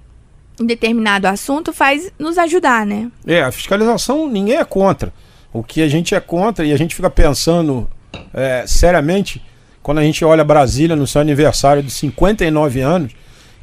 em 0.60 0.66
determinado 0.66 1.26
assunto, 1.26 1.72
faz 1.72 2.12
nos 2.18 2.38
ajudar, 2.38 2.86
né? 2.86 3.10
É, 3.26 3.42
a 3.42 3.50
fiscalização 3.50 4.28
ninguém 4.28 4.56
é 4.56 4.64
contra. 4.64 5.12
O 5.52 5.62
que 5.62 5.82
a 5.82 5.88
gente 5.88 6.14
é 6.14 6.20
contra 6.20 6.64
e 6.64 6.72
a 6.72 6.76
gente 6.76 6.94
fica 6.94 7.10
pensando 7.10 7.88
é, 8.32 8.64
seriamente 8.66 9.42
quando 9.84 9.98
a 9.98 10.02
gente 10.02 10.24
olha 10.24 10.42
Brasília 10.42 10.96
no 10.96 11.06
seu 11.06 11.20
aniversário 11.20 11.82
de 11.82 11.90
59 11.90 12.80
anos, 12.80 13.12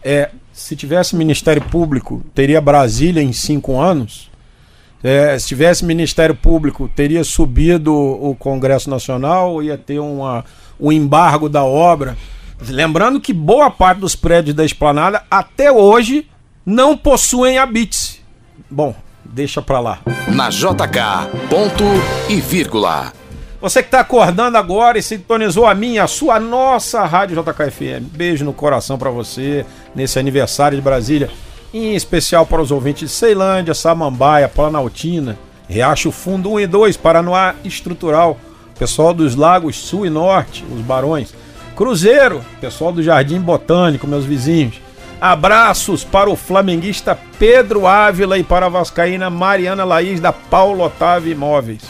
é, 0.03 0.29
se 0.53 0.75
tivesse 0.75 1.15
Ministério 1.15 1.63
Público, 1.63 2.23
teria 2.35 2.61
Brasília 2.61 3.23
em 3.23 3.33
cinco 3.33 3.79
anos. 3.79 4.29
É, 5.03 5.37
se 5.39 5.47
tivesse 5.47 5.83
Ministério 5.83 6.35
Público, 6.35 6.87
teria 6.95 7.23
subido 7.23 7.91
o 7.91 8.35
Congresso 8.35 8.87
Nacional, 8.87 9.63
ia 9.63 9.79
ter 9.79 9.97
uma, 9.97 10.45
um 10.79 10.91
embargo 10.91 11.49
da 11.49 11.63
obra. 11.63 12.15
Lembrando 12.67 13.19
que 13.19 13.33
boa 13.33 13.69
parte 13.71 13.99
dos 13.99 14.15
prédios 14.15 14.55
da 14.55 14.63
esplanada 14.63 15.23
até 15.29 15.71
hoje 15.71 16.27
não 16.65 16.95
possuem 16.95 17.57
habite. 17.57 18.23
Bom, 18.69 18.95
deixa 19.25 19.61
pra 19.61 19.79
lá. 19.79 19.99
Na 20.27 20.49
JK, 20.49 21.47
ponto 21.49 21.83
e 22.29 22.39
vírgula. 22.39 23.11
Você 23.61 23.83
que 23.83 23.89
está 23.89 23.99
acordando 23.99 24.57
agora 24.57 24.97
e 24.97 25.03
sintonizou 25.03 25.67
a 25.67 25.75
minha, 25.75 26.03
a 26.03 26.07
sua, 26.07 26.39
nossa 26.39 27.05
Rádio 27.05 27.43
JKFM. 27.43 28.09
Beijo 28.11 28.43
no 28.43 28.53
coração 28.53 28.97
para 28.97 29.11
você 29.11 29.65
nesse 29.93 30.17
aniversário 30.17 30.75
de 30.75 30.81
Brasília. 30.81 31.29
Em 31.73 31.95
especial 31.95 32.45
para 32.45 32.61
os 32.61 32.71
ouvintes 32.71 33.09
de 33.09 33.15
Ceilândia, 33.15 33.73
Samambaia, 33.73 34.49
Planaltina, 34.49 35.37
Riacho 35.69 36.11
Fundo 36.11 36.51
1 36.53 36.59
e 36.61 36.67
2, 36.67 36.97
Paranoá 36.97 37.55
Estrutural, 37.63 38.37
pessoal 38.77 39.13
dos 39.13 39.35
Lagos 39.35 39.77
Sul 39.77 40.05
e 40.05 40.09
Norte, 40.09 40.65
os 40.73 40.81
Barões. 40.81 41.33
Cruzeiro, 41.75 42.43
pessoal 42.59 42.91
do 42.91 43.01
Jardim 43.01 43.39
Botânico, 43.39 44.05
meus 44.05 44.25
vizinhos. 44.25 44.79
Abraços 45.19 46.03
para 46.03 46.29
o 46.29 46.35
flamenguista 46.35 47.17
Pedro 47.39 47.87
Ávila 47.87 48.37
e 48.37 48.43
para 48.43 48.65
a 48.65 48.69
vascaína 48.69 49.29
Mariana 49.29 49.83
Laís 49.83 50.19
da 50.19 50.33
Paulo 50.33 50.83
Otávio 50.83 51.31
Imóveis. 51.31 51.81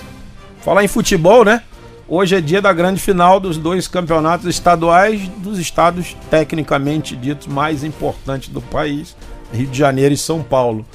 Falar 0.62 0.84
em 0.84 0.88
futebol, 0.88 1.44
né? 1.44 1.63
Hoje 2.08 2.36
é 2.36 2.41
dia 2.41 2.62
da 2.62 2.74
grande 2.74 3.00
final 3.00 3.39
dos 3.39 3.58
dois 3.58 3.88
campeonatos 3.88 4.46
estaduais 4.48 5.28
dos 5.38 5.58
estados 5.58 6.15
tecnicamente 6.30 7.15
ditos 7.15 7.48
mais 7.48 7.84
importantes 7.84 8.50
do 8.50 8.62
país, 8.62 9.15
Rio 9.54 9.67
de 9.67 9.78
Janeiro 9.78 10.13
e 10.13 10.17
São 10.17 10.44
Paulo. 10.44 10.86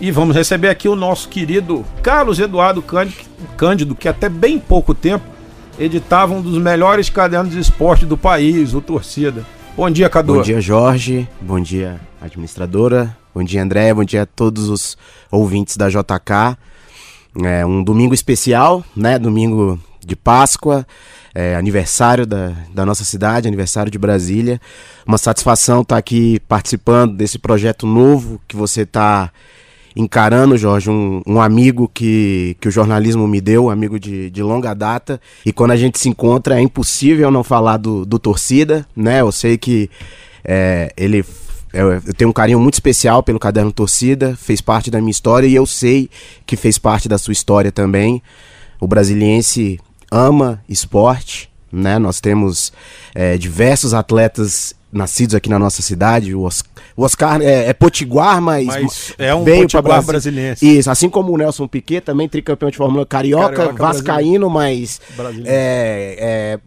E 0.00 0.10
vamos 0.10 0.36
receber 0.36 0.68
aqui 0.68 0.88
o 0.88 0.96
nosso 0.96 1.28
querido 1.28 1.84
Carlos 2.02 2.38
Eduardo 2.38 2.84
Cândido, 3.56 3.94
que 3.94 4.08
até 4.08 4.28
bem 4.28 4.58
pouco 4.58 4.94
tempo 4.94 5.24
editava 5.78 6.34
um 6.34 6.42
dos 6.42 6.58
melhores 6.58 7.08
cadernos 7.08 7.52
de 7.52 7.60
esporte 7.60 8.04
do 8.04 8.16
país, 8.16 8.74
o 8.74 8.80
Torcida. 8.80 9.46
Bom 9.76 9.88
dia, 9.88 10.08
Cadu. 10.10 10.34
Bom 10.34 10.42
dia, 10.42 10.60
Jorge. 10.60 11.28
Bom 11.40 11.60
dia, 11.60 12.00
administradora. 12.20 13.16
Bom 13.32 13.44
dia, 13.44 13.62
André. 13.62 13.94
Bom 13.94 14.02
dia 14.02 14.22
a 14.22 14.26
todos 14.26 14.68
os 14.68 14.98
ouvintes 15.30 15.76
da 15.76 15.88
JK. 15.88 16.58
É 17.44 17.64
um 17.64 17.84
domingo 17.84 18.12
especial, 18.12 18.82
né? 18.96 19.18
Domingo 19.18 19.78
de 20.04 20.16
Páscoa, 20.16 20.84
é, 21.32 21.54
aniversário 21.54 22.26
da, 22.26 22.52
da 22.74 22.84
nossa 22.84 23.04
cidade, 23.04 23.46
aniversário 23.46 23.92
de 23.92 23.98
Brasília. 23.98 24.60
Uma 25.06 25.18
satisfação 25.18 25.82
estar 25.82 25.96
aqui 25.96 26.40
participando 26.48 27.14
desse 27.14 27.38
projeto 27.38 27.86
novo 27.86 28.40
que 28.48 28.56
você 28.56 28.82
está 28.82 29.30
encarando, 29.98 30.56
Jorge, 30.56 30.88
um, 30.88 31.20
um, 31.26 31.40
amigo 31.40 31.90
que, 31.92 32.56
que 32.60 32.68
o 32.68 32.70
jornalismo 32.70 33.26
me 33.26 33.40
deu, 33.40 33.68
amigo 33.68 33.98
de, 33.98 34.30
de 34.30 34.40
longa 34.44 34.72
data. 34.72 35.20
E 35.44 35.52
quando 35.52 35.72
a 35.72 35.76
gente 35.76 35.98
se 35.98 36.08
encontra, 36.08 36.56
é 36.56 36.62
impossível 36.62 37.32
não 37.32 37.42
falar 37.42 37.78
do, 37.78 38.06
do 38.06 38.16
torcida, 38.16 38.86
né? 38.94 39.20
Eu 39.20 39.32
sei 39.32 39.58
que 39.58 39.90
é, 40.44 40.92
ele. 40.96 41.24
Eu, 41.72 41.94
eu 41.94 42.14
tenho 42.14 42.30
um 42.30 42.32
carinho 42.32 42.60
muito 42.60 42.74
especial 42.74 43.24
pelo 43.24 43.40
Caderno 43.40 43.72
Torcida, 43.72 44.36
fez 44.40 44.60
parte 44.60 44.88
da 44.88 45.00
minha 45.00 45.10
história 45.10 45.48
e 45.48 45.54
eu 45.54 45.66
sei 45.66 46.08
que 46.46 46.56
fez 46.56 46.78
parte 46.78 47.08
da 47.08 47.18
sua 47.18 47.32
história 47.32 47.72
também. 47.72 48.22
O 48.80 48.86
brasiliense 48.86 49.80
ama 50.10 50.62
esporte, 50.68 51.50
né? 51.72 51.98
Nós 51.98 52.20
temos 52.20 52.72
é, 53.14 53.36
diversos 53.36 53.92
atletas 53.92 54.77
nascidos 54.92 55.34
aqui 55.34 55.48
na 55.48 55.58
nossa 55.58 55.82
cidade. 55.82 56.34
O 56.34 56.42
Oscar, 56.42 56.70
o 56.96 57.02
Oscar 57.02 57.42
é, 57.42 57.68
é, 57.68 57.72
potiguar, 57.72 58.40
mas, 58.40 58.66
mas 58.66 59.14
é 59.18 59.34
um 59.34 59.44
veio 59.44 59.62
potiguar 59.62 60.02
brasileiro. 60.02 60.56
Isso, 60.60 60.90
assim 60.90 61.08
como 61.08 61.32
o 61.32 61.36
Nelson 61.36 61.68
Piquet, 61.68 62.00
também 62.00 62.28
tricampeão 62.28 62.70
de 62.70 62.76
Fórmula 62.76 63.04
Carioca, 63.04 63.54
Carioca 63.54 63.82
vascaíno, 63.82 64.48
mas 64.48 65.00
é, 65.44 66.16
é, 66.18 66.60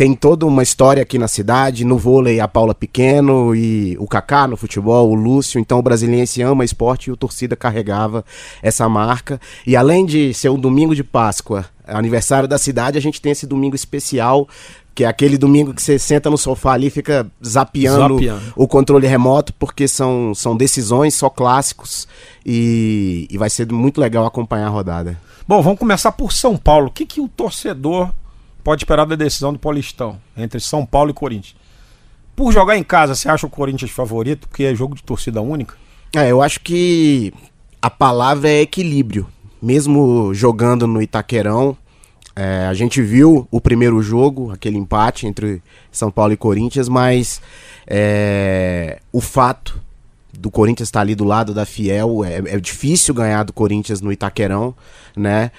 tem 0.00 0.14
toda 0.14 0.46
uma 0.46 0.62
história 0.62 1.02
aqui 1.02 1.18
na 1.18 1.28
cidade. 1.28 1.84
No 1.84 1.98
vôlei, 1.98 2.40
a 2.40 2.48
Paula 2.48 2.74
Pequeno 2.74 3.54
e 3.54 3.98
o 3.98 4.06
Kaká 4.06 4.46
no 4.46 4.56
futebol, 4.56 5.10
o 5.10 5.14
Lúcio. 5.14 5.60
Então 5.60 5.78
o 5.78 5.82
brasiliense 5.82 6.40
ama 6.40 6.64
esporte 6.64 7.08
e 7.08 7.12
o 7.12 7.16
torcida 7.18 7.54
carregava 7.54 8.24
essa 8.62 8.88
marca. 8.88 9.38
E 9.66 9.76
além 9.76 10.06
de 10.06 10.32
ser 10.32 10.48
um 10.48 10.58
domingo 10.58 10.94
de 10.94 11.04
Páscoa, 11.04 11.66
aniversário 11.86 12.48
da 12.48 12.56
cidade, 12.56 12.96
a 12.96 13.00
gente 13.00 13.20
tem 13.20 13.32
esse 13.32 13.46
domingo 13.46 13.76
especial 13.76 14.48
que 14.94 15.04
é 15.04 15.06
aquele 15.06 15.38
domingo 15.38 15.72
que 15.72 15.82
você 15.82 15.98
senta 15.98 16.28
no 16.28 16.36
sofá 16.36 16.72
ali 16.72 16.88
e 16.88 16.90
fica 16.90 17.26
zapeando, 17.44 18.14
zapeando, 18.14 18.52
o 18.56 18.66
controle 18.66 19.06
remoto, 19.06 19.52
porque 19.54 19.86
são, 19.86 20.34
são 20.34 20.56
decisões, 20.56 21.14
só 21.14 21.30
clássicos, 21.30 22.06
e, 22.44 23.26
e 23.30 23.38
vai 23.38 23.48
ser 23.48 23.70
muito 23.72 24.00
legal 24.00 24.26
acompanhar 24.26 24.66
a 24.66 24.70
rodada. 24.70 25.18
Bom, 25.46 25.62
vamos 25.62 25.78
começar 25.78 26.12
por 26.12 26.32
São 26.32 26.56
Paulo. 26.56 26.88
O 26.88 26.90
que, 26.90 27.06
que 27.06 27.20
o 27.20 27.28
torcedor 27.28 28.10
pode 28.62 28.82
esperar 28.82 29.06
da 29.06 29.16
decisão 29.16 29.52
do 29.52 29.58
Paulistão 29.58 30.18
entre 30.36 30.60
São 30.60 30.84
Paulo 30.84 31.10
e 31.10 31.14
Corinthians? 31.14 31.56
Por 32.36 32.52
jogar 32.52 32.76
em 32.76 32.82
casa, 32.82 33.14
você 33.14 33.28
acha 33.28 33.46
o 33.46 33.50
Corinthians 33.50 33.90
favorito, 33.90 34.48
porque 34.48 34.64
é 34.64 34.74
jogo 34.74 34.94
de 34.94 35.02
torcida 35.02 35.40
única? 35.40 35.74
É, 36.14 36.30
eu 36.30 36.42
acho 36.42 36.60
que 36.60 37.32
a 37.80 37.90
palavra 37.90 38.48
é 38.48 38.60
equilíbrio. 38.60 39.26
Mesmo 39.60 40.32
jogando 40.32 40.86
no 40.86 41.02
Itaquerão, 41.02 41.76
é, 42.34 42.66
a 42.66 42.74
gente 42.74 43.02
viu 43.02 43.46
o 43.50 43.60
primeiro 43.60 44.00
jogo, 44.02 44.50
aquele 44.50 44.78
empate 44.78 45.26
entre 45.26 45.62
São 45.90 46.10
Paulo 46.10 46.32
e 46.32 46.36
Corinthians, 46.36 46.88
mas 46.88 47.40
é, 47.86 49.00
o 49.12 49.20
fato 49.20 49.80
do 50.32 50.50
Corinthians 50.50 50.88
estar 50.88 51.00
ali 51.00 51.14
do 51.14 51.24
lado 51.24 51.52
da 51.52 51.66
Fiel 51.66 52.24
é, 52.24 52.36
é 52.36 52.60
difícil 52.60 53.12
ganhar 53.12 53.42
do 53.42 53.52
Corinthians 53.52 54.00
no 54.00 54.12
Itaquerão, 54.12 54.74
né? 55.16 55.50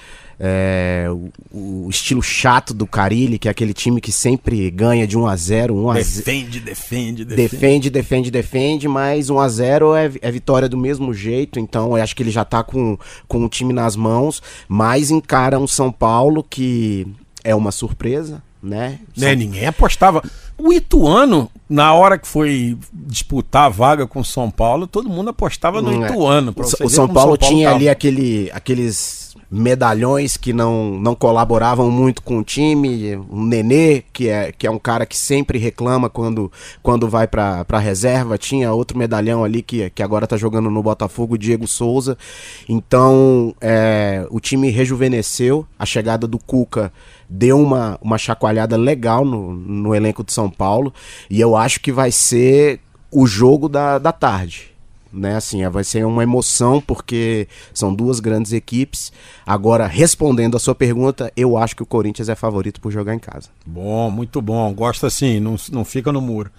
É, 0.44 1.06
o, 1.08 1.86
o, 1.86 1.88
estilo 1.88 2.24
chato 2.24 2.74
do 2.74 2.88
Carilli, 2.88 3.38
que 3.38 3.48
é 3.48 3.52
aquele 3.52 3.76
time 3.76 4.02
que 4.02 4.12
sempre 4.12 4.72
ganha 4.72 5.06
de 5.06 5.16
1 5.16 5.28
a 5.28 5.36
0 5.36 5.76
1 5.76 5.90
a 5.92 5.94
defende, 5.94 6.60
defende, 6.60 7.24
defende, 7.24 7.26
defende, 7.26 7.90
defende, 7.92 8.32
defende, 8.32 8.88
mas 8.88 9.30
1 9.30 9.40
a 9.40 9.48
0 9.48 9.96
é, 9.96 10.12
é 10.20 10.32
vitória 10.32 10.68
do 10.68 10.76
mesmo 10.76 11.14
jeito. 11.14 11.60
Então, 11.60 11.96
eu 11.96 12.02
acho 12.02 12.16
que 12.16 12.24
ele 12.24 12.32
já 12.32 12.44
tá 12.44 12.64
com, 12.64 12.98
com 13.28 13.46
o 13.46 13.50
time 13.50 13.72
nas 13.72 13.96
mãos, 13.96 14.42
mas 14.68 15.12
encara 15.12 15.60
um 15.60 15.68
São 15.68 15.92
Paulo 15.92 16.44
que 16.44 17.06
é 17.44 17.54
uma 17.54 17.72
surpresa, 17.72 18.42
né? 18.64 18.98
né? 19.16 19.36
Ninguém 19.36 19.68
apostava. 19.68 20.24
O 20.58 20.74
Ituano, 20.74 21.52
na 21.70 21.94
hora 21.94 22.18
que 22.18 22.28
foi 22.28 22.80
disputar 22.92 23.66
a 23.66 23.70
vaga 23.70 24.08
com 24.08 24.22
o 24.22 24.26
São 24.26 24.50
Paulo, 24.50 24.88
todo 24.88 25.08
mundo 25.08 25.30
apostava 25.30 25.84
no 25.84 25.92
hum, 25.92 26.04
Ituano. 26.04 26.52
O, 26.58 26.62
o 26.62 26.66
São, 26.66 26.90
São 26.90 27.08
Paulo, 27.08 27.38
Paulo 27.38 27.38
tinha 27.38 27.68
tava. 27.68 27.78
ali 27.78 27.90
aquele, 27.90 28.50
aqueles 28.52 29.21
medalhões 29.52 30.38
que 30.38 30.54
não, 30.54 30.98
não 30.98 31.14
colaboravam 31.14 31.92
muito 31.92 32.22
com 32.22 32.38
o 32.38 32.44
time. 32.44 33.18
O 33.30 33.44
Nenê, 33.44 34.02
que 34.14 34.30
é, 34.30 34.54
que 34.54 34.66
é 34.66 34.72
um 34.72 34.80
cara 34.80 35.06
que 35.06 35.18
sempre 35.18 35.60
reclama 35.60 36.10
quando, 36.10 36.50
quando 36.82 37.10
vai 37.10 37.28
para 37.28 37.66
a 37.68 37.80
reserva. 37.80 38.38
Tinha 38.38 38.72
outro 38.72 38.98
medalhão 38.98 39.44
ali 39.44 39.62
que, 39.62 39.90
que 39.90 40.02
agora 40.02 40.26
tá 40.26 40.38
jogando 40.38 40.72
no 40.72 40.82
Botafogo, 40.82 41.38
Diego 41.38 41.68
Souza. 41.68 42.18
Então, 42.70 43.54
é, 43.60 44.26
o 44.30 44.40
time 44.40 44.70
rejuvenesceu. 44.70 45.68
A 45.78 45.86
chegada 45.86 46.26
do 46.26 46.40
Cuca 46.40 46.94
deu 47.30 47.60
uma, 47.60 48.00
uma 48.02 48.18
chacoalhada 48.18 48.78
legal 48.78 49.26
no, 49.26 49.54
no 49.54 49.94
elenco 49.94 50.24
de 50.24 50.32
São 50.32 50.50
Paulo. 50.50 50.94
E 51.30 51.42
eu 51.42 51.58
acho 51.58 51.82
que 51.82 51.92
vai 51.92 52.10
ser 52.10 52.80
o 53.12 53.28
jogo 53.28 53.68
da, 53.68 54.00
da 54.00 54.14
tarde 54.14 54.71
né? 55.12 55.36
Assim, 55.36 55.68
vai 55.70 55.84
ser 55.84 56.06
uma 56.06 56.24
emoção 56.24 56.82
porque 56.82 57.48
são 57.74 57.94
duas 57.94 58.20
grandes 58.20 58.54
equipes. 58.54 59.12
Agora, 59.46 59.88
respondendo 59.88 60.56
a 60.56 60.60
sua 60.60 60.76
pergunta, 60.76 61.32
eu 61.36 61.58
acho 61.58 61.76
que 61.76 61.84
o 61.84 61.86
Corinthians 61.86 62.30
é 62.30 62.36
favorito 62.36 62.80
por 62.80 62.92
jogar 62.92 63.14
em 63.14 63.20
casa. 63.20 63.50
Bom, 63.66 64.10
muito 64.10 64.42
bom. 64.42 64.74
Gosta 64.74 65.08
assim, 65.08 65.40
não, 65.40 65.56
não 65.72 65.84
fica 65.84 66.12
no 66.12 66.22
muro. 66.22 66.52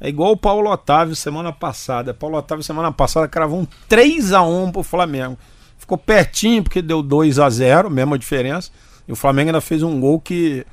É 0.00 0.08
igual 0.08 0.32
o 0.32 0.36
Paulo 0.36 0.70
Otávio 0.70 1.16
semana 1.16 1.52
passada. 1.52 2.14
Paulo 2.14 2.36
Otávio 2.36 2.62
semana 2.62 2.92
passada 2.92 3.26
cravou 3.26 3.60
um 3.60 3.66
3 3.88 4.32
a 4.32 4.42
1 4.42 4.72
pro 4.72 4.82
Flamengo. 4.82 5.36
Ficou 5.76 5.98
pertinho 5.98 6.62
porque 6.62 6.80
deu 6.80 7.02
2 7.02 7.38
a 7.38 7.50
0, 7.50 7.90
mesma 7.90 8.18
diferença. 8.18 8.70
E 9.06 9.12
o 9.12 9.16
Flamengo 9.16 9.48
ainda 9.48 9.60
fez 9.60 9.82
um 9.82 9.98
gol 9.98 10.20
que 10.20 10.64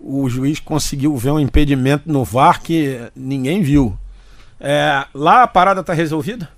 o 0.00 0.28
juiz 0.28 0.58
conseguiu 0.58 1.16
ver 1.16 1.30
um 1.30 1.38
impedimento 1.38 2.10
no 2.10 2.24
VAR 2.24 2.62
que 2.62 2.98
ninguém 3.14 3.62
viu. 3.62 3.96
É, 4.58 5.04
lá 5.14 5.42
a 5.42 5.48
parada 5.48 5.82
tá 5.82 5.92
resolvida? 5.92 6.48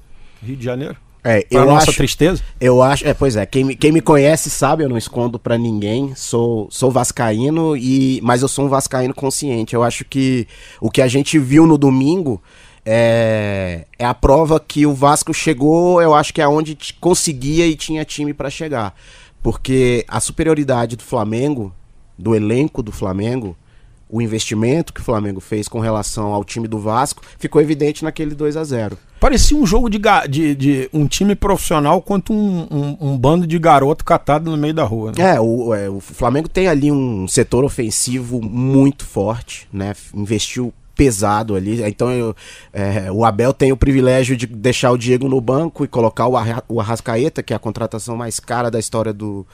Rio 0.45 0.57
de 0.57 0.65
Janeiro? 0.65 0.97
É, 1.27 1.41
pra 1.41 1.61
eu 1.61 1.65
nossa 1.65 1.89
acho, 1.89 1.97
tristeza? 1.97 2.43
Eu 2.61 2.83
acho, 2.83 3.07
é, 3.09 3.15
pois 3.15 3.35
é, 3.35 3.47
quem, 3.47 3.75
quem 3.75 3.91
me 3.91 4.03
conhece 4.03 4.51
sabe, 4.51 4.85
eu 4.85 4.91
não 4.91 4.99
escondo 4.99 5.39
para 5.39 5.57
ninguém, 5.57 6.15
sou, 6.15 6.69
sou 6.71 6.91
vascaíno, 6.91 7.75
e 7.75 8.21
mas 8.23 8.43
eu 8.43 8.49
sou 8.49 8.67
um 8.67 8.69
vascaíno 8.69 9.15
consciente. 9.15 9.75
Eu 9.75 9.83
acho 9.83 10.05
que 10.05 10.47
o 10.83 10.91
que 10.91 11.01
a 11.01 11.09
gente 11.09 11.39
viu 11.39 11.67
no 11.67 11.79
domingo 11.79 12.43
é, 12.85 13.87
é 13.99 14.05
a 14.05 14.13
prova 14.13 14.61
que 14.61 14.85
o 14.85 14.93
Vasco 14.93 15.33
chegou, 15.33 16.03
eu 16.03 16.15
acho 16.15 16.35
que 16.35 16.43
é 16.43 16.47
onde 16.47 16.77
conseguia 17.01 17.67
e 17.67 17.75
tinha 17.75 18.05
time 18.05 18.35
para 18.35 18.51
chegar. 18.51 18.95
Porque 19.43 20.05
a 20.07 20.21
superioridade 20.21 20.95
do 20.97 21.03
Flamengo, 21.03 21.75
do 22.19 22.35
elenco 22.35 22.83
do 22.83 22.93
Flamengo, 22.93 23.57
o 24.09 24.21
investimento 24.21 24.93
que 24.93 25.01
o 25.01 25.05
Flamengo 25.05 25.41
fez 25.41 25.69
com 25.69 25.81
relação 25.81 26.33
ao 26.33 26.45
time 26.45 26.69
do 26.69 26.79
Vasco 26.79 27.23
ficou 27.39 27.61
evidente 27.61 28.05
naquele 28.05 28.35
2 28.35 28.57
a 28.57 28.65
0 28.65 28.99
Parecia 29.25 29.57
um 29.57 29.65
jogo 29.65 29.89
de, 29.89 29.99
de, 30.29 30.55
de 30.55 30.91
um 30.93 31.07
time 31.07 31.35
profissional 31.35 32.03
contra 32.03 32.35
um, 32.35 32.67
um, 32.71 32.97
um, 33.01 33.19
bando 33.19 33.47
de 33.47 33.59
garoto 33.59 34.05
catado 34.05 34.51
no 34.51 34.57
meio 34.57 34.75
da 34.75 34.85
rua. 34.85 35.13
Né? 35.17 35.37
É, 35.37 35.41
o, 35.41 35.73
é, 35.73 35.89
o 35.89 35.99
Flamengo 35.99 36.47
tem 36.47 36.69
ali 36.69 36.93
um 36.93 37.27
setor 37.27 37.65
ofensivo 37.65 38.43
muito 38.43 39.07
forte, 39.07 39.67
né? 39.73 39.95
Investiu 40.13 40.75
pesado 40.95 41.55
ali. 41.55 41.83
Então 41.83 42.11
eu, 42.11 42.37
é, 42.73 43.11
o 43.11 43.25
Abel 43.25 43.53
tem 43.53 43.73
o 43.73 43.77
privilégio 43.77 44.37
de 44.37 44.47
deixar 44.47 44.91
o 44.93 44.99
Diego 44.99 45.29
no 45.29 45.41
banco 45.41 45.85
e 45.85 45.89
colocar 45.89 46.27
o 46.27 46.81
Arrascaeta, 46.81 47.43
que 47.43 47.53
é 47.53 47.57
a 47.57 47.59
contratação 47.59 48.17
mais 48.17 48.39
cara 48.39 48.71
da 48.71 48.79
história 48.79 49.13
do, 49.13 49.47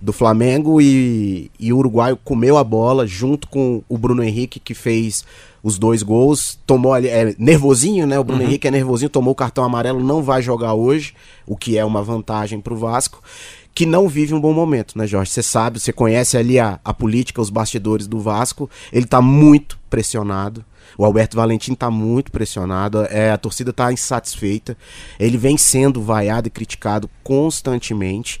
do 0.00 0.12
Flamengo 0.12 0.80
e, 0.80 1.50
e 1.58 1.72
o 1.72 1.76
uruguaio 1.76 2.16
comeu 2.16 2.56
a 2.56 2.64
bola 2.64 3.06
junto 3.06 3.46
com 3.48 3.82
o 3.88 3.98
Bruno 3.98 4.22
Henrique 4.22 4.58
que 4.58 4.74
fez 4.74 5.24
os 5.62 5.78
dois 5.78 6.02
gols, 6.02 6.58
tomou 6.66 6.94
ali, 6.94 7.08
é 7.08 7.34
nervosinho, 7.38 8.06
né? 8.06 8.18
O 8.18 8.24
Bruno 8.24 8.42
uhum. 8.42 8.48
Henrique 8.48 8.66
é 8.66 8.70
nervosinho, 8.70 9.10
tomou 9.10 9.32
o 9.32 9.36
cartão 9.36 9.62
amarelo, 9.62 10.02
não 10.02 10.22
vai 10.22 10.40
jogar 10.40 10.72
hoje, 10.72 11.14
o 11.46 11.54
que 11.54 11.76
é 11.76 11.84
uma 11.84 12.02
vantagem 12.02 12.60
para 12.60 12.72
o 12.72 12.76
Vasco, 12.76 13.22
que 13.74 13.84
não 13.84 14.08
vive 14.08 14.34
um 14.34 14.40
bom 14.40 14.52
momento, 14.52 14.96
né, 14.96 15.06
Jorge? 15.06 15.30
Você 15.30 15.42
sabe, 15.42 15.78
você 15.78 15.92
conhece 15.92 16.36
ali 16.36 16.58
a, 16.58 16.80
a 16.84 16.94
política, 16.94 17.42
os 17.42 17.50
bastidores 17.50 18.06
do 18.06 18.18
Vasco, 18.18 18.70
ele 18.92 19.04
está 19.04 19.20
muito 19.20 19.78
pressionado. 19.88 20.64
O 20.98 21.04
Alberto 21.04 21.36
Valentim 21.36 21.72
está 21.72 21.90
muito 21.90 22.32
pressionado, 22.32 23.04
é, 23.04 23.30
a 23.30 23.38
torcida 23.38 23.70
está 23.70 23.92
insatisfeita. 23.92 24.76
Ele 25.18 25.38
vem 25.38 25.56
sendo 25.56 26.02
vaiado 26.02 26.48
e 26.48 26.50
criticado 26.50 27.08
constantemente. 27.22 28.40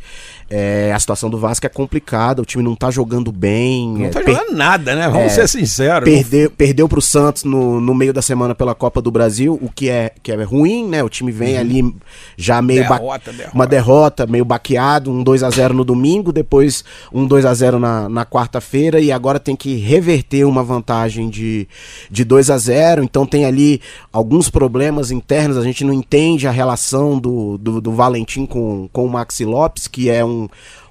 É, 0.50 0.92
a 0.92 0.98
situação 0.98 1.28
do 1.28 1.38
Vasco 1.38 1.66
é 1.66 1.68
complicada, 1.68 2.42
o 2.42 2.44
time 2.44 2.62
não 2.62 2.74
tá 2.74 2.90
jogando 2.90 3.30
bem. 3.30 3.88
Não 3.90 4.06
é, 4.06 4.08
tá 4.08 4.20
jogando 4.20 4.52
nada, 4.52 4.94
né? 4.94 5.08
Vamos 5.08 5.26
é, 5.26 5.28
ser 5.28 5.48
sinceros. 5.48 6.08
Perdeu, 6.08 6.50
perdeu 6.50 6.88
pro 6.88 7.00
Santos 7.00 7.44
no, 7.44 7.80
no 7.80 7.94
meio 7.94 8.12
da 8.12 8.22
semana 8.22 8.54
pela 8.54 8.74
Copa 8.74 9.02
do 9.02 9.10
Brasil, 9.10 9.58
o 9.60 9.70
que 9.70 9.88
é, 9.88 10.12
que 10.22 10.32
é 10.32 10.42
ruim, 10.42 10.88
né? 10.88 11.02
O 11.02 11.08
time 11.08 11.30
vem 11.30 11.54
uhum. 11.54 11.60
ali 11.60 11.94
já 12.36 12.62
meio. 12.62 12.80
Derrota, 12.82 13.32
derrota. 13.32 13.54
Uma 13.54 13.66
derrota, 13.66 14.26
meio 14.26 14.44
baqueado, 14.44 15.10
um 15.10 15.22
2 15.22 15.42
a 15.42 15.50
0 15.50 15.74
no 15.74 15.84
domingo, 15.84 16.32
depois 16.32 16.84
um 17.12 17.26
2 17.26 17.44
a 17.44 17.54
0 17.54 17.78
na, 17.78 18.08
na 18.08 18.24
quarta-feira, 18.24 19.00
e 19.00 19.12
agora 19.12 19.38
tem 19.38 19.54
que 19.54 19.76
reverter 19.76 20.44
uma 20.44 20.62
vantagem 20.62 21.28
de 21.28 21.40
de, 21.40 21.68
de 22.10 22.24
2 22.24 22.50
a 22.50 22.58
0 22.58 23.02
então 23.02 23.26
tem 23.26 23.44
ali 23.44 23.80
alguns 24.12 24.50
problemas 24.50 25.10
internos, 25.10 25.56
a 25.56 25.62
gente 25.62 25.84
não 25.84 25.92
entende 25.92 26.46
a 26.46 26.50
relação 26.50 27.18
do, 27.18 27.56
do, 27.58 27.80
do 27.80 27.92
Valentim 27.92 28.46
com, 28.46 28.88
com 28.92 29.06
o 29.06 29.08
Maxi 29.08 29.44
Lopes, 29.44 29.88
que 29.88 30.10
é 30.10 30.24
um, 30.24 30.39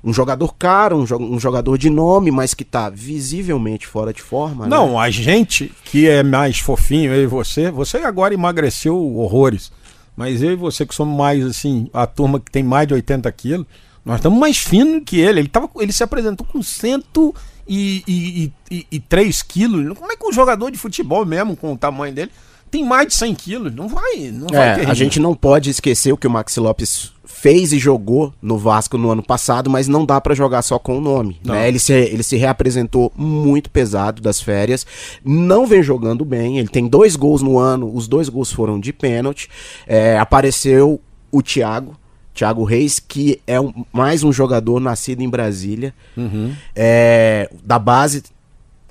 um 0.03 0.13
jogador 0.13 0.55
caro, 0.55 0.97
um, 0.97 1.05
jo 1.05 1.17
um 1.17 1.39
jogador 1.39 1.77
de 1.77 1.89
nome, 1.89 2.31
mas 2.31 2.53
que 2.53 2.63
está 2.63 2.89
visivelmente 2.89 3.87
fora 3.87 4.13
de 4.13 4.21
forma. 4.21 4.65
Né? 4.65 4.69
Não, 4.69 4.93
né? 4.93 4.99
a 4.99 5.09
gente 5.09 5.71
que 5.85 6.07
é 6.07 6.23
mais 6.23 6.59
fofinho, 6.59 7.13
eu 7.13 7.23
e 7.23 7.27
você, 7.27 7.71
você 7.71 7.97
agora 7.97 8.33
emagreceu 8.33 8.97
horrores, 9.15 9.71
mas 10.15 10.43
eu 10.43 10.51
e 10.51 10.55
você 10.55 10.85
que 10.85 10.93
somos 10.93 11.17
mais 11.17 11.45
assim, 11.45 11.89
a 11.93 12.05
turma 12.05 12.39
que 12.39 12.51
tem 12.51 12.63
mais 12.63 12.87
de 12.87 12.93
80 12.93 13.31
quilos, 13.31 13.65
nós 14.03 14.17
estamos 14.17 14.37
mais 14.39 14.57
finos 14.57 15.03
que 15.05 15.19
ele. 15.19 15.41
Ele, 15.41 15.47
tava, 15.47 15.69
ele 15.77 15.93
se 15.93 16.03
apresentou 16.03 16.45
com 16.45 16.61
103 16.63 19.41
quilos. 19.43 19.97
Como 19.97 20.11
é 20.11 20.15
que 20.15 20.27
um 20.27 20.33
jogador 20.33 20.71
de 20.71 20.77
futebol 20.77 21.25
mesmo, 21.25 21.55
com 21.55 21.73
o 21.73 21.77
tamanho 21.77 22.13
dele, 22.13 22.31
tem 22.71 22.83
mais 22.83 23.07
de 23.07 23.13
100 23.13 23.35
quilos? 23.35 23.75
Não 23.75 23.87
vai. 23.87 24.31
Não 24.31 24.47
é, 24.47 24.77
vai 24.77 24.85
a 24.85 24.93
gente 24.93 25.19
não 25.19 25.35
pode 25.35 25.69
esquecer 25.69 26.11
o 26.11 26.17
que 26.17 26.27
o 26.27 26.31
Maxi 26.31 26.59
Lopes 26.59 27.13
fez 27.41 27.71
e 27.71 27.79
jogou 27.79 28.33
no 28.41 28.57
Vasco 28.57 28.97
no 28.97 29.09
ano 29.09 29.23
passado, 29.23 29.69
mas 29.69 29.87
não 29.87 30.05
dá 30.05 30.19
para 30.19 30.35
jogar 30.35 30.61
só 30.61 30.77
com 30.77 30.97
o 30.97 31.01
nome. 31.01 31.39
Né? 31.43 31.69
Ele, 31.69 31.79
se, 31.79 31.93
ele 31.93 32.21
se 32.21 32.35
reapresentou 32.35 33.11
muito 33.15 33.69
pesado 33.69 34.21
das 34.21 34.41
férias, 34.41 34.85
não 35.23 35.65
vem 35.65 35.81
jogando 35.81 36.25
bem. 36.25 36.59
Ele 36.59 36.67
tem 36.67 36.87
dois 36.87 37.15
gols 37.15 37.41
no 37.41 37.57
ano, 37.57 37.89
os 37.93 38.07
dois 38.07 38.27
gols 38.27 38.51
foram 38.51 38.77
de 38.77 38.91
pênalti. 38.91 39.47
É, 39.87 40.19
apareceu 40.19 40.99
o 41.31 41.41
Thiago, 41.41 41.95
Thiago 42.33 42.63
Reis, 42.65 42.99
que 42.99 43.39
é 43.47 43.59
um, 43.59 43.85
mais 43.91 44.21
um 44.21 44.33
jogador 44.33 44.81
nascido 44.81 45.21
em 45.21 45.29
Brasília, 45.29 45.93
uhum. 46.17 46.53
é, 46.75 47.49
da 47.63 47.79
base, 47.79 48.23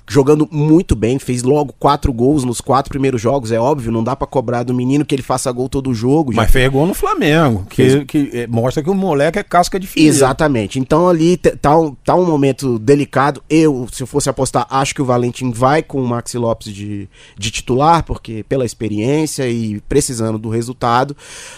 jogando 0.09 0.49
muito 0.51 0.95
bem, 0.95 1.19
fez 1.19 1.43
logo 1.43 1.71
quatro 1.77 2.11
gols 2.11 2.43
nos 2.43 2.59
quatro 2.59 2.89
primeiros 2.89 3.21
jogos, 3.21 3.51
é 3.51 3.59
óbvio, 3.59 3.91
não 3.91 4.03
dá 4.03 4.15
para 4.15 4.25
cobrar 4.25 4.63
do 4.63 4.73
menino 4.73 5.05
que 5.05 5.13
ele 5.13 5.21
faça 5.21 5.51
gol 5.51 5.69
todo 5.69 5.93
jogo. 5.93 6.33
Mas 6.33 6.49
fez 6.49 6.67
gol 6.69 6.87
no 6.87 6.95
Flamengo, 6.95 7.65
que, 7.69 8.03
que 8.05 8.31
é, 8.33 8.47
mostra 8.47 8.81
que 8.81 8.89
o 8.89 8.95
moleque 8.95 9.37
é 9.37 9.43
casca 9.43 9.79
de 9.79 9.85
filho. 9.85 10.07
Exatamente, 10.07 10.79
então 10.79 11.07
ali 11.07 11.37
tá 11.37 11.77
um, 11.77 11.93
tá 12.03 12.15
um 12.15 12.25
momento 12.25 12.79
delicado, 12.79 13.43
eu, 13.47 13.87
se 13.91 14.01
eu 14.01 14.07
fosse 14.07 14.27
apostar, 14.27 14.65
acho 14.71 14.95
que 14.95 15.01
o 15.01 15.05
Valentim 15.05 15.51
vai 15.51 15.83
com 15.83 16.01
o 16.01 16.07
Maxi 16.07 16.39
Lopes 16.39 16.73
de, 16.73 17.07
de 17.37 17.51
titular, 17.51 18.03
porque 18.03 18.43
pela 18.49 18.65
experiência 18.65 19.47
e 19.47 19.79
precisando 19.81 20.39
do 20.39 20.49
resultado, 20.49 21.15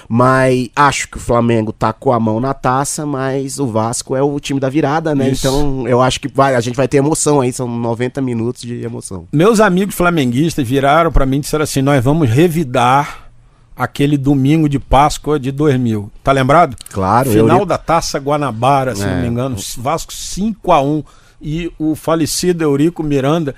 mas 0.09 0.69
acho 0.75 1.07
que 1.07 1.15
o 1.15 1.21
Flamengo 1.21 1.71
tá 1.71 1.93
com 1.93 2.11
a 2.11 2.19
mão 2.19 2.41
na 2.41 2.53
taça, 2.53 3.05
mas 3.05 3.59
o 3.59 3.67
Vasco 3.67 4.13
é 4.13 4.21
o 4.21 4.37
time 4.41 4.59
da 4.59 4.67
virada, 4.67 5.15
né? 5.15 5.29
Isso. 5.29 5.47
Então 5.47 5.87
eu 5.87 6.01
acho 6.01 6.19
que 6.19 6.27
vai, 6.27 6.53
a 6.53 6.59
gente 6.59 6.75
vai 6.75 6.87
ter 6.89 6.97
emoção 6.97 7.39
aí, 7.39 7.53
são 7.53 7.65
90 7.65 8.19
minutos 8.19 8.40
minutos 8.41 8.61
de 8.61 8.83
emoção. 8.83 9.27
Meus 9.31 9.59
amigos 9.59 9.95
flamenguistas 9.95 10.67
viraram 10.67 11.11
para 11.11 11.25
mim 11.25 11.37
e 11.37 11.41
disseram 11.41 11.63
assim: 11.63 11.81
nós 11.81 12.03
vamos 12.03 12.29
revidar 12.29 13.31
aquele 13.75 14.17
domingo 14.17 14.67
de 14.67 14.79
Páscoa 14.79 15.39
de 15.39 15.51
2000. 15.51 16.11
Tá 16.23 16.31
lembrado? 16.31 16.75
Claro. 16.89 17.31
Final 17.31 17.59
eu... 17.59 17.65
da 17.65 17.77
Taça 17.77 18.19
Guanabara, 18.19 18.95
se 18.95 19.03
é. 19.03 19.07
não 19.07 19.21
me 19.21 19.27
engano. 19.27 19.55
Vasco 19.77 20.13
5 20.13 20.71
a 20.71 20.81
1 20.81 21.03
e 21.41 21.71
o 21.79 21.95
falecido 21.95 22.63
Eurico 22.63 23.03
Miranda. 23.03 23.55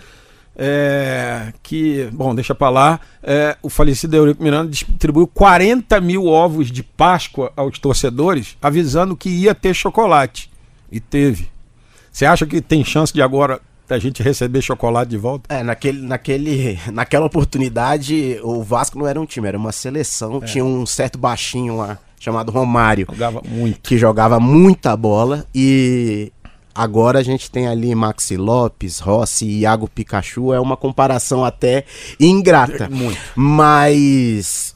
É, 0.55 1.51
que, 1.63 2.07
bom, 2.13 2.33
deixa 2.35 2.53
pra 2.53 2.69
lá. 2.69 2.99
É, 3.23 3.57
o 3.61 3.69
falecido 3.69 4.15
Eurico 4.15 4.43
Miranda 4.43 4.69
distribuiu 4.69 5.27
40 5.27 5.99
mil 5.99 6.27
ovos 6.27 6.71
de 6.71 6.83
Páscoa 6.83 7.51
aos 7.55 7.79
torcedores, 7.79 8.55
avisando 8.61 9.17
que 9.17 9.29
ia 9.29 9.55
ter 9.55 9.73
chocolate. 9.73 10.49
E 10.91 10.99
teve. 10.99 11.49
Você 12.11 12.25
acha 12.25 12.45
que 12.45 12.61
tem 12.61 12.85
chance 12.85 13.11
de 13.11 13.21
agora 13.21 13.59
da 13.87 13.99
gente 13.99 14.23
receber 14.23 14.61
chocolate 14.61 15.09
de 15.09 15.17
volta? 15.17 15.53
É, 15.53 15.63
naquele, 15.63 16.01
naquele, 16.01 16.79
naquela 16.91 17.25
oportunidade, 17.25 18.39
o 18.43 18.63
Vasco 18.63 18.97
não 18.97 19.07
era 19.07 19.19
um 19.19 19.25
time, 19.25 19.47
era 19.47 19.57
uma 19.57 19.71
seleção. 19.71 20.37
É. 20.37 20.45
Tinha 20.45 20.65
um 20.65 20.85
certo 20.85 21.17
baixinho 21.17 21.77
lá, 21.77 21.97
chamado 22.19 22.51
Romário. 22.51 23.07
Jogava 23.09 23.41
muito. 23.47 23.79
Que 23.81 23.97
jogava 23.97 24.39
muita 24.39 24.95
bola. 24.95 25.45
E 25.53 26.31
agora 26.73 27.19
a 27.19 27.23
gente 27.23 27.51
tem 27.51 27.67
ali 27.67 27.93
Maxi 27.93 28.37
Lopes, 28.37 28.99
Rossi 28.99 29.45
e 29.45 29.59
Iago 29.59 29.87
Pikachu. 29.87 30.53
É 30.53 30.59
uma 30.59 30.77
comparação 30.77 31.43
até 31.43 31.85
ingrata. 32.19 32.89
Muito. 32.89 33.19
Mas 33.35 34.75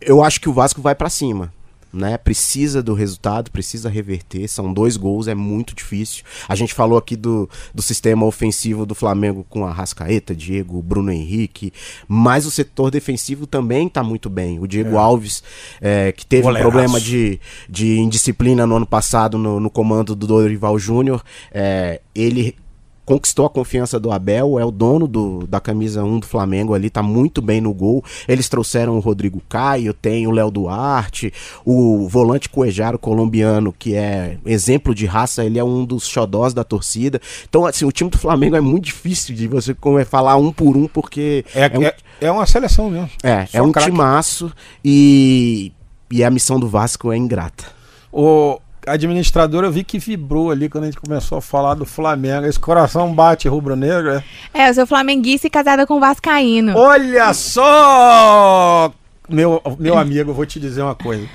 eu 0.00 0.22
acho 0.22 0.40
que 0.40 0.48
o 0.48 0.52
Vasco 0.52 0.82
vai 0.82 0.94
para 0.94 1.08
cima 1.08 1.52
né? 1.94 2.18
Precisa 2.18 2.82
do 2.82 2.92
resultado, 2.92 3.50
precisa 3.50 3.88
reverter. 3.88 4.48
São 4.48 4.72
dois 4.72 4.96
gols, 4.96 5.28
é 5.28 5.34
muito 5.34 5.74
difícil. 5.74 6.24
A 6.48 6.54
gente 6.54 6.74
falou 6.74 6.98
aqui 6.98 7.16
do, 7.16 7.48
do 7.74 7.80
sistema 7.80 8.26
ofensivo 8.26 8.84
do 8.84 8.94
Flamengo 8.94 9.46
com 9.48 9.64
a 9.64 9.72
Rascaeta, 9.72 10.34
Diego, 10.34 10.82
Bruno 10.82 11.12
Henrique, 11.12 11.72
mas 12.08 12.46
o 12.46 12.50
setor 12.50 12.90
defensivo 12.90 13.46
também 13.46 13.86
está 13.86 14.02
muito 14.02 14.28
bem. 14.28 14.58
O 14.58 14.66
Diego 14.66 14.96
é. 14.96 14.98
Alves, 14.98 15.42
é, 15.80 16.12
que 16.12 16.26
teve 16.26 16.48
um 16.48 16.54
problema 16.54 17.00
de, 17.00 17.40
de 17.68 17.98
indisciplina 17.98 18.66
no 18.66 18.76
ano 18.76 18.86
passado 18.86 19.38
no, 19.38 19.60
no 19.60 19.70
comando 19.70 20.14
do 20.14 20.26
Dorival 20.26 20.78
Júnior, 20.78 21.22
é, 21.52 22.00
ele 22.14 22.56
conquistou 23.04 23.46
a 23.46 23.50
confiança 23.50 24.00
do 24.00 24.10
Abel, 24.10 24.58
é 24.58 24.64
o 24.64 24.70
dono 24.70 25.06
do, 25.06 25.46
da 25.46 25.60
camisa 25.60 26.02
1 26.02 26.20
do 26.20 26.26
Flamengo 26.26 26.74
ali, 26.74 26.88
tá 26.88 27.02
muito 27.02 27.42
bem 27.42 27.60
no 27.60 27.72
gol. 27.72 28.04
Eles 28.26 28.48
trouxeram 28.48 28.96
o 28.96 29.00
Rodrigo 29.00 29.42
Caio, 29.48 29.92
tem 29.92 30.26
o 30.26 30.30
Léo 30.30 30.50
Duarte, 30.50 31.32
o 31.64 32.08
volante 32.08 32.48
Cuejaro 32.48 32.98
colombiano, 32.98 33.72
que 33.72 33.94
é 33.94 34.38
exemplo 34.46 34.94
de 34.94 35.06
raça, 35.06 35.44
ele 35.44 35.58
é 35.58 35.64
um 35.64 35.84
dos 35.84 36.06
xodós 36.06 36.54
da 36.54 36.64
torcida. 36.64 37.20
Então, 37.48 37.66
assim, 37.66 37.84
o 37.84 37.92
time 37.92 38.10
do 38.10 38.18
Flamengo 38.18 38.56
é 38.56 38.60
muito 38.60 38.84
difícil 38.84 39.34
de 39.34 39.46
você 39.46 39.76
falar 40.06 40.36
um 40.36 40.52
por 40.52 40.76
um, 40.76 40.86
porque. 40.86 41.44
É, 41.54 41.66
é, 41.66 41.78
um, 41.78 41.82
é, 41.82 41.94
é 42.20 42.30
uma 42.30 42.46
seleção 42.46 42.90
mesmo. 42.90 43.10
É, 43.22 43.46
Só 43.46 43.58
é 43.58 43.62
um 43.62 43.72
craque. 43.72 43.90
timaço 43.90 44.52
e, 44.84 45.72
e 46.10 46.24
a 46.24 46.30
missão 46.30 46.58
do 46.58 46.68
Vasco 46.68 47.12
é 47.12 47.16
ingrata. 47.16 47.64
O, 48.12 48.58
administradora, 48.86 49.66
eu 49.66 49.72
vi 49.72 49.84
que 49.84 49.98
vibrou 49.98 50.50
ali 50.50 50.68
quando 50.68 50.84
a 50.84 50.86
gente 50.86 51.00
começou 51.00 51.38
a 51.38 51.40
falar 51.40 51.74
do 51.74 51.84
Flamengo. 51.84 52.46
Esse 52.46 52.58
coração 52.58 53.14
bate 53.14 53.48
rubro-negro, 53.48 54.10
é? 54.10 54.24
É, 54.52 54.68
eu 54.68 54.74
sou 54.74 54.86
flamenguista 54.86 55.46
e 55.46 55.50
casada 55.50 55.86
com 55.86 55.98
vascaíno. 56.00 56.76
Olha 56.76 57.32
só! 57.34 58.92
Meu, 59.28 59.62
meu 59.78 59.96
amigo, 59.96 60.30
eu 60.30 60.34
vou 60.34 60.44
te 60.44 60.60
dizer 60.60 60.82
uma 60.82 60.94
coisa. 60.94 61.26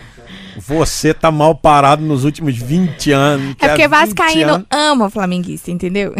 Você 0.57 1.13
tá 1.13 1.31
mal 1.31 1.55
parado 1.55 2.03
nos 2.03 2.23
últimos 2.23 2.57
20 2.57 3.11
anos. 3.11 3.55
É 3.59 3.69
porque 3.69 3.87
Vascaíno 3.87 4.55
anos... 4.55 4.67
ama 4.69 5.09
flamenguista, 5.09 5.71
entendeu? 5.71 6.13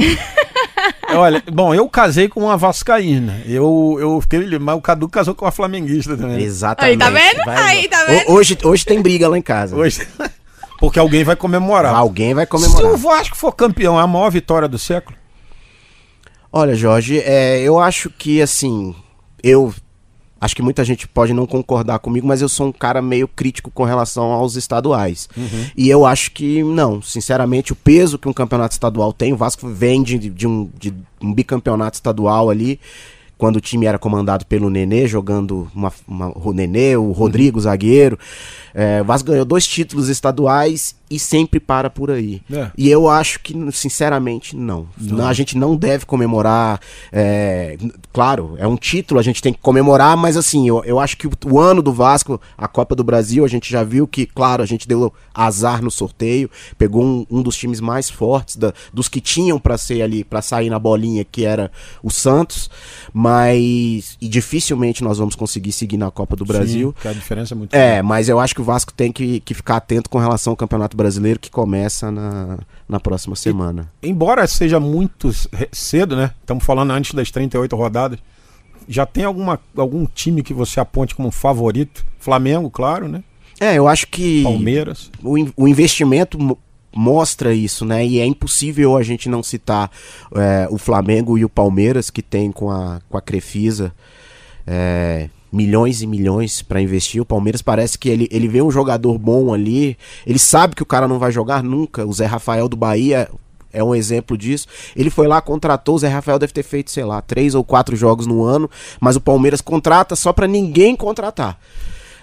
Olha, 1.12 1.44
bom, 1.52 1.74
eu 1.74 1.88
casei 1.90 2.30
com 2.30 2.42
uma 2.42 2.56
vascaína. 2.56 3.42
Eu, 3.46 3.98
eu 4.00 4.22
fiquei, 4.22 4.40
mas 4.60 4.78
o 4.78 4.82
Cadu 4.82 5.10
casou 5.10 5.36
com 5.36 5.46
uma 5.46 5.52
flamenguista 5.52 6.16
também. 6.16 6.42
Exatamente. 6.42 6.92
Aí, 6.92 6.98
tá 6.98 7.10
vendo? 7.10 7.46
Vai, 7.46 7.58
Aí, 7.58 7.88
tá 7.88 8.06
vendo? 8.06 8.32
Hoje, 8.32 8.58
hoje 8.64 8.86
tem 8.86 9.02
briga 9.02 9.28
lá 9.28 9.38
em 9.38 9.42
casa. 9.42 9.76
Hoje. 9.76 10.08
Porque 10.80 11.00
alguém 11.00 11.24
vai 11.24 11.36
comemorar. 11.36 11.94
Alguém 11.96 12.34
vai 12.34 12.46
comemorar. 12.46 12.78
Se 12.78 12.88
o 12.88 12.98
Vasco 12.98 13.36
for 13.36 13.52
campeão, 13.52 14.00
é 14.00 14.04
a 14.04 14.08
maior 14.08 14.30
vitória 14.30 14.68
do 14.68 14.80
século? 14.80 15.18
Olha, 16.52 16.74
Jorge, 16.74 17.20
é, 17.20 17.62
eu 17.62 17.80
acho 17.80 18.10
que 18.10 18.42
assim, 18.42 18.96
eu 19.44 19.74
acho 20.42 20.56
que 20.56 20.62
muita 20.62 20.84
gente 20.84 21.08
pode 21.08 21.34
não 21.34 21.46
concordar 21.46 22.00
comigo, 22.00 22.26
mas 22.26 22.42
eu 22.42 22.50
sou 22.50 22.68
um 22.68 22.72
cara 22.72 23.02
meio 23.02 23.28
crítico 23.28 23.70
com 23.70 23.84
relação 23.84 24.32
aos 24.32 24.56
estaduais. 24.56 25.28
Uhum. 25.36 25.66
E 25.76 25.90
eu 25.90 26.06
acho 26.06 26.32
que 26.32 26.64
não, 26.64 27.02
sinceramente, 27.02 27.74
o 27.74 27.76
peso 27.76 28.18
que 28.18 28.28
um 28.28 28.34
campeonato 28.34 28.74
estadual 28.74 29.14
tem, 29.14 29.34
o 29.34 29.38
Vasco 29.38 29.68
vem 29.68 30.02
de, 30.02 30.18
de, 30.18 30.48
um, 30.48 30.70
de 30.78 30.94
um 31.22 31.34
bicampeonato 31.34 31.96
estadual 31.96 32.50
ali 32.50 32.80
quando 33.40 33.56
o 33.56 33.62
time 33.62 33.86
era 33.86 33.98
comandado 33.98 34.46
pelo 34.46 34.70
Nenê, 34.70 35.08
jogando 35.08 35.72
uma, 35.74 35.94
uma, 36.06 36.38
o 36.38 36.52
Nenê, 36.52 36.98
o 36.98 37.14
Rodrigo, 37.14 37.58
uhum. 37.58 37.64
zagueiro. 37.64 38.20
É, 38.74 39.02
o 39.02 39.06
Vasco 39.06 39.30
ganhou 39.30 39.46
dois 39.46 39.66
títulos 39.66 40.10
estaduais 40.10 40.94
e 41.10 41.18
sempre 41.18 41.60
para 41.60 41.90
por 41.90 42.12
aí. 42.12 42.42
É. 42.52 42.70
E 42.78 42.90
eu 42.90 43.10
acho 43.10 43.40
que, 43.40 43.56
sinceramente, 43.72 44.56
não. 44.56 44.88
não. 44.98 45.26
A 45.26 45.34
gente 45.34 45.58
não 45.58 45.76
deve 45.76 46.06
comemorar. 46.06 46.80
É, 47.12 47.78
claro, 48.14 48.56
é 48.58 48.68
um 48.68 48.76
título, 48.76 49.20
a 49.20 49.24
gente 49.24 49.42
tem 49.42 49.52
que 49.52 49.60
comemorar, 49.60 50.16
mas 50.16 50.38
assim, 50.38 50.68
eu, 50.68 50.84
eu 50.84 51.00
acho 51.00 51.18
que 51.18 51.26
o, 51.26 51.32
o, 51.46 51.60
ano 51.60 51.82
do 51.82 51.92
Vasco, 51.92 52.40
a 52.58 52.68
Copa 52.68 52.96
do 52.96 53.04
Brasil, 53.04 53.44
a 53.44 53.48
gente 53.48 53.72
já 53.72 53.84
viu 53.84 54.08
que, 54.08 54.26
claro, 54.26 54.62
a 54.62 54.66
gente 54.66 54.88
deu 54.88 55.12
azar 55.34 55.82
no 55.82 55.90
sorteio, 55.90 56.50
pegou 56.78 57.04
um, 57.04 57.26
um 57.30 57.42
dos 57.42 57.58
times 57.58 57.80
mais 57.80 58.10
fortes, 58.10 58.56
da, 58.56 58.72
dos 58.94 59.08
que 59.08 59.20
tinham 59.20 59.60
para 59.60 59.78
ser 59.78 60.02
ali, 60.02 60.24
para 60.24 60.42
sair 60.42 60.70
na 60.70 60.78
bolinha, 60.78 61.26
que 61.26 61.44
era 61.44 61.72
o 62.04 62.12
Santos, 62.12 62.70
mas. 63.12 64.18
E 64.22 64.28
dificilmente 64.28 65.04
nós 65.04 65.18
vamos 65.18 65.36
conseguir 65.36 65.72
seguir 65.72 65.98
na 65.98 66.12
Copa 66.12 66.36
do 66.36 66.46
Brasil. 66.46 66.94
Sim, 67.02 67.10
a 67.10 67.14
diferença 67.14 67.54
é 67.54 67.58
muito. 67.58 67.74
É, 67.74 68.02
mas 68.02 68.30
eu 68.30 68.40
acho 68.40 68.54
que 68.54 68.62
o 68.62 68.64
Vasco 68.64 68.94
tem 68.94 69.12
que, 69.12 69.40
que 69.40 69.54
ficar 69.54 69.78
atento 69.78 70.10
com 70.10 70.20
relação 70.20 70.52
ao 70.52 70.58
Campeonato 70.58 70.96
Brasileiro 71.00 71.40
que 71.40 71.50
começa 71.50 72.12
na, 72.12 72.60
na 72.88 73.00
próxima 73.00 73.36
semana. 73.36 73.92
E, 74.02 74.10
embora 74.10 74.46
seja 74.46 74.80
muito 74.80 75.32
cedo, 75.72 76.16
né? 76.16 76.32
Estamos 76.42 76.64
falando 76.64 76.92
antes 76.92 77.14
das 77.14 77.32
38 77.32 77.76
rodadas. 77.76 78.20
Já 78.88 79.06
tem 79.06 79.24
alguma, 79.24 79.60
algum 79.78 80.06
time 80.06 80.44
que 80.44 80.54
você 80.54 80.80
aponte 80.80 81.16
como 81.16 81.32
favorito? 81.32 82.06
Flamengo, 82.20 82.70
claro, 82.70 83.08
né? 83.08 83.24
É, 83.60 83.76
eu 83.76 83.88
acho 83.88 84.08
que. 84.08 84.44
Palmeiras. 84.44 85.10
O, 85.24 85.36
o 85.56 85.68
investimento 85.68 86.58
mostra 86.94 87.54
isso, 87.54 87.86
né? 87.86 88.06
E 88.06 88.20
é 88.20 88.26
impossível 88.26 88.98
a 88.98 89.04
gente 89.04 89.30
não 89.30 89.42
citar 89.42 89.92
é, 90.36 90.68
o 90.70 90.78
Flamengo 90.78 91.38
e 91.38 91.46
o 91.46 91.50
Palmeiras, 91.50 92.10
que 92.10 92.22
tem 92.22 92.52
com 92.52 92.70
a, 92.70 93.00
com 93.10 93.18
a 93.18 93.22
Crefisa 93.22 93.94
é, 94.66 95.30
milhões 95.52 96.02
e 96.02 96.08
milhões 96.08 96.62
para 96.62 96.82
investir. 96.82 97.22
O 97.22 97.26
Palmeiras 97.26 97.62
parece 97.62 97.98
que 97.98 98.10
ele, 98.10 98.28
ele 98.32 98.48
vê 98.48 98.62
um 98.62 98.72
jogador 98.72 99.18
bom 99.18 99.54
ali, 99.54 99.98
ele 100.26 100.40
sabe 100.40 100.76
que 100.76 100.84
o 100.84 100.86
cara 100.86 101.08
não 101.08 101.20
vai 101.20 101.32
jogar 101.32 101.64
nunca. 101.64 102.06
O 102.06 102.14
Zé 102.14 102.26
Rafael 102.26 102.68
do 102.68 102.78
Bahia 102.78 103.30
é 103.72 103.84
um 103.84 103.94
exemplo 103.94 104.38
disso. 104.38 104.68
Ele 104.96 105.10
foi 105.10 105.28
lá, 105.28 105.42
contratou, 105.42 105.96
o 105.96 106.00
Zé 106.00 106.08
Rafael 106.08 106.40
deve 106.40 106.54
ter 106.54 106.64
feito, 106.64 106.92
sei 106.92 107.04
lá, 107.04 107.22
três 107.22 107.56
ou 107.56 107.64
quatro 107.64 107.96
jogos 107.96 108.26
no 108.26 108.44
ano, 108.44 108.70
mas 109.00 109.16
o 109.16 109.22
Palmeiras 109.22 109.62
contrata 109.62 110.16
só 110.16 110.34
para 110.34 110.48
ninguém 110.48 110.96
contratar. 110.96 111.60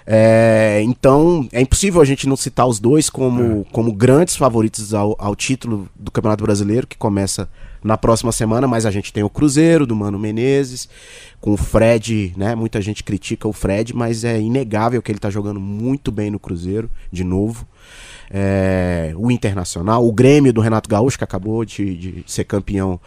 É, 0.09 0.81
então 0.85 1.49
é 1.51 1.59
impossível 1.59 1.99
a 1.99 2.05
gente 2.05 2.29
não 2.29 2.37
citar 2.37 2.65
os 2.65 2.79
dois 2.79 3.09
como, 3.09 3.65
é. 3.67 3.71
como 3.73 3.91
grandes 3.91 4.37
favoritos 4.37 4.93
ao, 4.93 5.17
ao 5.19 5.35
título 5.35 5.89
do 5.93 6.09
Campeonato 6.09 6.45
Brasileiro, 6.45 6.87
que 6.87 6.97
começa 6.97 7.49
na 7.83 7.97
próxima 7.97 8.31
semana, 8.31 8.67
mas 8.67 8.85
a 8.85 8.91
gente 8.91 9.13
tem 9.13 9.23
o 9.23 9.29
Cruzeiro 9.29 9.85
do 9.85 9.95
Mano 9.95 10.17
Menezes, 10.17 10.89
com 11.39 11.51
o 11.51 11.57
Fred, 11.57 12.33
né? 12.35 12.55
Muita 12.55 12.81
gente 12.81 13.03
critica 13.03 13.47
o 13.47 13.53
Fred, 13.53 13.95
mas 13.95 14.23
é 14.23 14.39
inegável 14.39 15.01
que 15.01 15.11
ele 15.11 15.19
tá 15.19 15.29
jogando 15.29 15.59
muito 15.59 16.11
bem 16.11 16.31
no 16.31 16.39
Cruzeiro, 16.39 16.89
de 17.11 17.23
novo. 17.23 17.67
É, 18.29 19.13
o 19.15 19.31
Internacional, 19.31 20.05
o 20.05 20.11
Grêmio 20.11 20.51
do 20.51 20.61
Renato 20.61 20.89
Gaúcho, 20.89 21.17
que 21.17 21.23
acabou 21.23 21.63
de, 21.63 21.95
de 21.95 22.23
ser 22.27 22.43
campeão 22.43 22.99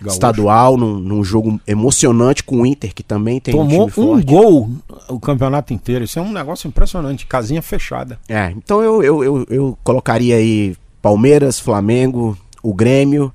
Gaúcho. 0.00 0.14
estadual, 0.14 0.76
num, 0.76 0.98
num, 0.98 1.22
jogo 1.22 1.60
emocionante 1.66 2.42
com 2.42 2.62
o 2.62 2.66
Inter, 2.66 2.92
que 2.94 3.02
também 3.02 3.38
tem 3.38 3.54
Tomou 3.54 3.90
um, 3.96 4.12
um 4.14 4.22
gol 4.22 4.70
o 5.08 5.20
campeonato 5.20 5.72
inteiro. 5.72 6.04
Isso 6.04 6.18
é 6.18 6.22
um 6.22 6.32
negócio 6.32 6.66
impressionante, 6.66 7.26
casinha 7.26 7.62
fechada. 7.62 8.18
É, 8.28 8.50
então 8.50 8.82
eu, 8.82 9.02
eu, 9.02 9.24
eu, 9.24 9.46
eu 9.48 9.78
colocaria 9.84 10.36
aí 10.36 10.74
Palmeiras, 11.00 11.60
Flamengo, 11.60 12.36
o 12.62 12.74
Grêmio 12.74 13.32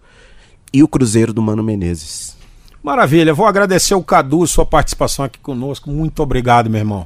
e 0.74 0.84
o 0.84 0.88
Cruzeiro 0.88 1.34
do 1.34 1.42
Mano 1.42 1.64
Menezes. 1.64 2.36
Maravilha, 2.84 3.34
vou 3.34 3.46
agradecer 3.46 3.94
o 3.94 4.04
Cadu, 4.04 4.46
sua 4.48 4.66
participação 4.66 5.26
aqui 5.26 5.40
conosco. 5.40 5.90
Muito 5.90 6.22
obrigado, 6.24 6.70
meu 6.70 6.80
irmão. 6.80 7.06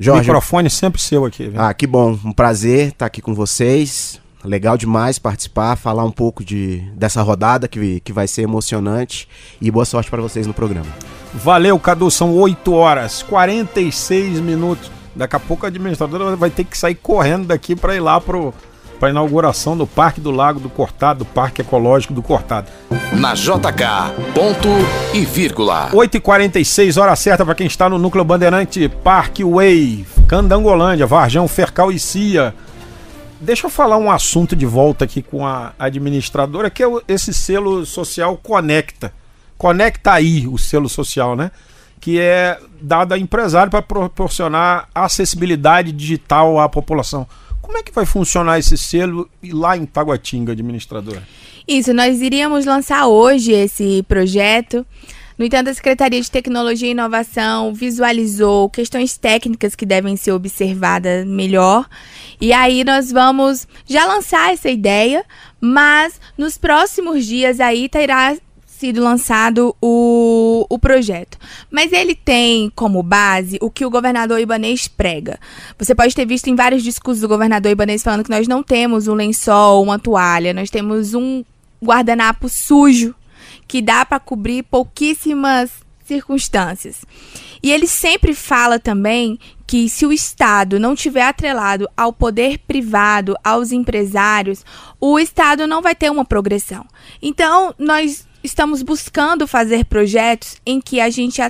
Jorge, 0.00 0.20
o 0.20 0.22
microfone 0.22 0.70
sempre 0.70 1.00
seu 1.00 1.24
aqui. 1.24 1.48
Viu? 1.48 1.60
Ah, 1.60 1.72
que 1.74 1.86
bom. 1.86 2.18
Um 2.24 2.32
prazer 2.32 2.88
estar 2.88 3.06
aqui 3.06 3.20
com 3.20 3.34
vocês. 3.34 4.20
Legal 4.44 4.76
demais 4.76 5.20
participar, 5.20 5.76
falar 5.76 6.04
um 6.04 6.10
pouco 6.10 6.44
de, 6.44 6.80
dessa 6.96 7.22
rodada 7.22 7.68
que, 7.68 8.00
que 8.00 8.12
vai 8.12 8.26
ser 8.26 8.42
emocionante. 8.42 9.28
E 9.60 9.70
boa 9.70 9.84
sorte 9.84 10.10
para 10.10 10.20
vocês 10.20 10.46
no 10.46 10.54
programa. 10.54 10.88
Valeu, 11.32 11.78
Cadu. 11.78 12.10
São 12.10 12.34
8 12.34 12.72
horas, 12.72 13.22
46 13.22 14.40
minutos. 14.40 14.90
Daqui 15.14 15.36
a 15.36 15.40
pouco 15.40 15.66
a 15.66 15.68
administradora 15.68 16.34
vai 16.36 16.50
ter 16.50 16.64
que 16.64 16.76
sair 16.76 16.94
correndo 16.94 17.46
daqui 17.46 17.76
para 17.76 17.94
ir 17.94 18.00
lá 18.00 18.20
pro 18.20 18.52
para 19.02 19.08
a 19.08 19.10
inauguração 19.10 19.76
do 19.76 19.84
Parque 19.84 20.20
do 20.20 20.30
Lago 20.30 20.60
do 20.60 20.70
Cortado, 20.70 21.18
do 21.18 21.24
Parque 21.24 21.60
Ecológico 21.60 22.14
do 22.14 22.22
Cortado. 22.22 22.70
Na 23.12 23.34
JK, 23.34 24.14
ponto 24.32 24.68
e 25.12 25.24
vírgula. 25.24 25.90
8h46, 25.90 27.02
hora 27.02 27.16
certa 27.16 27.44
para 27.44 27.56
quem 27.56 27.66
está 27.66 27.88
no 27.88 27.98
Núcleo 27.98 28.24
Bandeirante 28.24 28.88
Parkway, 28.88 30.06
Candangolândia, 30.28 31.04
Varjão, 31.04 31.48
Fercal 31.48 31.90
e 31.90 31.98
Cia. 31.98 32.54
Deixa 33.40 33.66
eu 33.66 33.70
falar 33.70 33.96
um 33.96 34.08
assunto 34.08 34.54
de 34.54 34.66
volta 34.66 35.04
aqui 35.04 35.20
com 35.20 35.44
a 35.44 35.72
administradora, 35.80 36.70
que 36.70 36.84
é 36.84 36.86
esse 37.08 37.34
selo 37.34 37.84
social 37.84 38.36
Conecta. 38.36 39.12
Conecta 39.58 40.12
aí 40.12 40.46
o 40.46 40.56
selo 40.56 40.88
social, 40.88 41.34
né? 41.34 41.50
Que 42.00 42.20
é 42.20 42.56
dado 42.80 43.14
a 43.14 43.18
empresário 43.18 43.68
para 43.68 43.82
proporcionar 43.82 44.88
acessibilidade 44.94 45.90
digital 45.90 46.60
à 46.60 46.68
população. 46.68 47.26
Como 47.72 47.80
é 47.80 47.82
que 47.84 47.90
vai 47.90 48.04
funcionar 48.04 48.58
esse 48.58 48.76
selo 48.76 49.26
lá 49.42 49.74
em 49.78 49.86
Taguatinga, 49.86 50.52
administradora? 50.52 51.26
Isso, 51.66 51.94
nós 51.94 52.20
iríamos 52.20 52.66
lançar 52.66 53.06
hoje 53.06 53.50
esse 53.50 54.04
projeto. 54.06 54.86
No 55.38 55.46
entanto, 55.46 55.70
a 55.70 55.74
Secretaria 55.74 56.20
de 56.20 56.30
Tecnologia 56.30 56.86
e 56.86 56.90
Inovação 56.90 57.72
visualizou 57.72 58.68
questões 58.68 59.16
técnicas 59.16 59.74
que 59.74 59.86
devem 59.86 60.16
ser 60.16 60.32
observadas 60.32 61.26
melhor. 61.26 61.88
E 62.38 62.52
aí 62.52 62.84
nós 62.84 63.10
vamos 63.10 63.66
já 63.86 64.04
lançar 64.04 64.52
essa 64.52 64.68
ideia, 64.68 65.24
mas 65.58 66.20
nos 66.36 66.58
próximos 66.58 67.24
dias 67.24 67.58
aí 67.58 67.88
terá 67.88 68.36
sido 68.82 69.00
lançado 69.00 69.76
o, 69.80 70.66
o 70.68 70.76
projeto. 70.76 71.38
Mas 71.70 71.92
ele 71.92 72.16
tem 72.16 72.68
como 72.74 73.00
base 73.00 73.56
o 73.60 73.70
que 73.70 73.86
o 73.86 73.90
governador 73.90 74.40
Ibanês 74.40 74.88
prega. 74.88 75.38
Você 75.78 75.94
pode 75.94 76.16
ter 76.16 76.26
visto 76.26 76.48
em 76.48 76.56
vários 76.56 76.82
discursos 76.82 77.20
do 77.20 77.28
governador 77.28 77.70
Ibanês 77.70 78.02
falando 78.02 78.24
que 78.24 78.30
nós 78.30 78.48
não 78.48 78.60
temos 78.60 79.06
um 79.06 79.14
lençol, 79.14 79.84
uma 79.84 80.00
toalha, 80.00 80.52
nós 80.52 80.68
temos 80.68 81.14
um 81.14 81.44
guardanapo 81.80 82.48
sujo 82.48 83.14
que 83.68 83.80
dá 83.80 84.04
para 84.04 84.18
cobrir 84.18 84.64
pouquíssimas 84.64 85.70
circunstâncias. 86.04 87.04
E 87.62 87.70
ele 87.70 87.86
sempre 87.86 88.34
fala 88.34 88.80
também 88.80 89.38
que 89.64 89.88
se 89.88 90.04
o 90.04 90.12
Estado 90.12 90.80
não 90.80 90.96
tiver 90.96 91.22
atrelado 91.22 91.88
ao 91.96 92.12
poder 92.12 92.58
privado, 92.58 93.36
aos 93.44 93.70
empresários, 93.70 94.64
o 95.00 95.20
Estado 95.20 95.68
não 95.68 95.80
vai 95.80 95.94
ter 95.94 96.10
uma 96.10 96.24
progressão. 96.24 96.84
Então, 97.22 97.72
nós 97.78 98.26
estamos 98.42 98.82
buscando 98.82 99.46
fazer 99.46 99.84
projetos 99.84 100.56
em 100.64 100.80
que 100.80 101.00
a 101.00 101.10
gente 101.10 101.40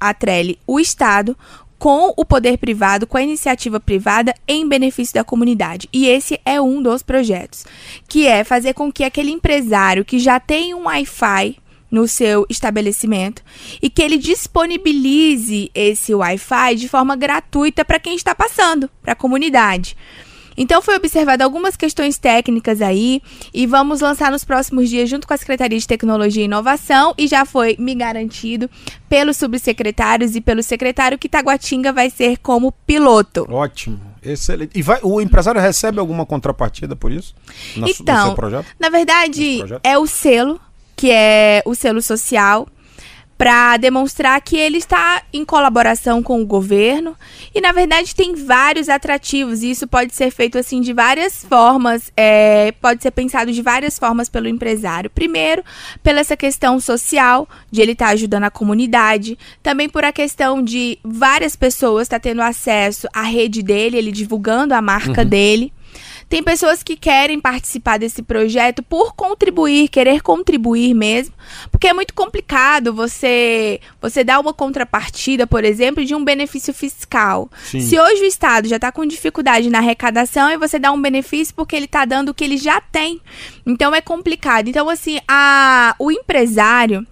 atrele 0.00 0.58
o 0.66 0.78
Estado 0.78 1.36
com 1.78 2.14
o 2.16 2.24
poder 2.24 2.56
privado, 2.56 3.06
com 3.06 3.18
a 3.18 3.22
iniciativa 3.22 3.78
privada 3.78 4.34
em 4.48 4.66
benefício 4.66 5.14
da 5.14 5.24
comunidade. 5.24 5.88
E 5.92 6.06
esse 6.06 6.40
é 6.44 6.60
um 6.60 6.82
dos 6.82 7.02
projetos, 7.02 7.66
que 8.08 8.26
é 8.26 8.42
fazer 8.42 8.72
com 8.72 8.90
que 8.90 9.04
aquele 9.04 9.30
empresário 9.30 10.04
que 10.04 10.18
já 10.18 10.40
tem 10.40 10.74
um 10.74 10.84
Wi-Fi 10.84 11.58
no 11.90 12.08
seu 12.08 12.46
estabelecimento 12.48 13.42
e 13.80 13.88
que 13.88 14.02
ele 14.02 14.18
disponibilize 14.18 15.70
esse 15.74 16.14
Wi-Fi 16.14 16.74
de 16.74 16.88
forma 16.88 17.14
gratuita 17.14 17.84
para 17.84 18.00
quem 18.00 18.16
está 18.16 18.34
passando, 18.34 18.90
para 19.02 19.12
a 19.12 19.16
comunidade. 19.16 19.96
Então 20.56 20.80
foi 20.80 20.96
observado 20.96 21.42
algumas 21.42 21.76
questões 21.76 22.18
técnicas 22.18 22.80
aí 22.80 23.22
e 23.52 23.66
vamos 23.66 24.00
lançar 24.00 24.30
nos 24.30 24.44
próximos 24.44 24.88
dias 24.88 25.08
junto 25.08 25.26
com 25.26 25.34
a 25.34 25.36
Secretaria 25.36 25.78
de 25.78 25.86
Tecnologia 25.86 26.42
e 26.42 26.46
Inovação 26.46 27.14
e 27.18 27.26
já 27.26 27.44
foi 27.44 27.76
me 27.78 27.94
garantido 27.94 28.68
pelos 29.08 29.36
subsecretários 29.36 30.36
e 30.36 30.40
pelo 30.40 30.62
secretário 30.62 31.18
que 31.18 31.28
Taguatinga 31.28 31.92
vai 31.92 32.10
ser 32.10 32.38
como 32.38 32.72
piloto. 32.86 33.46
Ótimo. 33.50 34.00
Excelente. 34.22 34.72
E 34.74 34.82
vai, 34.82 34.98
o 35.02 35.20
empresário 35.20 35.60
recebe 35.60 36.00
alguma 36.00 36.24
contrapartida 36.24 36.96
por 36.96 37.12
isso? 37.12 37.34
Então, 37.76 38.34
na 38.80 38.88
verdade, 38.88 39.60
é 39.82 39.98
o 39.98 40.06
selo, 40.06 40.58
que 40.96 41.10
é 41.10 41.62
o 41.66 41.74
selo 41.74 42.00
social 42.00 42.66
para 43.44 43.76
demonstrar 43.76 44.40
que 44.40 44.56
ele 44.56 44.78
está 44.78 45.22
em 45.30 45.44
colaboração 45.44 46.22
com 46.22 46.40
o 46.40 46.46
governo. 46.46 47.14
E 47.54 47.60
na 47.60 47.72
verdade 47.72 48.14
tem 48.14 48.34
vários 48.34 48.88
atrativos. 48.88 49.62
E 49.62 49.70
isso 49.70 49.86
pode 49.86 50.14
ser 50.14 50.30
feito 50.30 50.56
assim 50.56 50.80
de 50.80 50.94
várias 50.94 51.44
formas 51.44 52.10
é, 52.16 52.72
pode 52.80 53.02
ser 53.02 53.10
pensado 53.10 53.52
de 53.52 53.60
várias 53.60 53.98
formas 53.98 54.30
pelo 54.30 54.48
empresário. 54.48 55.10
Primeiro 55.10 55.62
pela 56.02 56.20
essa 56.20 56.38
questão 56.38 56.80
social 56.80 57.46
de 57.70 57.82
ele 57.82 57.92
estar 57.92 58.06
tá 58.06 58.12
ajudando 58.12 58.44
a 58.44 58.50
comunidade. 58.50 59.38
Também 59.62 59.90
por 59.90 60.06
a 60.06 60.12
questão 60.12 60.62
de 60.62 60.98
várias 61.04 61.54
pessoas 61.54 62.04
estar 62.04 62.18
tá 62.18 62.22
tendo 62.22 62.40
acesso 62.40 63.06
à 63.12 63.20
rede 63.20 63.62
dele 63.62 63.98
ele 63.98 64.10
divulgando 64.10 64.72
a 64.72 64.80
marca 64.80 65.20
uhum. 65.20 65.28
dele 65.28 65.70
tem 66.28 66.42
pessoas 66.42 66.82
que 66.82 66.96
querem 66.96 67.40
participar 67.40 67.98
desse 67.98 68.22
projeto 68.22 68.82
por 68.82 69.14
contribuir, 69.14 69.88
querer 69.88 70.22
contribuir 70.22 70.94
mesmo, 70.94 71.34
porque 71.70 71.88
é 71.88 71.92
muito 71.92 72.14
complicado 72.14 72.92
você 72.92 73.80
você 74.00 74.24
dar 74.24 74.40
uma 74.40 74.52
contrapartida, 74.52 75.46
por 75.46 75.64
exemplo, 75.64 76.04
de 76.04 76.14
um 76.14 76.24
benefício 76.24 76.72
fiscal. 76.72 77.50
Sim. 77.64 77.80
Se 77.80 77.98
hoje 77.98 78.22
o 78.22 78.26
Estado 78.26 78.68
já 78.68 78.76
está 78.76 78.90
com 78.90 79.04
dificuldade 79.06 79.70
na 79.70 79.78
arrecadação 79.78 80.50
e 80.50 80.56
você 80.56 80.78
dá 80.78 80.92
um 80.92 81.00
benefício 81.00 81.54
porque 81.54 81.76
ele 81.76 81.86
está 81.86 82.04
dando 82.04 82.30
o 82.30 82.34
que 82.34 82.44
ele 82.44 82.56
já 82.56 82.80
tem, 82.80 83.20
então 83.66 83.94
é 83.94 84.00
complicado. 84.00 84.68
Então 84.68 84.88
assim, 84.88 85.18
a 85.28 85.94
o 85.98 86.10
empresário 86.10 87.06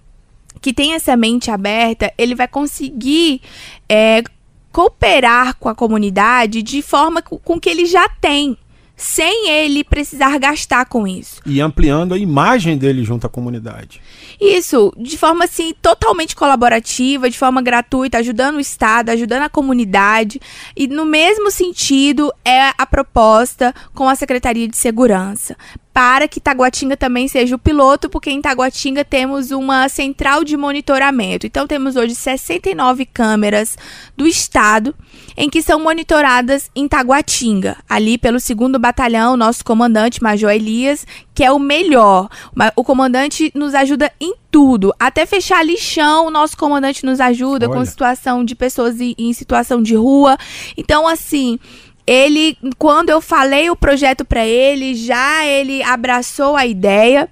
que 0.61 0.73
tem 0.73 0.95
essa 0.95 1.17
mente 1.17 1.51
aberta, 1.51 2.13
ele 2.17 2.37
vai 2.37 2.47
conseguir 2.47 3.43
é, 3.89 4.23
cooperar 4.71 5.57
com 5.59 5.69
a 5.69 5.75
comunidade 5.75 6.63
de 6.63 6.81
forma 6.81 7.21
com 7.21 7.61
que 7.61 7.69
ele 7.69 7.85
já 7.85 8.09
tem 8.09 8.57
sem 9.03 9.50
ele 9.50 9.82
precisar 9.82 10.38
gastar 10.38 10.86
com 10.86 11.09
isso. 11.09 11.40
E 11.44 11.61
ampliando 11.61 12.14
a 12.14 12.18
imagem 12.18 12.78
dele 12.78 13.03
junto 13.03 13.26
à 13.26 13.30
comunidade. 13.30 14.00
Isso, 14.40 14.92
de 14.96 15.18
forma 15.18 15.44
assim 15.44 15.74
totalmente 15.82 16.36
colaborativa, 16.36 17.28
de 17.28 17.36
forma 17.36 17.61
gratuita, 17.61 18.18
ajudando 18.18 18.57
o 18.57 18.61
Estado, 18.61 19.11
ajudando 19.11 19.42
a 19.42 19.48
comunidade. 19.48 20.40
E 20.76 20.86
no 20.86 21.05
mesmo 21.05 21.50
sentido 21.50 22.32
é 22.44 22.72
a 22.78 22.86
proposta 22.86 23.74
com 23.92 24.09
a 24.09 24.14
Secretaria 24.14 24.68
de 24.68 24.76
Segurança 24.76 25.57
para 25.93 26.26
que 26.26 26.40
Taguatinga 26.40 26.97
também 26.97 27.28
seja 27.28 27.55
o 27.55 27.59
piloto, 27.59 28.09
porque 28.09 28.30
em 28.30 28.40
Taguatinga 28.40 29.05
temos 29.05 29.51
uma 29.51 29.88
central 29.88 30.43
de 30.43 30.57
monitoramento. 30.57 31.47
Então 31.47 31.66
temos 31.66 31.97
hoje 31.97 32.14
69 32.14 33.05
câmeras 33.07 33.76
do 34.16 34.26
estado 34.26 34.95
em 35.36 35.51
que 35.51 35.62
são 35.62 35.80
monitoradas 35.80 36.70
em 36.74 36.88
Taguatinga, 36.88 37.76
ali 37.88 38.16
pelo 38.16 38.40
segundo 38.40 38.78
batalhão, 38.78 39.36
nosso 39.36 39.64
comandante 39.64 40.22
Major 40.22 40.51
Elias, 40.51 41.07
que 41.34 41.45
é 41.45 41.53
o 41.53 41.59
melhor. 41.59 42.28
O 42.76 42.84
comandante 42.84 43.51
nos 43.55 43.74
ajuda 43.74 44.11
em 44.20 44.34
tudo, 44.51 44.95
até 44.99 45.24
fechar 45.24 45.64
lixão, 45.64 46.26
o 46.26 46.30
nosso 46.30 46.57
comandante 46.57 47.05
nos 47.05 47.20
ajuda 47.20 47.66
Olha. 47.66 47.78
com 47.78 47.84
situação 47.84 48.45
de 48.45 48.55
pessoas 48.55 49.01
em 49.01 49.32
situação 49.32 49.82
de 49.82 49.95
rua. 49.95 50.36
Então 50.76 51.07
assim, 51.09 51.59
ele, 52.07 52.57
quando 52.78 53.11
eu 53.11 53.20
falei 53.20 53.70
o 53.70 53.76
projeto 53.76 54.24
para 54.24 54.46
ele, 54.46 54.94
já 54.94 55.44
ele 55.44 55.82
abraçou 55.82 56.57
a 56.57 56.66
ideia. 56.66 57.28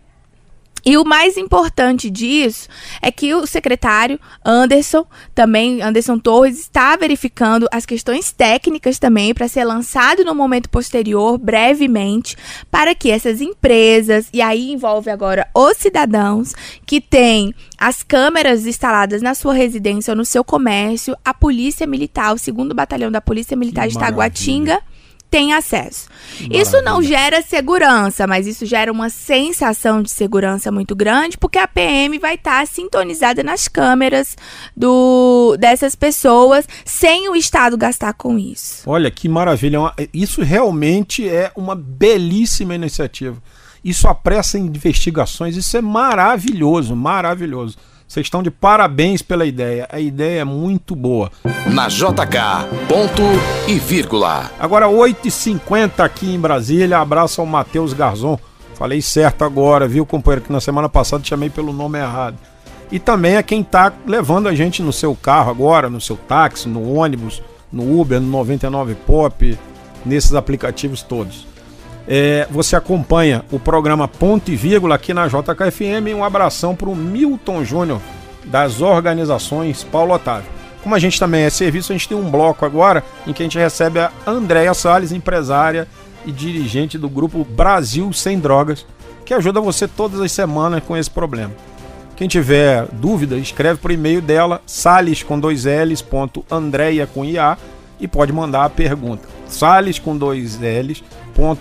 E 0.84 0.96
o 0.96 1.04
mais 1.04 1.36
importante 1.36 2.10
disso 2.10 2.68
é 3.02 3.10
que 3.10 3.34
o 3.34 3.46
secretário 3.46 4.18
Anderson, 4.44 5.06
também 5.34 5.82
Anderson 5.82 6.18
Torres, 6.18 6.58
está 6.58 6.96
verificando 6.96 7.68
as 7.70 7.84
questões 7.84 8.32
técnicas 8.32 8.98
também 8.98 9.34
para 9.34 9.48
ser 9.48 9.64
lançado 9.64 10.24
no 10.24 10.34
momento 10.34 10.68
posterior, 10.68 11.38
brevemente, 11.38 12.36
para 12.70 12.94
que 12.94 13.10
essas 13.10 13.40
empresas, 13.40 14.28
e 14.32 14.40
aí 14.40 14.70
envolve 14.70 15.10
agora 15.10 15.48
os 15.54 15.76
cidadãos 15.76 16.54
que 16.86 17.00
têm 17.00 17.54
as 17.78 18.02
câmeras 18.02 18.66
instaladas 18.66 19.22
na 19.22 19.34
sua 19.34 19.54
residência 19.54 20.12
ou 20.12 20.16
no 20.16 20.24
seu 20.24 20.44
comércio, 20.44 21.16
a 21.24 21.32
Polícia 21.32 21.86
Militar, 21.86 22.34
o 22.34 22.38
segundo 22.38 22.74
batalhão 22.74 23.10
da 23.10 23.20
Polícia 23.20 23.56
Militar 23.56 23.88
de 23.88 23.98
Taguatinga 23.98 24.80
tem 25.30 25.52
acesso. 25.52 26.08
Maravilha. 26.40 26.62
Isso 26.62 26.82
não 26.82 27.02
gera 27.02 27.40
segurança, 27.42 28.26
mas 28.26 28.46
isso 28.46 28.66
gera 28.66 28.90
uma 28.90 29.08
sensação 29.08 30.02
de 30.02 30.10
segurança 30.10 30.72
muito 30.72 30.94
grande, 30.96 31.38
porque 31.38 31.58
a 31.58 31.68
PM 31.68 32.18
vai 32.18 32.34
estar 32.34 32.60
tá 32.60 32.66
sintonizada 32.66 33.42
nas 33.42 33.68
câmeras 33.68 34.36
do, 34.76 35.56
dessas 35.58 35.94
pessoas, 35.94 36.66
sem 36.84 37.28
o 37.28 37.36
Estado 37.36 37.76
gastar 37.76 38.12
com 38.14 38.38
isso. 38.38 38.82
Olha 38.86 39.10
que 39.10 39.28
maravilha! 39.28 39.78
É 39.96 40.08
isso 40.12 40.42
realmente 40.42 41.28
é 41.28 41.52
uma 41.54 41.74
belíssima 41.74 42.74
iniciativa. 42.74 43.40
Isso 43.84 44.08
apressa 44.08 44.58
investigações, 44.58 45.56
isso 45.56 45.76
é 45.76 45.80
maravilhoso, 45.80 46.94
maravilhoso. 46.94 47.78
Vocês 48.10 48.26
estão 48.26 48.42
de 48.42 48.50
parabéns 48.50 49.22
pela 49.22 49.46
ideia. 49.46 49.88
A 49.88 50.00
ideia 50.00 50.40
é 50.40 50.44
muito 50.44 50.96
boa. 50.96 51.30
Na 51.72 51.86
JK, 51.86 52.66
ponto 52.88 53.22
e 53.68 53.78
vírgula. 53.78 54.50
Agora 54.58 54.88
8h50 54.88 56.00
aqui 56.00 56.34
em 56.34 56.40
Brasília. 56.40 56.98
Abraço 56.98 57.40
ao 57.40 57.46
Matheus 57.46 57.92
Garzon. 57.92 58.36
Falei 58.74 59.00
certo 59.00 59.44
agora, 59.44 59.86
viu, 59.86 60.04
companheiro? 60.04 60.44
Que 60.44 60.52
na 60.52 60.60
semana 60.60 60.88
passada 60.88 61.22
chamei 61.22 61.50
pelo 61.50 61.72
nome 61.72 62.00
errado. 62.00 62.36
E 62.90 62.98
também 62.98 63.36
é 63.36 63.44
quem 63.44 63.60
está 63.60 63.92
levando 64.04 64.48
a 64.48 64.54
gente 64.56 64.82
no 64.82 64.92
seu 64.92 65.14
carro 65.14 65.48
agora, 65.48 65.88
no 65.88 66.00
seu 66.00 66.16
táxi, 66.16 66.68
no 66.68 66.92
ônibus, 66.92 67.40
no 67.72 68.00
Uber, 68.00 68.20
no 68.20 68.26
99 68.26 68.96
Pop, 69.06 69.56
nesses 70.04 70.34
aplicativos 70.34 71.00
todos. 71.00 71.46
É, 72.08 72.46
você 72.50 72.74
acompanha 72.74 73.44
o 73.50 73.58
programa 73.58 74.08
Ponto 74.08 74.50
e 74.50 74.56
Vírgula 74.56 74.94
aqui 74.94 75.14
na 75.14 75.28
JKFM. 75.28 76.14
Um 76.16 76.24
abração 76.24 76.74
para 76.74 76.88
o 76.88 76.96
Milton 76.96 77.64
Júnior, 77.64 78.00
das 78.44 78.80
organizações 78.80 79.84
Paulo 79.84 80.14
Otávio. 80.14 80.50
Como 80.82 80.94
a 80.94 80.98
gente 80.98 81.20
também 81.20 81.42
é 81.42 81.50
serviço, 81.50 81.92
a 81.92 81.94
gente 81.94 82.08
tem 82.08 82.16
um 82.16 82.30
bloco 82.30 82.64
agora 82.64 83.04
em 83.26 83.32
que 83.32 83.42
a 83.42 83.44
gente 83.44 83.58
recebe 83.58 83.98
a 84.00 84.10
Andréia 84.26 84.72
Salles, 84.72 85.12
empresária 85.12 85.86
e 86.24 86.32
dirigente 86.32 86.98
do 86.98 87.08
grupo 87.08 87.44
Brasil 87.44 88.10
Sem 88.12 88.38
Drogas, 88.38 88.86
que 89.24 89.34
ajuda 89.34 89.60
você 89.60 89.86
todas 89.86 90.20
as 90.20 90.32
semanas 90.32 90.82
com 90.86 90.96
esse 90.96 91.10
problema. 91.10 91.52
Quem 92.16 92.28
tiver 92.28 92.86
dúvida, 92.92 93.36
escreve 93.36 93.78
por 93.78 93.90
e-mail 93.90 94.20
dela, 94.20 94.60
sales 94.66 95.22
com 95.22 95.38
dois 95.40 95.64
L's, 95.64 96.02
ponto, 96.02 96.44
Andréia 96.50 97.06
com 97.06 97.24
IA, 97.24 97.56
e 97.98 98.08
pode 98.08 98.32
mandar 98.32 98.64
a 98.64 98.70
pergunta. 98.70 99.26
Sales 99.48 99.98
com 99.98 100.16
dois 100.16 100.58
L's, 100.58 101.02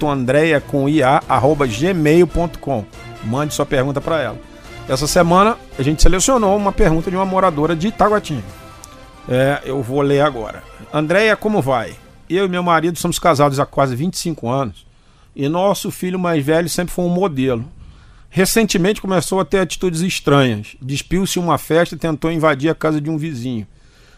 andréia 0.10 0.60
com 0.60 0.88
ia, 0.88 1.22
arroba 1.28 1.66
gmail.com. 1.68 2.86
Mande 3.24 3.54
sua 3.54 3.66
pergunta 3.66 4.02
para 4.02 4.22
ela. 4.22 4.38
Essa 4.88 5.08
semana 5.08 5.58
a 5.78 5.84
gente 5.84 6.02
selecionou 6.02 6.56
uma 6.56 6.72
pergunta 6.72 7.10
de 7.10 7.16
uma 7.16 7.26
moradora 7.26 7.76
de 7.76 7.88
Itaguatinga. 7.88 8.44
É, 9.28 9.62
eu 9.66 9.82
vou 9.84 10.02
ler 10.02 10.22
agora. 10.22 10.64
Andréia, 10.92 11.36
como 11.36 11.62
vai? 11.62 11.96
Eu 12.30 12.46
e 12.46 12.50
meu 12.50 12.64
marido 12.64 12.98
somos 12.98 13.20
casados 13.20 13.60
há 13.60 13.66
quase 13.66 13.96
25 13.96 14.50
anos 14.50 14.90
e 15.36 15.48
nosso 15.48 15.92
filho 15.92 16.20
mais 16.20 16.44
velho 16.44 16.68
sempre 16.68 16.94
foi 16.94 17.06
um 17.06 17.10
modelo. 17.10 17.66
Recentemente 18.30 19.02
começou 19.02 19.40
a 19.40 19.46
ter 19.46 19.60
atitudes 19.60 20.02
estranhas. 20.02 20.76
Despiu-se 20.82 21.40
em 21.40 21.42
uma 21.42 21.58
festa 21.58 21.96
e 21.96 21.98
tentou 21.98 22.32
invadir 22.32 22.70
a 22.70 22.76
casa 22.76 23.00
de 23.00 23.10
um 23.10 23.18
vizinho. 23.18 23.66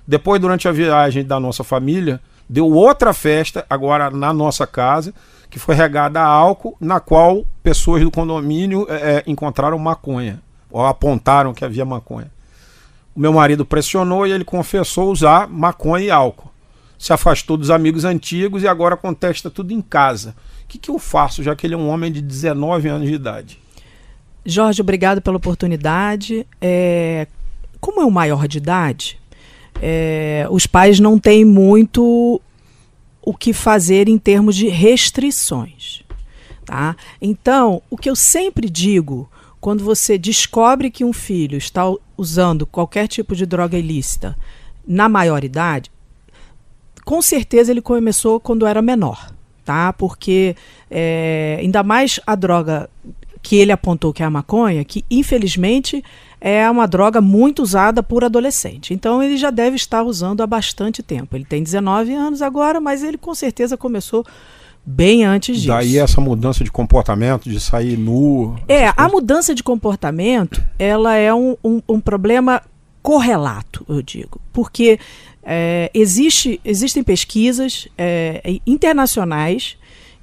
Depois, 0.05 0.41
durante 0.41 0.67
a 0.67 0.71
viagem 0.71 1.23
da 1.23 1.39
nossa 1.39 1.63
família, 1.63 2.19
deu 2.49 2.69
outra 2.69 3.13
festa, 3.13 3.65
agora 3.69 4.09
na 4.09 4.33
nossa 4.33 4.65
casa, 4.65 5.13
que 5.51 5.59
foi 5.59 5.75
regada 5.75 6.21
a 6.21 6.25
álcool, 6.25 6.77
na 6.79 7.01
qual 7.01 7.45
pessoas 7.61 8.01
do 8.01 8.09
condomínio 8.09 8.87
é, 8.89 9.17
é, 9.17 9.23
encontraram 9.27 9.77
maconha, 9.77 10.41
ou 10.71 10.85
apontaram 10.85 11.53
que 11.53 11.65
havia 11.65 11.83
maconha. 11.83 12.31
O 13.13 13.19
meu 13.19 13.33
marido 13.33 13.65
pressionou 13.65 14.25
e 14.25 14.31
ele 14.31 14.45
confessou 14.45 15.11
usar 15.11 15.49
maconha 15.49 16.05
e 16.05 16.09
álcool. 16.09 16.49
Se 16.97 17.11
afastou 17.11 17.57
dos 17.57 17.69
amigos 17.69 18.05
antigos 18.05 18.63
e 18.63 18.67
agora 18.67 18.95
contesta 18.95 19.49
tudo 19.49 19.73
em 19.73 19.81
casa. 19.81 20.33
O 20.63 20.67
que, 20.69 20.77
que 20.77 20.89
eu 20.89 20.97
faço, 20.97 21.43
já 21.43 21.53
que 21.53 21.67
ele 21.67 21.73
é 21.73 21.77
um 21.77 21.89
homem 21.89 22.09
de 22.09 22.21
19 22.21 22.87
anos 22.87 23.09
de 23.09 23.13
idade? 23.13 23.59
Jorge, 24.45 24.81
obrigado 24.81 25.21
pela 25.21 25.35
oportunidade. 25.35 26.47
É, 26.61 27.27
como 27.81 28.01
é 28.01 28.05
o 28.05 28.11
maior 28.11 28.47
de 28.47 28.57
idade, 28.57 29.19
é, 29.81 30.47
os 30.49 30.65
pais 30.65 30.97
não 30.97 31.19
têm 31.19 31.43
muito 31.43 32.39
o 33.21 33.33
que 33.33 33.53
fazer 33.53 34.07
em 34.09 34.17
termos 34.17 34.55
de 34.55 34.67
restrições. 34.67 36.03
Tá? 36.65 36.95
Então, 37.21 37.81
o 37.89 37.97
que 37.97 38.09
eu 38.09 38.15
sempre 38.15 38.69
digo, 38.69 39.29
quando 39.59 39.83
você 39.83 40.17
descobre 40.17 40.89
que 40.89 41.03
um 41.03 41.13
filho 41.13 41.57
está 41.57 41.83
usando 42.17 42.65
qualquer 42.65 43.07
tipo 43.07 43.35
de 43.35 43.45
droga 43.45 43.77
ilícita 43.77 44.37
na 44.87 45.09
maioridade, 45.09 45.91
com 47.03 47.21
certeza 47.21 47.71
ele 47.71 47.81
começou 47.81 48.39
quando 48.39 48.65
era 48.65 48.81
menor, 48.81 49.33
tá? 49.65 49.91
Porque 49.93 50.55
é, 50.89 51.57
ainda 51.59 51.83
mais 51.83 52.19
a 52.25 52.35
droga 52.35 52.89
que 53.41 53.55
ele 53.55 53.71
apontou 53.71 54.13
que 54.13 54.21
é 54.21 54.25
a 54.25 54.29
maconha, 54.29 54.85
que 54.85 55.03
infelizmente 55.09 56.03
é 56.41 56.67
uma 56.69 56.87
droga 56.87 57.21
muito 57.21 57.61
usada 57.61 58.01
por 58.01 58.23
adolescente. 58.23 58.95
Então 58.95 59.21
ele 59.21 59.37
já 59.37 59.51
deve 59.51 59.75
estar 59.75 60.01
usando 60.01 60.41
há 60.41 60.47
bastante 60.47 61.03
tempo. 61.03 61.35
Ele 61.35 61.45
tem 61.45 61.61
19 61.61 62.11
anos 62.13 62.41
agora, 62.41 62.81
mas 62.81 63.03
ele 63.03 63.17
com 63.17 63.35
certeza 63.35 63.77
começou 63.77 64.25
bem 64.83 65.23
antes 65.23 65.57
disso. 65.57 65.67
Daí 65.67 65.99
essa 65.99 66.19
mudança 66.19 66.63
de 66.63 66.71
comportamento, 66.71 67.47
de 67.47 67.59
sair 67.59 67.95
nu. 67.95 68.55
É, 68.67 68.91
a 68.97 69.07
mudança 69.07 69.53
de 69.53 69.61
comportamento, 69.61 70.63
ela 70.79 71.15
é 71.15 71.31
um, 71.31 71.55
um, 71.63 71.79
um 71.87 71.99
problema 71.99 72.63
correlato, 73.03 73.85
eu 73.87 74.01
digo, 74.01 74.39
porque 74.53 74.99
é, 75.43 75.89
existe, 75.93 76.59
existem 76.63 77.03
pesquisas 77.03 77.87
é, 77.97 78.59
internacionais 78.65 79.75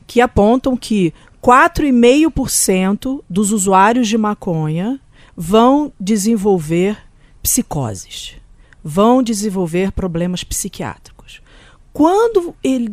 que 0.07 0.21
apontam 0.21 0.77
que 0.77 1.13
4,5% 1.43 3.23
dos 3.29 3.53
usuários 3.53 4.09
de 4.09 4.17
maconha 4.19 5.01
vão 5.41 5.93
desenvolver 6.01 6.99
psicoses, 7.41 8.35
vão 8.83 9.23
desenvolver 9.23 9.93
problemas 9.93 10.43
psiquiátricos. 10.43 11.41
Quando 11.93 12.57
ele 12.63 12.91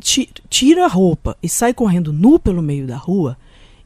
tira 0.48 0.86
a 0.86 0.88
roupa 0.88 1.36
e 1.42 1.50
sai 1.50 1.74
correndo 1.74 2.14
nu 2.14 2.38
pelo 2.38 2.62
meio 2.62 2.86
da 2.86 2.98
rua, 2.98 3.36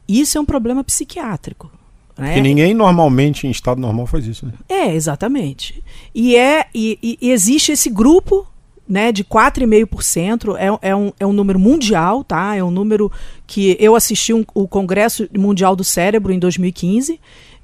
isso 0.06 0.38
é 0.38 0.42
um 0.42 0.46
problema 0.46 0.84
psiquiátrico. 0.84 1.72
Né? 2.18 2.34
Que 2.34 2.42
ninguém 2.42 2.74
normalmente 2.74 3.48
em 3.48 3.50
estado 3.50 3.80
normal 3.80 4.06
faz 4.06 4.28
isso. 4.28 4.46
Né? 4.46 4.52
É, 4.68 4.94
exatamente. 4.94 5.82
E, 6.14 6.36
é, 6.36 6.66
e, 6.76 7.18
e 7.22 7.32
existe 7.32 7.72
esse 7.72 7.90
grupo 7.90 8.46
né, 8.86 9.12
de 9.14 9.24
4,5%, 9.24 10.56
é, 10.58 10.90
é, 10.90 10.96
um, 10.96 11.14
é 11.18 11.26
um 11.26 11.32
número 11.32 11.60
mundial, 11.60 12.24
tá? 12.24 12.56
É 12.56 12.64
um 12.64 12.72
número 12.72 13.10
que 13.48 13.78
eu 13.80 13.96
assisti 13.96 14.34
um, 14.34 14.44
o 14.54 14.68
Congresso 14.68 15.30
Mundial 15.38 15.76
do 15.76 15.84
Cérebro 15.84 16.34
em 16.34 16.40
2015 16.40 17.20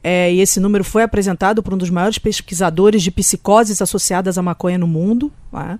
é, 0.07 0.31
e 0.31 0.39
esse 0.39 0.59
número 0.59 0.83
foi 0.83 1.01
apresentado 1.01 1.63
por 1.63 1.73
um 1.73 1.77
dos 1.77 1.89
maiores 1.89 2.19
pesquisadores 2.19 3.01
de 3.01 3.09
psicoses 3.09 3.81
associadas 3.81 4.37
à 4.37 4.41
maconha 4.43 4.77
no 4.77 4.85
mundo. 4.85 5.33
Tá? 5.51 5.79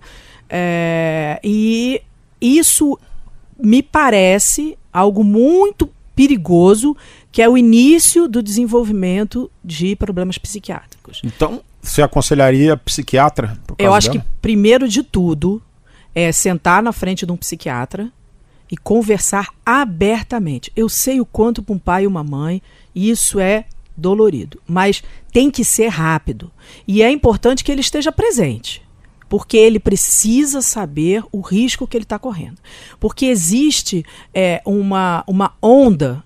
É, 0.50 1.40
e 1.44 2.02
isso 2.42 2.98
me 3.56 3.84
parece 3.84 4.76
algo 4.92 5.24
muito 5.24 5.88
perigoso, 6.16 6.98
que 7.32 7.40
é 7.40 7.48
o 7.48 7.56
início 7.56 8.28
do 8.28 8.42
desenvolvimento 8.42 9.52
de 9.64 9.96
problemas 9.96 10.40
psiquiátricos. 10.40 11.22
Então, 11.24 11.62
você 11.80 12.02
aconselharia 12.02 12.76
psiquiatra? 12.76 13.56
Eu 13.78 13.94
acho 13.94 14.10
dela? 14.10 14.24
que, 14.24 14.28
primeiro 14.42 14.88
de 14.88 15.04
tudo, 15.04 15.62
é 16.16 16.32
sentar 16.32 16.82
na 16.82 16.92
frente 16.92 17.28
de 17.28 17.32
um 17.32 17.38
psiquiatra 17.38 18.12
e 18.72 18.76
conversar 18.76 19.50
abertamente. 19.64 20.72
Eu 20.76 20.90
sei 20.90 21.22
o 21.22 21.26
quanto 21.28 21.62
para 21.62 21.76
um 21.76 21.78
pai 21.78 22.06
e 22.06 22.08
uma 22.08 22.24
mãe 22.24 22.60
isso 22.96 23.40
é 23.40 23.66
dolorido, 23.96 24.62
mas 24.68 25.04
tem 25.32 25.50
que 25.50 25.64
ser 25.64 25.88
rápido. 25.88 26.52
E 26.88 27.02
é 27.02 27.10
importante 27.10 27.64
que 27.64 27.72
ele 27.72 27.82
esteja 27.82 28.12
presente 28.12 28.86
porque 29.28 29.58
ele 29.58 29.80
precisa 29.80 30.62
saber 30.62 31.24
o 31.32 31.42
risco 31.42 31.88
que 31.88 31.98
ele 31.98 32.04
está 32.04 32.20
correndo. 32.20 32.58
Porque 33.00 33.26
existe 33.26 34.06
é, 34.34 34.62
uma, 34.66 35.24
uma 35.28 35.54
onda 35.62 36.24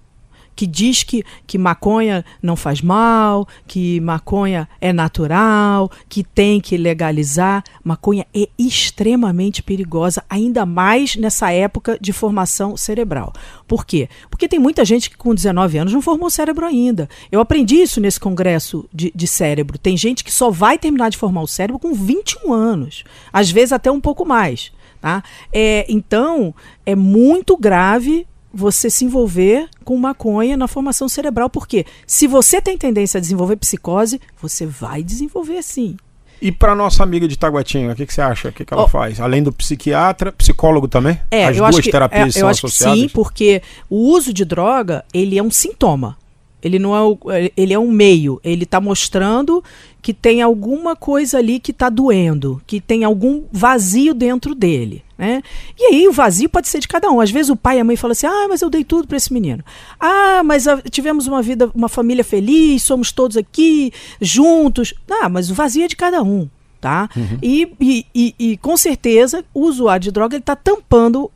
que 0.60 0.68
diz 0.68 1.04
que, 1.04 1.24
que 1.48 1.58
maconha 1.58 2.26
não 2.44 2.54
faz 2.54 2.82
mal, 2.82 3.48
que 3.66 4.02
maconha 4.02 4.68
é 4.82 4.92
natural, 4.92 5.90
que 6.10 6.22
tem 6.22 6.60
que 6.60 6.76
legalizar. 6.76 7.64
Maconha 7.82 8.28
é 8.36 8.50
extremamente 8.60 9.64
perigosa, 9.64 10.22
ainda 10.30 10.66
mais 10.66 11.16
nessa 11.16 11.50
época 11.50 11.98
de 12.02 12.12
formação 12.12 12.76
cerebral. 12.76 13.32
Por 13.66 13.86
quê? 13.86 14.10
Porque 14.30 14.50
tem 14.50 14.60
muita 14.60 14.84
gente 14.84 15.10
que 15.10 15.16
com 15.16 15.34
19 15.34 15.78
anos 15.78 15.94
não 15.94 16.02
formou 16.02 16.30
cérebro 16.30 16.66
ainda. 16.66 17.08
Eu 17.32 17.40
aprendi 17.40 17.78
isso 17.78 18.02
nesse 18.02 18.20
congresso 18.20 18.86
de, 18.94 19.14
de 19.16 19.28
cérebro. 19.28 19.78
Tem 19.78 19.96
gente 19.96 20.26
que 20.26 20.34
só 20.34 20.52
vai 20.52 20.78
terminar 20.78 21.08
de 21.08 21.18
formar 21.18 21.42
o 21.42 21.48
cérebro 21.48 21.80
com 21.80 21.94
21 21.94 22.52
anos, 22.52 23.06
às 23.32 23.50
vezes 23.50 23.72
até 23.72 23.90
um 23.90 24.02
pouco 24.02 24.26
mais. 24.26 24.74
Tá? 25.00 25.24
É, 25.54 25.86
então, 25.88 26.54
é 26.86 26.94
muito 26.94 27.56
grave 27.56 28.28
você 28.54 28.90
se 28.90 29.06
envolver 29.06 29.68
com 29.84 29.98
maconha 29.98 30.58
na 30.58 30.68
formação 30.68 31.08
cerebral, 31.08 31.50
porque 31.50 31.86
se 32.06 32.28
você 32.28 32.62
tem 32.62 32.78
tendência 32.78 33.18
a 33.18 33.22
desenvolver 33.22 33.56
psicose, 33.58 34.20
você 34.42 34.66
vai 34.66 35.04
desenvolver 35.04 35.62
sim. 35.64 35.98
E 36.42 36.52
para 36.52 36.74
nossa 36.74 37.04
amiga 37.04 37.28
de 37.28 37.38
Taguatinga, 37.38 37.92
o 37.92 37.96
que, 37.96 38.06
que 38.06 38.14
você 38.14 38.22
acha? 38.22 38.48
O 38.50 38.52
que, 38.52 38.64
que 38.64 38.74
ela 38.74 38.84
oh, 38.84 38.88
faz? 38.88 39.20
Além 39.20 39.44
do 39.44 39.52
psiquiatra, 39.52 40.32
psicólogo 40.32 40.88
também? 40.88 41.20
É, 41.30 41.46
As 41.46 41.58
duas 41.58 41.76
terapias 41.86 42.36
é, 42.36 42.40
eu 42.40 42.42
são 42.42 42.50
acho 42.50 42.66
associadas? 42.66 42.96
Que 42.96 43.02
sim, 43.02 43.10
porque 43.10 43.62
o 43.90 44.14
uso 44.14 44.34
de 44.34 44.46
droga 44.46 45.04
ele 45.14 45.38
é 45.38 45.44
um 45.44 45.52
sintoma. 45.52 46.18
Ele 46.62 46.80
não 46.80 46.96
é, 46.96 47.02
o, 47.02 47.18
ele 47.56 47.74
é 47.74 47.80
um 47.80 47.90
meio. 47.90 48.40
Ele 48.44 48.64
está 48.64 48.82
mostrando 48.82 49.64
que 50.02 50.14
tem 50.14 50.42
alguma 50.42 50.96
coisa 50.96 51.38
ali 51.38 51.60
que 51.60 51.72
está 51.72 51.90
doendo, 51.90 52.62
que 52.66 52.80
tem 52.80 53.04
algum 53.04 53.44
vazio 53.52 54.14
dentro 54.14 54.56
dele. 54.56 55.04
Né? 55.18 55.44
E 55.78 55.94
aí 55.94 56.08
o 56.08 56.14
vazio 56.14 56.50
pode 56.50 56.70
ser 56.70 56.80
de 56.80 56.88
cada 56.88 57.12
um. 57.12 57.20
Às 57.20 57.30
vezes 57.30 57.50
o 57.50 57.56
pai 57.56 57.78
e 57.78 57.80
a 57.82 57.84
mãe 57.84 57.98
falam 57.98 58.14
assim: 58.14 58.28
ah, 58.28 58.48
mas 58.48 58.62
eu 58.62 58.70
dei 58.70 58.84
tudo 58.84 59.08
para 59.08 59.18
esse 59.18 59.34
menino. 59.34 59.64
Ah, 60.00 60.42
mas 60.44 60.68
a, 60.68 60.82
tivemos 60.82 61.28
uma 61.28 61.42
vida, 61.42 61.70
uma 61.76 61.90
família 61.90 62.24
feliz, 62.24 62.84
somos 62.84 63.12
todos 63.12 63.36
aqui 63.36 63.92
juntos. 64.22 64.94
Ah, 65.10 65.28
mas 65.28 65.52
o 65.52 65.54
vazio 65.54 65.84
é 65.84 65.88
de 65.88 65.96
cada 65.96 66.24
um. 66.24 66.48
Tá? 66.80 67.10
Uhum. 67.14 67.38
E, 67.42 67.74
e, 67.78 68.06
e, 68.16 68.36
e, 68.40 68.58
com 68.58 68.78
certeza 68.78 69.44
o 69.54 69.66
usuário 69.66 70.02
de 70.02 70.12
droga 70.12 70.38
está 70.38 70.56
tampando 70.56 71.30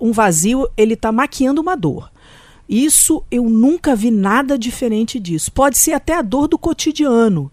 um 0.00 0.12
vazio, 0.12 0.66
ele 0.78 0.94
está 0.94 1.12
maquiando 1.12 1.60
uma 1.60 1.76
dor. 1.76 2.10
Isso 2.68 3.22
eu 3.30 3.44
nunca 3.44 3.96
vi 3.96 4.10
nada 4.10 4.58
diferente 4.58 5.18
disso. 5.18 5.50
Pode 5.50 5.78
ser 5.78 5.92
até 5.92 6.14
a 6.14 6.22
dor 6.22 6.48
do 6.48 6.58
cotidiano. 6.58 7.50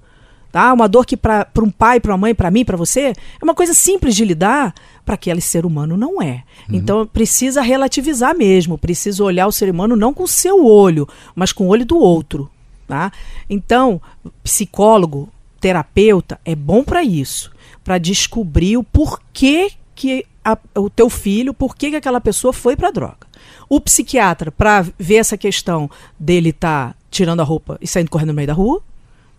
Tá? 0.52 0.72
Uma 0.72 0.88
dor 0.88 1.06
que 1.06 1.18
para 1.18 1.48
um 1.62 1.70
pai, 1.70 2.00
para 2.00 2.12
uma 2.14 2.18
mãe, 2.18 2.36
para 2.36 2.50
mim, 2.50 2.64
para 2.64 2.78
você, 2.78 3.14
é 3.40 3.44
uma 3.44 3.54
coisa 3.54 3.74
simples 3.74 4.16
de 4.16 4.24
lidar, 4.24 4.74
para 5.06 5.16
aquele 5.16 5.42
ser 5.42 5.66
humano 5.66 5.98
não 5.98 6.22
é. 6.22 6.44
Uhum. 6.70 6.76
Então 6.76 7.06
precisa 7.06 7.62
relativizar 7.62 8.36
mesmo, 8.36 8.78
precisa 8.78 9.24
olhar 9.24 9.48
o 9.48 9.52
ser 9.52 9.70
humano 9.70 9.98
não 9.98 10.14
com 10.14 10.24
o 10.24 10.28
seu 10.28 10.66
olho, 10.66 11.08
mas 11.36 11.52
com 11.52 11.66
o 11.66 11.68
olho 11.68 11.86
do 11.86 11.98
outro. 11.98 12.50
Tá? 12.88 13.12
Então, 13.50 14.02
psicólogo, 14.44 15.28
terapeuta 15.60 16.40
é 16.46 16.56
bom 16.56 16.84
para 16.84 17.04
isso, 17.04 17.52
para 17.84 17.98
descobrir 17.98 18.78
o 18.78 18.84
porquê 18.84 19.72
que 19.94 20.26
a, 20.44 20.58
o 20.76 20.90
teu 20.90 21.10
filho, 21.10 21.54
por 21.54 21.76
que 21.76 21.88
aquela 21.96 22.22
pessoa 22.22 22.54
foi 22.54 22.76
para 22.76 22.92
droga. 22.92 23.28
O 23.68 23.80
psiquiatra, 23.80 24.52
para 24.52 24.86
ver 24.98 25.16
essa 25.16 25.38
questão 25.38 25.90
dele 26.20 26.50
estar 26.50 26.94
tá 26.94 26.96
tirando 27.10 27.40
a 27.40 27.44
roupa 27.44 27.78
e 27.82 27.88
saindo 27.88 28.10
correndo 28.10 28.30
no 28.30 28.34
meio 28.34 28.48
da 28.48 28.54
rua, 28.54 28.82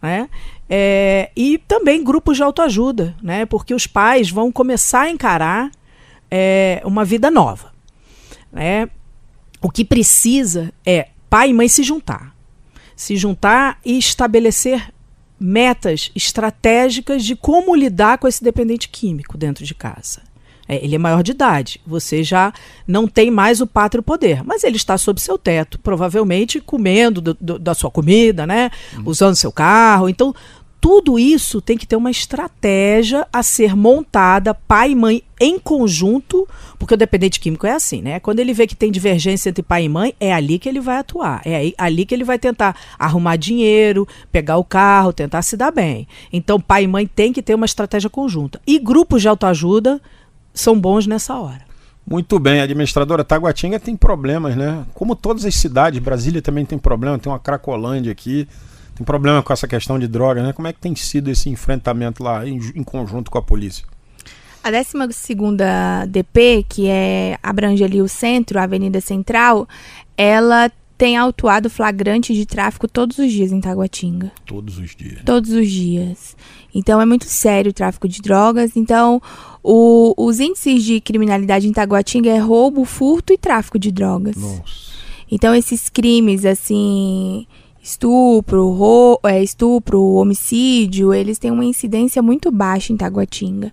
né? 0.02 0.28
É, 0.68 1.30
e 1.36 1.58
também 1.58 2.02
grupos 2.02 2.36
de 2.36 2.42
autoajuda, 2.42 3.14
né? 3.22 3.46
Porque 3.46 3.74
os 3.74 3.86
pais 3.86 4.30
vão 4.30 4.50
começar 4.50 5.02
a 5.02 5.10
encarar 5.10 5.70
é, 6.30 6.80
uma 6.84 7.04
vida 7.04 7.30
nova, 7.30 7.72
né? 8.52 8.88
O 9.60 9.70
que 9.70 9.84
precisa 9.84 10.72
é 10.84 11.08
pai 11.30 11.50
e 11.50 11.54
mãe 11.54 11.68
se 11.68 11.82
juntar, 11.82 12.34
se 12.94 13.16
juntar 13.16 13.78
e 13.84 13.98
estabelecer 13.98 14.92
metas 15.38 16.10
estratégicas 16.14 17.24
de 17.24 17.36
como 17.36 17.74
lidar 17.74 18.18
com 18.18 18.26
esse 18.26 18.42
dependente 18.42 18.88
químico 18.88 19.36
dentro 19.36 19.64
de 19.64 19.74
casa. 19.74 20.22
É, 20.68 20.84
ele 20.84 20.96
é 20.96 20.98
maior 20.98 21.22
de 21.22 21.30
idade, 21.32 21.80
você 21.86 22.22
já 22.24 22.52
não 22.86 23.06
tem 23.06 23.30
mais 23.30 23.60
o 23.60 23.66
pátrio 23.66 24.02
poder, 24.02 24.42
mas 24.44 24.64
ele 24.64 24.76
está 24.76 24.98
sob 24.98 25.20
seu 25.20 25.38
teto, 25.38 25.78
provavelmente 25.78 26.60
comendo 26.60 27.20
do, 27.20 27.36
do, 27.40 27.58
da 27.58 27.74
sua 27.74 27.90
comida, 27.90 28.46
né? 28.46 28.70
Uhum. 28.96 29.02
Usando 29.06 29.36
seu 29.36 29.52
carro. 29.52 30.08
Então, 30.08 30.34
tudo 30.80 31.18
isso 31.18 31.60
tem 31.60 31.76
que 31.76 31.86
ter 31.86 31.96
uma 31.96 32.10
estratégia 32.10 33.26
a 33.32 33.42
ser 33.42 33.74
montada, 33.74 34.54
pai 34.54 34.92
e 34.92 34.94
mãe 34.94 35.22
em 35.40 35.58
conjunto, 35.58 36.46
porque 36.78 36.94
o 36.94 36.96
dependente 36.96 37.40
químico 37.40 37.66
é 37.66 37.72
assim, 37.72 38.00
né? 38.00 38.20
Quando 38.20 38.38
ele 38.38 38.52
vê 38.52 38.66
que 38.66 38.76
tem 38.76 38.92
divergência 38.92 39.50
entre 39.50 39.62
pai 39.62 39.84
e 39.84 39.88
mãe, 39.88 40.14
é 40.20 40.32
ali 40.32 40.58
que 40.58 40.68
ele 40.68 40.80
vai 40.80 40.98
atuar. 40.98 41.42
É 41.44 41.72
ali 41.76 42.06
que 42.06 42.14
ele 42.14 42.24
vai 42.24 42.38
tentar 42.38 42.76
arrumar 42.98 43.34
dinheiro, 43.36 44.06
pegar 44.30 44.58
o 44.58 44.64
carro, 44.64 45.12
tentar 45.12 45.42
se 45.42 45.56
dar 45.56 45.72
bem. 45.72 46.06
Então, 46.32 46.60
pai 46.60 46.84
e 46.84 46.86
mãe 46.86 47.06
tem 47.06 47.32
que 47.32 47.42
ter 47.42 47.54
uma 47.54 47.66
estratégia 47.66 48.08
conjunta. 48.08 48.60
E 48.66 48.78
grupos 48.78 49.22
de 49.22 49.28
autoajuda 49.28 50.00
são 50.56 50.78
bons 50.78 51.06
nessa 51.06 51.38
hora. 51.38 51.60
Muito 52.08 52.38
bem, 52.38 52.60
administradora 52.60 53.24
Taguatinga 53.24 53.80
tem 53.80 53.96
problemas, 53.96 54.56
né? 54.56 54.84
Como 54.94 55.16
todas 55.16 55.44
as 55.44 55.54
cidades, 55.56 56.00
Brasília 56.00 56.40
também 56.40 56.64
tem 56.64 56.78
problema, 56.78 57.18
tem 57.18 57.30
uma 57.30 57.38
Cracolândia 57.38 58.12
aqui, 58.12 58.48
tem 58.94 59.04
problema 59.04 59.42
com 59.42 59.52
essa 59.52 59.66
questão 59.66 59.98
de 59.98 60.06
drogas, 60.06 60.42
né? 60.44 60.52
Como 60.52 60.68
é 60.68 60.72
que 60.72 60.80
tem 60.80 60.94
sido 60.94 61.28
esse 61.28 61.50
enfrentamento 61.50 62.22
lá 62.22 62.46
em, 62.46 62.58
em 62.74 62.84
conjunto 62.84 63.30
com 63.30 63.38
a 63.38 63.42
polícia? 63.42 63.84
A 64.62 64.70
12 64.70 64.94
DP, 66.08 66.64
que 66.68 66.88
é 66.88 67.38
abrange 67.42 67.84
ali 67.84 68.00
o 68.00 68.08
centro, 68.08 68.58
a 68.58 68.62
Avenida 68.62 69.00
Central, 69.00 69.68
ela 70.16 70.70
tem 70.96 71.16
autuado 71.16 71.68
flagrante 71.68 72.32
de 72.32 72.46
tráfico 72.46 72.88
todos 72.88 73.18
os 73.18 73.30
dias 73.30 73.52
em 73.52 73.60
Taguatinga. 73.60 74.32
Todos 74.46 74.78
os 74.78 74.96
dias. 74.96 75.20
Todos 75.24 75.50
os 75.50 75.70
dias. 75.70 76.36
Então 76.74 77.00
é 77.00 77.06
muito 77.06 77.26
sério 77.26 77.70
o 77.70 77.74
tráfico 77.74 78.08
de 78.08 78.20
drogas. 78.22 78.76
Então, 78.76 79.20
o, 79.62 80.14
os 80.16 80.40
índices 80.40 80.82
de 80.82 81.00
criminalidade 81.00 81.68
em 81.68 81.72
Taguatinga 81.72 82.30
é 82.30 82.38
roubo, 82.38 82.84
furto 82.84 83.32
e 83.32 83.38
tráfico 83.38 83.78
de 83.78 83.90
drogas. 83.90 84.36
Nossa. 84.36 84.86
Então, 85.30 85.54
esses 85.54 85.88
crimes, 85.88 86.44
assim, 86.44 87.46
estupro, 87.82 88.70
ro 88.70 89.18
é, 89.24 89.42
estupro, 89.42 90.00
homicídio, 90.02 91.12
eles 91.12 91.38
têm 91.38 91.50
uma 91.50 91.64
incidência 91.64 92.22
muito 92.22 92.50
baixa 92.50 92.92
em 92.92 92.96
Taguatinga. 92.96 93.72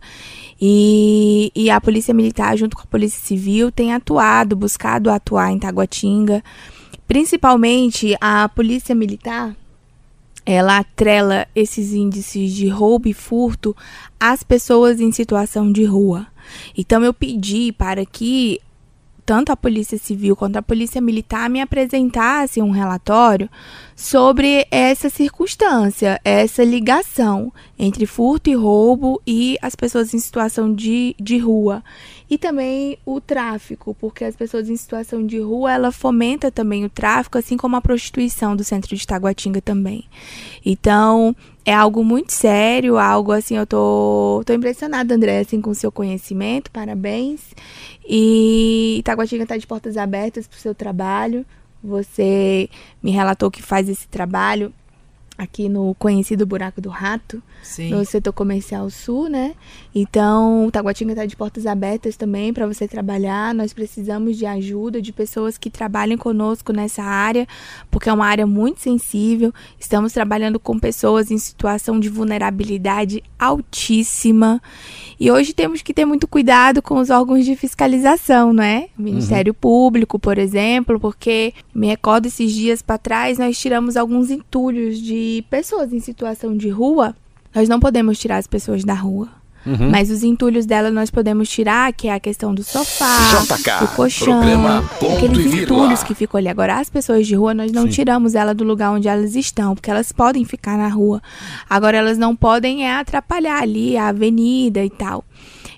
E, 0.60 1.52
e 1.56 1.70
a 1.70 1.80
Polícia 1.80 2.14
Militar, 2.14 2.58
junto 2.58 2.76
com 2.76 2.84
a 2.84 2.88
Polícia 2.88 3.20
Civil, 3.22 3.72
tem 3.72 3.94
atuado, 3.94 4.56
buscado 4.56 5.10
atuar 5.10 5.52
em 5.52 5.60
Taguatinga 5.60 6.44
Principalmente 7.08 8.16
a 8.20 8.48
polícia 8.50 8.96
militar, 8.96 9.56
ela 10.46 10.80
atrela 10.80 11.48
esses 11.56 11.94
índices 11.94 12.54
de 12.54 12.68
roubo 12.68 13.08
e 13.08 13.14
furto 13.14 13.76
às 14.20 14.44
pessoas 14.44 15.00
em 15.00 15.12
situação 15.12 15.72
de 15.72 15.84
rua. 15.86 16.28
Então 16.78 17.04
eu 17.04 17.14
pedi 17.14 17.72
para 17.72 18.06
que 18.06 18.60
tanto 19.26 19.52
a 19.52 19.58
Polícia 19.58 19.98
Civil 19.98 20.36
quanto 20.36 20.58
a 20.58 20.62
Polícia 20.62 21.00
Militar 21.00 21.50
me 21.50 21.62
apresentassem 21.62 22.62
um 22.62 22.72
relatório 22.72 23.50
sobre 23.96 24.68
essa 24.70 25.10
circunstância, 25.10 26.20
essa 26.24 26.64
ligação 26.64 27.52
entre 27.80 28.06
furto 28.06 28.50
e 28.50 28.54
roubo 28.54 29.22
e 29.26 29.58
as 29.62 29.76
pessoas 29.76 30.14
em 30.14 30.20
situação 30.20 30.74
de, 30.74 31.16
de 31.20 31.38
rua. 31.38 31.84
E 32.34 32.38
também 32.40 32.98
o 33.06 33.22
tráfico, 33.22 33.96
porque 34.00 34.26
as 34.26 34.36
pessoas 34.36 34.68
em 34.68 34.76
situação 34.76 35.24
de 35.24 35.38
rua, 35.38 35.72
ela 35.72 35.92
fomenta 35.92 36.50
também 36.50 36.84
o 36.84 36.90
tráfico, 36.90 37.38
assim 37.38 37.56
como 37.56 37.76
a 37.76 37.82
prostituição 37.82 38.56
do 38.56 38.64
centro 38.64 38.96
de 38.96 39.06
Taguatinga 39.06 39.62
também. 39.62 40.06
Então, 40.66 41.36
é 41.64 41.72
algo 41.72 42.04
muito 42.04 42.34
sério, 42.34 42.98
algo 42.98 43.32
assim, 43.32 43.56
eu 43.56 43.68
tô, 43.68 44.42
tô 44.48 44.52
impressionada, 44.52 45.14
André, 45.14 45.42
assim, 45.42 45.62
com 45.62 45.70
o 45.70 45.76
seu 45.76 45.92
conhecimento, 45.92 46.72
parabéns. 46.72 47.54
E 48.04 48.96
Itaguatinga 48.98 49.44
está 49.44 49.56
de 49.56 49.68
portas 49.68 49.96
abertas 49.96 50.48
para 50.48 50.58
o 50.58 50.60
seu 50.60 50.74
trabalho. 50.74 51.46
Você 51.84 52.68
me 53.04 53.12
relatou 53.12 53.52
que 53.52 53.62
faz 53.62 53.88
esse 53.88 54.08
trabalho 54.08 54.74
aqui 55.38 55.68
no 55.68 55.96
conhecido 55.96 56.46
Buraco 56.46 56.80
do 56.80 56.90
Rato, 56.90 57.42
Sim. 57.62 57.90
no 57.90 58.06
setor 58.06 58.34
comercial 58.34 58.90
sul, 58.90 59.28
né? 59.30 59.56
Então, 59.94 60.68
o 60.68 60.72
Taguatinga 60.72 61.14
está 61.14 61.26
de 61.26 61.36
portas 61.36 61.66
abertas 61.66 62.16
também 62.16 62.54
para 62.54 62.68
você 62.68 62.88
trabalhar. 62.88 63.54
Nós 63.54 63.74
precisamos 63.74 64.38
de 64.38 64.46
ajuda 64.46 65.02
de 65.02 65.12
pessoas 65.12 65.58
que 65.58 65.70
trabalhem 65.70 66.18
conosco 66.18 66.72
nessa 66.72 67.04
área, 67.04 67.48
porque 67.90 68.10
é 68.10 68.14
uma 68.14 68.26
área 68.26 68.46
muito 68.46 68.82
sensível. 68.82 69.54
Estamos 69.80 70.14
trabalhando 70.14 70.60
com 70.60 70.78
pessoas 70.78 71.32
em 71.32 71.38
situação 71.38 72.00
de 72.00 72.10
vulnerabilidade 72.10 73.24
altíssima. 73.40 74.62
E 75.20 75.32
hoje 75.32 75.54
temos 75.54 75.82
que 75.82 75.94
ter 75.94 76.06
muito 76.06 76.28
cuidado 76.28 76.82
com 76.82 77.00
os 77.00 77.10
órgãos 77.10 77.46
de 77.46 77.56
fiscalização, 77.56 78.54
não 78.54 78.64
é? 78.64 78.90
O 78.98 79.02
Ministério 79.02 79.54
Público, 79.54 80.20
por 80.20 80.38
exemplo, 80.38 81.00
porque 81.00 81.54
me 81.74 81.88
recordo 81.88 82.28
esses 82.28 82.52
dias 82.52 82.82
para 82.82 82.98
trás, 82.98 83.38
nós 83.38 83.58
tiramos 83.58 83.96
alguns 83.96 84.30
entulhos 84.30 85.00
de 85.00 85.23
pessoas 85.50 85.94
em 85.94 86.00
situação 86.00 86.56
de 86.56 86.70
rua. 86.70 87.16
Nós 87.54 87.70
não 87.70 87.80
podemos 87.80 88.18
tirar 88.20 88.38
as 88.38 88.48
pessoas 88.48 88.84
da 88.84 88.94
rua. 88.94 89.30
Mas 89.90 90.10
os 90.10 90.24
entulhos 90.24 90.66
dela 90.66 90.92
nós 90.92 91.10
podemos 91.10 91.50
tirar, 91.50 91.94
que 91.94 92.10
é 92.10 92.14
a 92.14 92.20
questão 92.20 92.54
do 92.54 92.64
sofá, 92.64 93.18
JK, 93.46 93.80
do 93.80 93.96
colchão, 93.96 94.42
aqueles 95.16 95.54
entulhos 95.54 96.04
que 96.04 96.14
ficam 96.14 96.38
ali. 96.38 96.50
Agora, 96.50 96.80
as 96.80 96.90
pessoas 96.90 97.26
de 97.26 97.36
rua, 97.36 97.54
nós 97.54 97.72
não 97.72 97.84
Sim. 97.84 97.90
tiramos 97.90 98.36
ela 98.36 98.54
do 98.54 98.66
lugar 98.66 98.92
onde 98.92 99.08
elas 99.08 99.36
estão, 99.36 99.74
porque 99.74 99.90
elas 99.90 100.12
podem 100.12 100.44
ficar 100.44 100.78
na 100.78 100.90
rua. 100.90 101.22
Agora, 101.70 101.98
elas 101.98 102.18
não 102.18 102.36
podem 102.36 102.86
é 102.86 102.94
atrapalhar 102.94 103.62
ali 103.62 103.96
a 103.96 104.10
avenida 104.10 104.84
e 104.84 104.90
tal. 104.90 105.24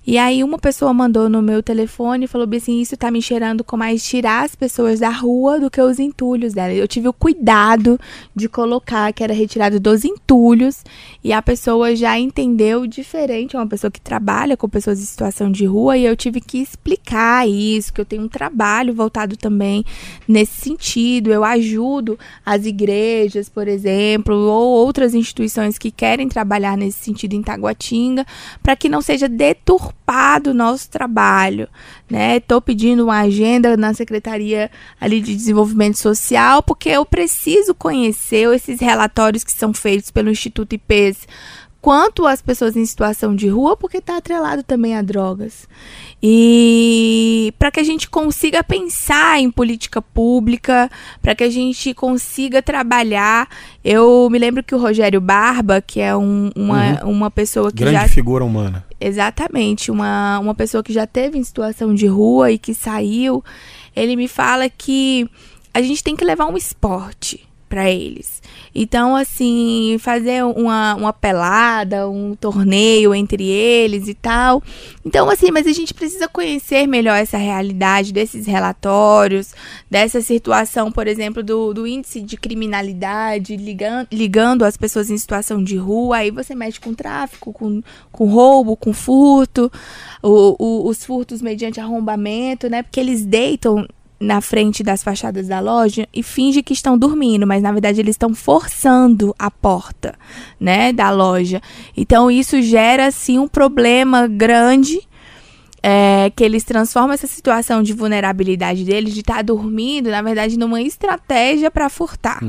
E 0.08 0.20
aí 0.20 0.44
uma 0.44 0.60
pessoa 0.60 0.94
mandou 0.94 1.28
no 1.28 1.42
meu 1.42 1.64
telefone 1.64 2.26
e 2.26 2.28
falou 2.28 2.48
assim, 2.56 2.80
isso 2.80 2.96
tá 2.96 3.10
me 3.10 3.24
cheirando 3.24 3.64
com 3.64 3.76
mais 3.76 4.06
tirar 4.06 4.46
as 4.46 4.56
pessoas 4.56 5.00
da 5.00 5.10
rua 5.10 5.60
do 5.60 5.72
que 5.72 5.82
os 5.82 5.98
entulhos 5.98 6.54
dela. 6.54 6.72
Eu 6.74 6.88
tive 6.88 7.08
o 7.08 7.14
cuidado 7.14 8.00
de 8.36 8.48
colocar 8.48 9.12
que 9.14 9.24
era 9.24 9.34
retirado 9.34 9.80
dos 9.80 10.06
entulhos 10.06 10.84
e 11.24 11.34
a 11.34 11.42
pessoa 11.42 11.96
já 11.96 12.20
entendeu 12.20 12.86
diferente, 12.86 13.56
é 13.56 13.60
uma 13.60 13.68
pessoa 13.68 13.90
que 13.90 14.00
trabalha 14.00 14.56
com 14.56 14.70
pessoas 14.70 15.02
em 15.02 15.06
situação 15.06 15.52
de 15.52 15.66
rua 15.66 15.98
e 15.98 16.06
eu 16.06 16.16
tive 16.16 16.40
que 16.40 16.60
explicar 16.60 17.48
isso, 17.50 17.92
que 17.92 18.00
eu 18.00 18.06
tenho 18.06 18.24
um 18.24 18.30
trabalho 18.30 18.94
voltado 18.94 19.36
também 19.36 19.84
nesse 20.28 20.62
sentido. 20.62 21.32
Eu 21.32 21.44
ajudo 21.44 22.20
as 22.46 22.68
igrejas, 22.68 23.50
por 23.50 23.68
exemplo, 23.68 24.36
ou 24.36 24.86
outras 24.86 25.16
instituições 25.16 25.80
que 25.80 25.90
querem 25.90 26.30
trabalhar 26.30 26.78
nesse 26.78 27.04
sentido 27.04 27.34
em 27.34 27.42
Taguatinga, 27.42 28.24
para 28.62 28.76
que 28.76 28.88
não 28.88 29.02
seja 29.02 29.28
deturpado 29.28 29.95
o 30.50 30.54
nosso 30.54 30.90
trabalho, 30.90 31.68
né? 32.10 32.40
Tô 32.40 32.62
pedindo 32.62 33.06
uma 33.06 33.22
agenda 33.22 33.76
na 33.76 33.94
Secretaria 33.94 34.70
ali 35.00 35.22
de 35.22 35.36
Desenvolvimento 35.36 35.98
Social, 35.98 36.62
porque 36.62 36.90
eu 36.90 37.06
preciso 37.06 37.74
conhecer 37.74 38.48
esses 38.54 38.80
relatórios 38.80 39.44
que 39.44 39.52
são 39.52 39.74
feitos 39.74 40.12
pelo 40.12 40.30
Instituto 40.30 40.74
IPES 40.74 41.28
quanto 41.86 42.26
às 42.26 42.42
pessoas 42.42 42.76
em 42.76 42.84
situação 42.84 43.36
de 43.36 43.48
rua, 43.48 43.78
porque 43.78 43.98
está 43.98 44.18
atrelado 44.18 44.64
também 44.64 44.96
a 44.96 45.04
drogas. 45.04 45.68
E 46.20 47.54
para 47.60 47.70
que 47.70 47.80
a 47.80 47.84
gente 47.84 48.10
consiga 48.10 48.64
pensar 48.64 49.40
em 49.40 49.52
política 49.52 50.02
pública, 50.02 50.90
para 51.22 51.36
que 51.36 51.44
a 51.44 51.50
gente 51.52 51.94
consiga 51.94 52.60
trabalhar. 52.60 53.48
Eu 53.84 54.28
me 54.32 54.40
lembro 54.40 54.64
que 54.64 54.74
o 54.74 54.80
Rogério 54.80 55.22
Barba, 55.22 55.80
que 55.80 56.02
é 56.02 56.16
um- 56.16 56.50
uma, 56.56 57.04
uma 57.04 57.30
pessoa 57.30 57.70
que 57.72 57.78
Grande 57.84 57.98
já 58.00 58.08
figura 58.08 58.44
humana. 58.44 58.84
Exatamente, 59.00 59.92
uma, 59.92 60.40
uma 60.40 60.56
pessoa 60.56 60.82
que 60.82 60.92
já 60.92 61.06
teve 61.06 61.38
em 61.38 61.44
situação 61.44 61.94
de 61.94 62.08
rua 62.08 62.52
e 62.52 62.58
que 62.58 62.74
saiu, 62.74 63.44
ele 63.96 64.16
me 64.16 64.28
fala 64.28 64.68
que 64.68 65.30
a 65.72 65.84
gente 65.84 66.04
tem 66.04 66.16
que 66.16 66.26
levar 66.26 66.48
um 66.48 66.58
esporte 66.58 67.45
para 67.68 67.90
eles. 67.90 68.42
Então, 68.74 69.16
assim, 69.16 69.98
fazer 70.00 70.44
uma, 70.44 70.96
uma 70.96 71.14
pelada, 71.14 72.10
um 72.10 72.36
torneio 72.36 73.14
entre 73.14 73.44
eles 73.48 74.08
e 74.08 74.14
tal. 74.14 74.62
Então, 75.06 75.30
assim, 75.30 75.52
mas 75.52 75.66
a 75.68 75.72
gente 75.74 75.94
precisa 75.94 76.28
conhecer 76.28 76.88
melhor 76.88 77.16
essa 77.18 77.38
realidade 77.38 78.14
desses 78.14 78.46
relatórios, 78.46 79.54
dessa 79.90 80.22
situação, 80.22 80.92
por 80.92 81.08
exemplo, 81.08 81.42
do, 81.44 81.74
do 81.74 81.88
índice 81.88 82.22
de 82.22 82.38
criminalidade, 82.38 83.56
ligando, 83.58 84.08
ligando 84.12 84.64
as 84.66 84.78
pessoas 84.78 85.10
em 85.10 85.18
situação 85.18 85.64
de 85.64 85.76
rua. 85.78 86.18
Aí 86.18 86.32
você 86.32 86.54
mexe 86.56 86.80
com 86.80 86.94
tráfico, 86.94 87.52
com, 87.54 87.82
com 88.12 88.26
roubo, 88.30 88.76
com 88.78 88.94
furto, 88.94 89.72
o- 90.22 90.56
o- 90.60 90.88
os 90.90 91.04
furtos 91.04 91.42
mediante 91.42 91.80
arrombamento, 91.80 92.70
né? 92.70 92.84
Porque 92.84 93.00
eles 93.00 93.26
deitam 93.26 93.86
na 94.20 94.42
frente 94.42 94.84
das 94.84 95.04
fachadas 95.04 95.48
da 95.48 95.60
loja 95.60 96.08
e 96.14 96.24
finge 96.24 96.64
que 96.64 96.74
estão 96.74 96.98
dormindo, 96.98 97.46
mas 97.46 97.62
na 97.62 97.72
verdade 97.72 98.00
eles 98.00 98.14
estão 98.14 98.34
forçando 98.34 99.36
a 99.38 99.52
porta, 99.52 100.16
né, 100.60 100.94
da 100.94 101.12
loja. 101.12 101.62
Então 101.96 102.32
isso 102.32 102.62
gera 102.62 103.08
assim 103.08 103.38
um 103.38 103.48
problema 103.48 104.28
grande 104.28 105.00
é, 105.88 106.32
que 106.36 106.44
eles 106.44 106.64
transformam 106.64 107.14
essa 107.14 107.28
situação 107.28 107.84
de 107.84 107.94
vulnerabilidade 107.94 108.84
deles, 108.84 109.14
de 109.14 109.20
estar 109.20 109.44
dormindo, 109.44 110.10
na 110.10 110.20
verdade, 110.20 110.58
numa 110.58 110.82
estratégia 110.82 111.70
para 111.70 111.90
furtar, 111.90 112.40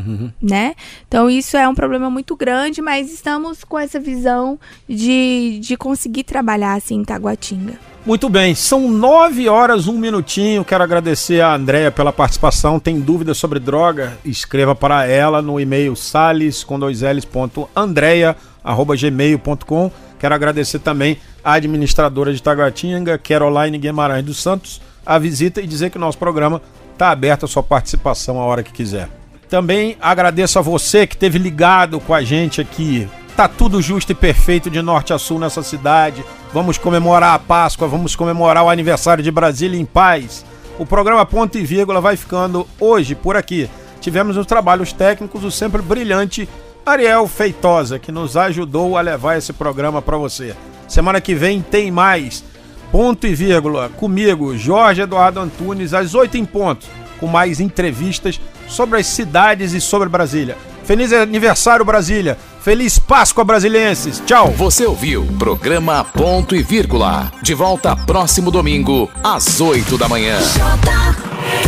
né? 0.41 0.75
Então 1.07 1.29
isso 1.29 1.55
é 1.55 1.69
um 1.69 1.75
problema 1.75 2.09
muito 2.09 2.35
grande, 2.35 2.81
mas 2.81 3.13
estamos 3.13 3.63
com 3.63 3.79
essa 3.79 4.01
visão 4.01 4.59
de, 4.89 5.59
de 5.61 5.77
conseguir 5.77 6.25
trabalhar 6.25 6.73
assim 6.77 6.95
em 6.95 7.05
Taguatinga. 7.05 7.79
Muito 8.07 8.29
bem, 8.29 8.55
são 8.55 8.89
nove 8.89 9.49
horas, 9.49 9.89
um 9.89 9.99
minutinho. 9.99 10.65
Quero 10.65 10.85
agradecer 10.85 11.41
a 11.41 11.53
Andréia 11.53 11.91
pela 11.91 12.13
participação. 12.13 12.79
Tem 12.79 13.01
dúvidas 13.01 13.37
sobre 13.37 13.59
droga? 13.59 14.17
Escreva 14.25 14.77
para 14.77 15.05
ela 15.07 15.43
no 15.43 15.59
e-mail 15.59 15.97
sales 15.97 16.63
com 16.63 16.79
dois 16.79 17.03
L's, 17.03 17.25
ponto, 17.25 17.69
andrea, 17.75 18.37
arroba 18.63 18.95
gmail.com. 18.95 19.91
Quero 20.21 20.35
agradecer 20.37 20.79
também 20.79 21.19
a 21.43 21.55
administradora 21.55 22.33
de 22.33 22.41
Taguatinga, 22.41 23.19
Caroline 23.19 23.77
Guimarães 23.77 24.25
dos 24.25 24.41
Santos, 24.41 24.81
a 25.05 25.19
visita 25.19 25.61
e 25.61 25.67
dizer 25.67 25.91
que 25.91 25.97
o 25.97 26.01
nosso 26.01 26.17
programa 26.17 26.63
está 26.93 27.11
aberto 27.11 27.45
à 27.45 27.49
sua 27.49 27.65
participação 27.65 28.41
a 28.41 28.45
hora 28.45 28.63
que 28.63 28.71
quiser. 28.73 29.09
Também 29.49 29.97
agradeço 30.01 30.61
a 30.61 30.63
você 30.63 31.09
que 31.09 31.17
esteve 31.17 31.39
ligado 31.39 31.99
com 31.99 32.15
a 32.15 32.23
gente 32.23 32.61
aqui. 32.61 33.09
Tá 33.37 33.47
tudo 33.47 33.83
justo 33.83 34.13
e 34.13 34.15
perfeito 34.15 34.71
de 34.71 34.81
norte 34.81 35.13
a 35.13 35.19
sul 35.19 35.39
nessa 35.39 35.63
cidade. 35.63 36.25
Vamos 36.55 36.79
comemorar 36.79 37.35
a 37.35 37.39
Páscoa, 37.39 37.87
vamos 37.87 38.17
comemorar 38.17 38.65
o 38.65 38.71
aniversário 38.71 39.23
de 39.23 39.31
Brasília 39.31 39.79
em 39.79 39.85
paz. 39.85 40.43
O 40.79 40.87
programa 40.87 41.27
Ponto 41.27 41.59
e 41.59 41.63
Vírgula 41.63 42.01
vai 42.01 42.17
ficando 42.17 42.67
hoje 42.81 43.15
por 43.15 43.37
aqui. 43.37 43.69
Tivemos 44.01 44.37
nos 44.37 44.47
trabalhos 44.47 44.91
técnicos 44.91 45.45
o 45.45 45.51
sempre 45.51 45.83
brilhante 45.83 46.49
Ariel 46.87 47.29
Feitosa, 47.29 47.99
que 47.99 48.11
nos 48.11 48.39
ajudou 48.39 48.97
a 48.97 49.03
levar 49.03 49.37
esse 49.37 49.53
programa 49.53 50.01
para 50.01 50.17
você. 50.17 50.57
Semana 50.89 51.21
que 51.21 51.35
vem 51.35 51.61
tem 51.61 51.91
mais. 51.91 52.43
Ponto 52.91 53.27
e 53.27 53.35
vírgula, 53.35 53.91
comigo, 53.91 54.57
Jorge 54.57 55.03
Eduardo 55.03 55.41
Antunes, 55.41 55.93
às 55.93 56.15
8 56.15 56.39
em 56.39 56.47
ponto, 56.47 56.87
com 57.21 57.27
mais 57.27 57.61
entrevistas 57.61 58.41
sobre 58.69 58.99
as 59.01 59.07
cidades 59.07 59.73
e 59.73 59.81
sobre 59.81 60.09
Brasília. 60.09 60.57
Feliz 60.85 61.13
aniversário, 61.13 61.85
Brasília! 61.85 62.39
Feliz 62.63 62.99
Páscoa, 62.99 63.45
brasilienses! 63.45 64.21
Tchau! 64.27 64.51
Você 64.53 64.85
ouviu 64.87 65.25
programa 65.39 66.05
Ponto 66.05 66.55
e 66.55 66.63
Vírgula. 66.63 67.33
De 67.43 67.55
volta 67.55 67.95
próximo 67.95 68.51
domingo, 68.51 69.09
às 69.23 69.61
8 69.61 69.97
da 69.97 70.09
manhã. 70.09 70.39
J 70.41 71.66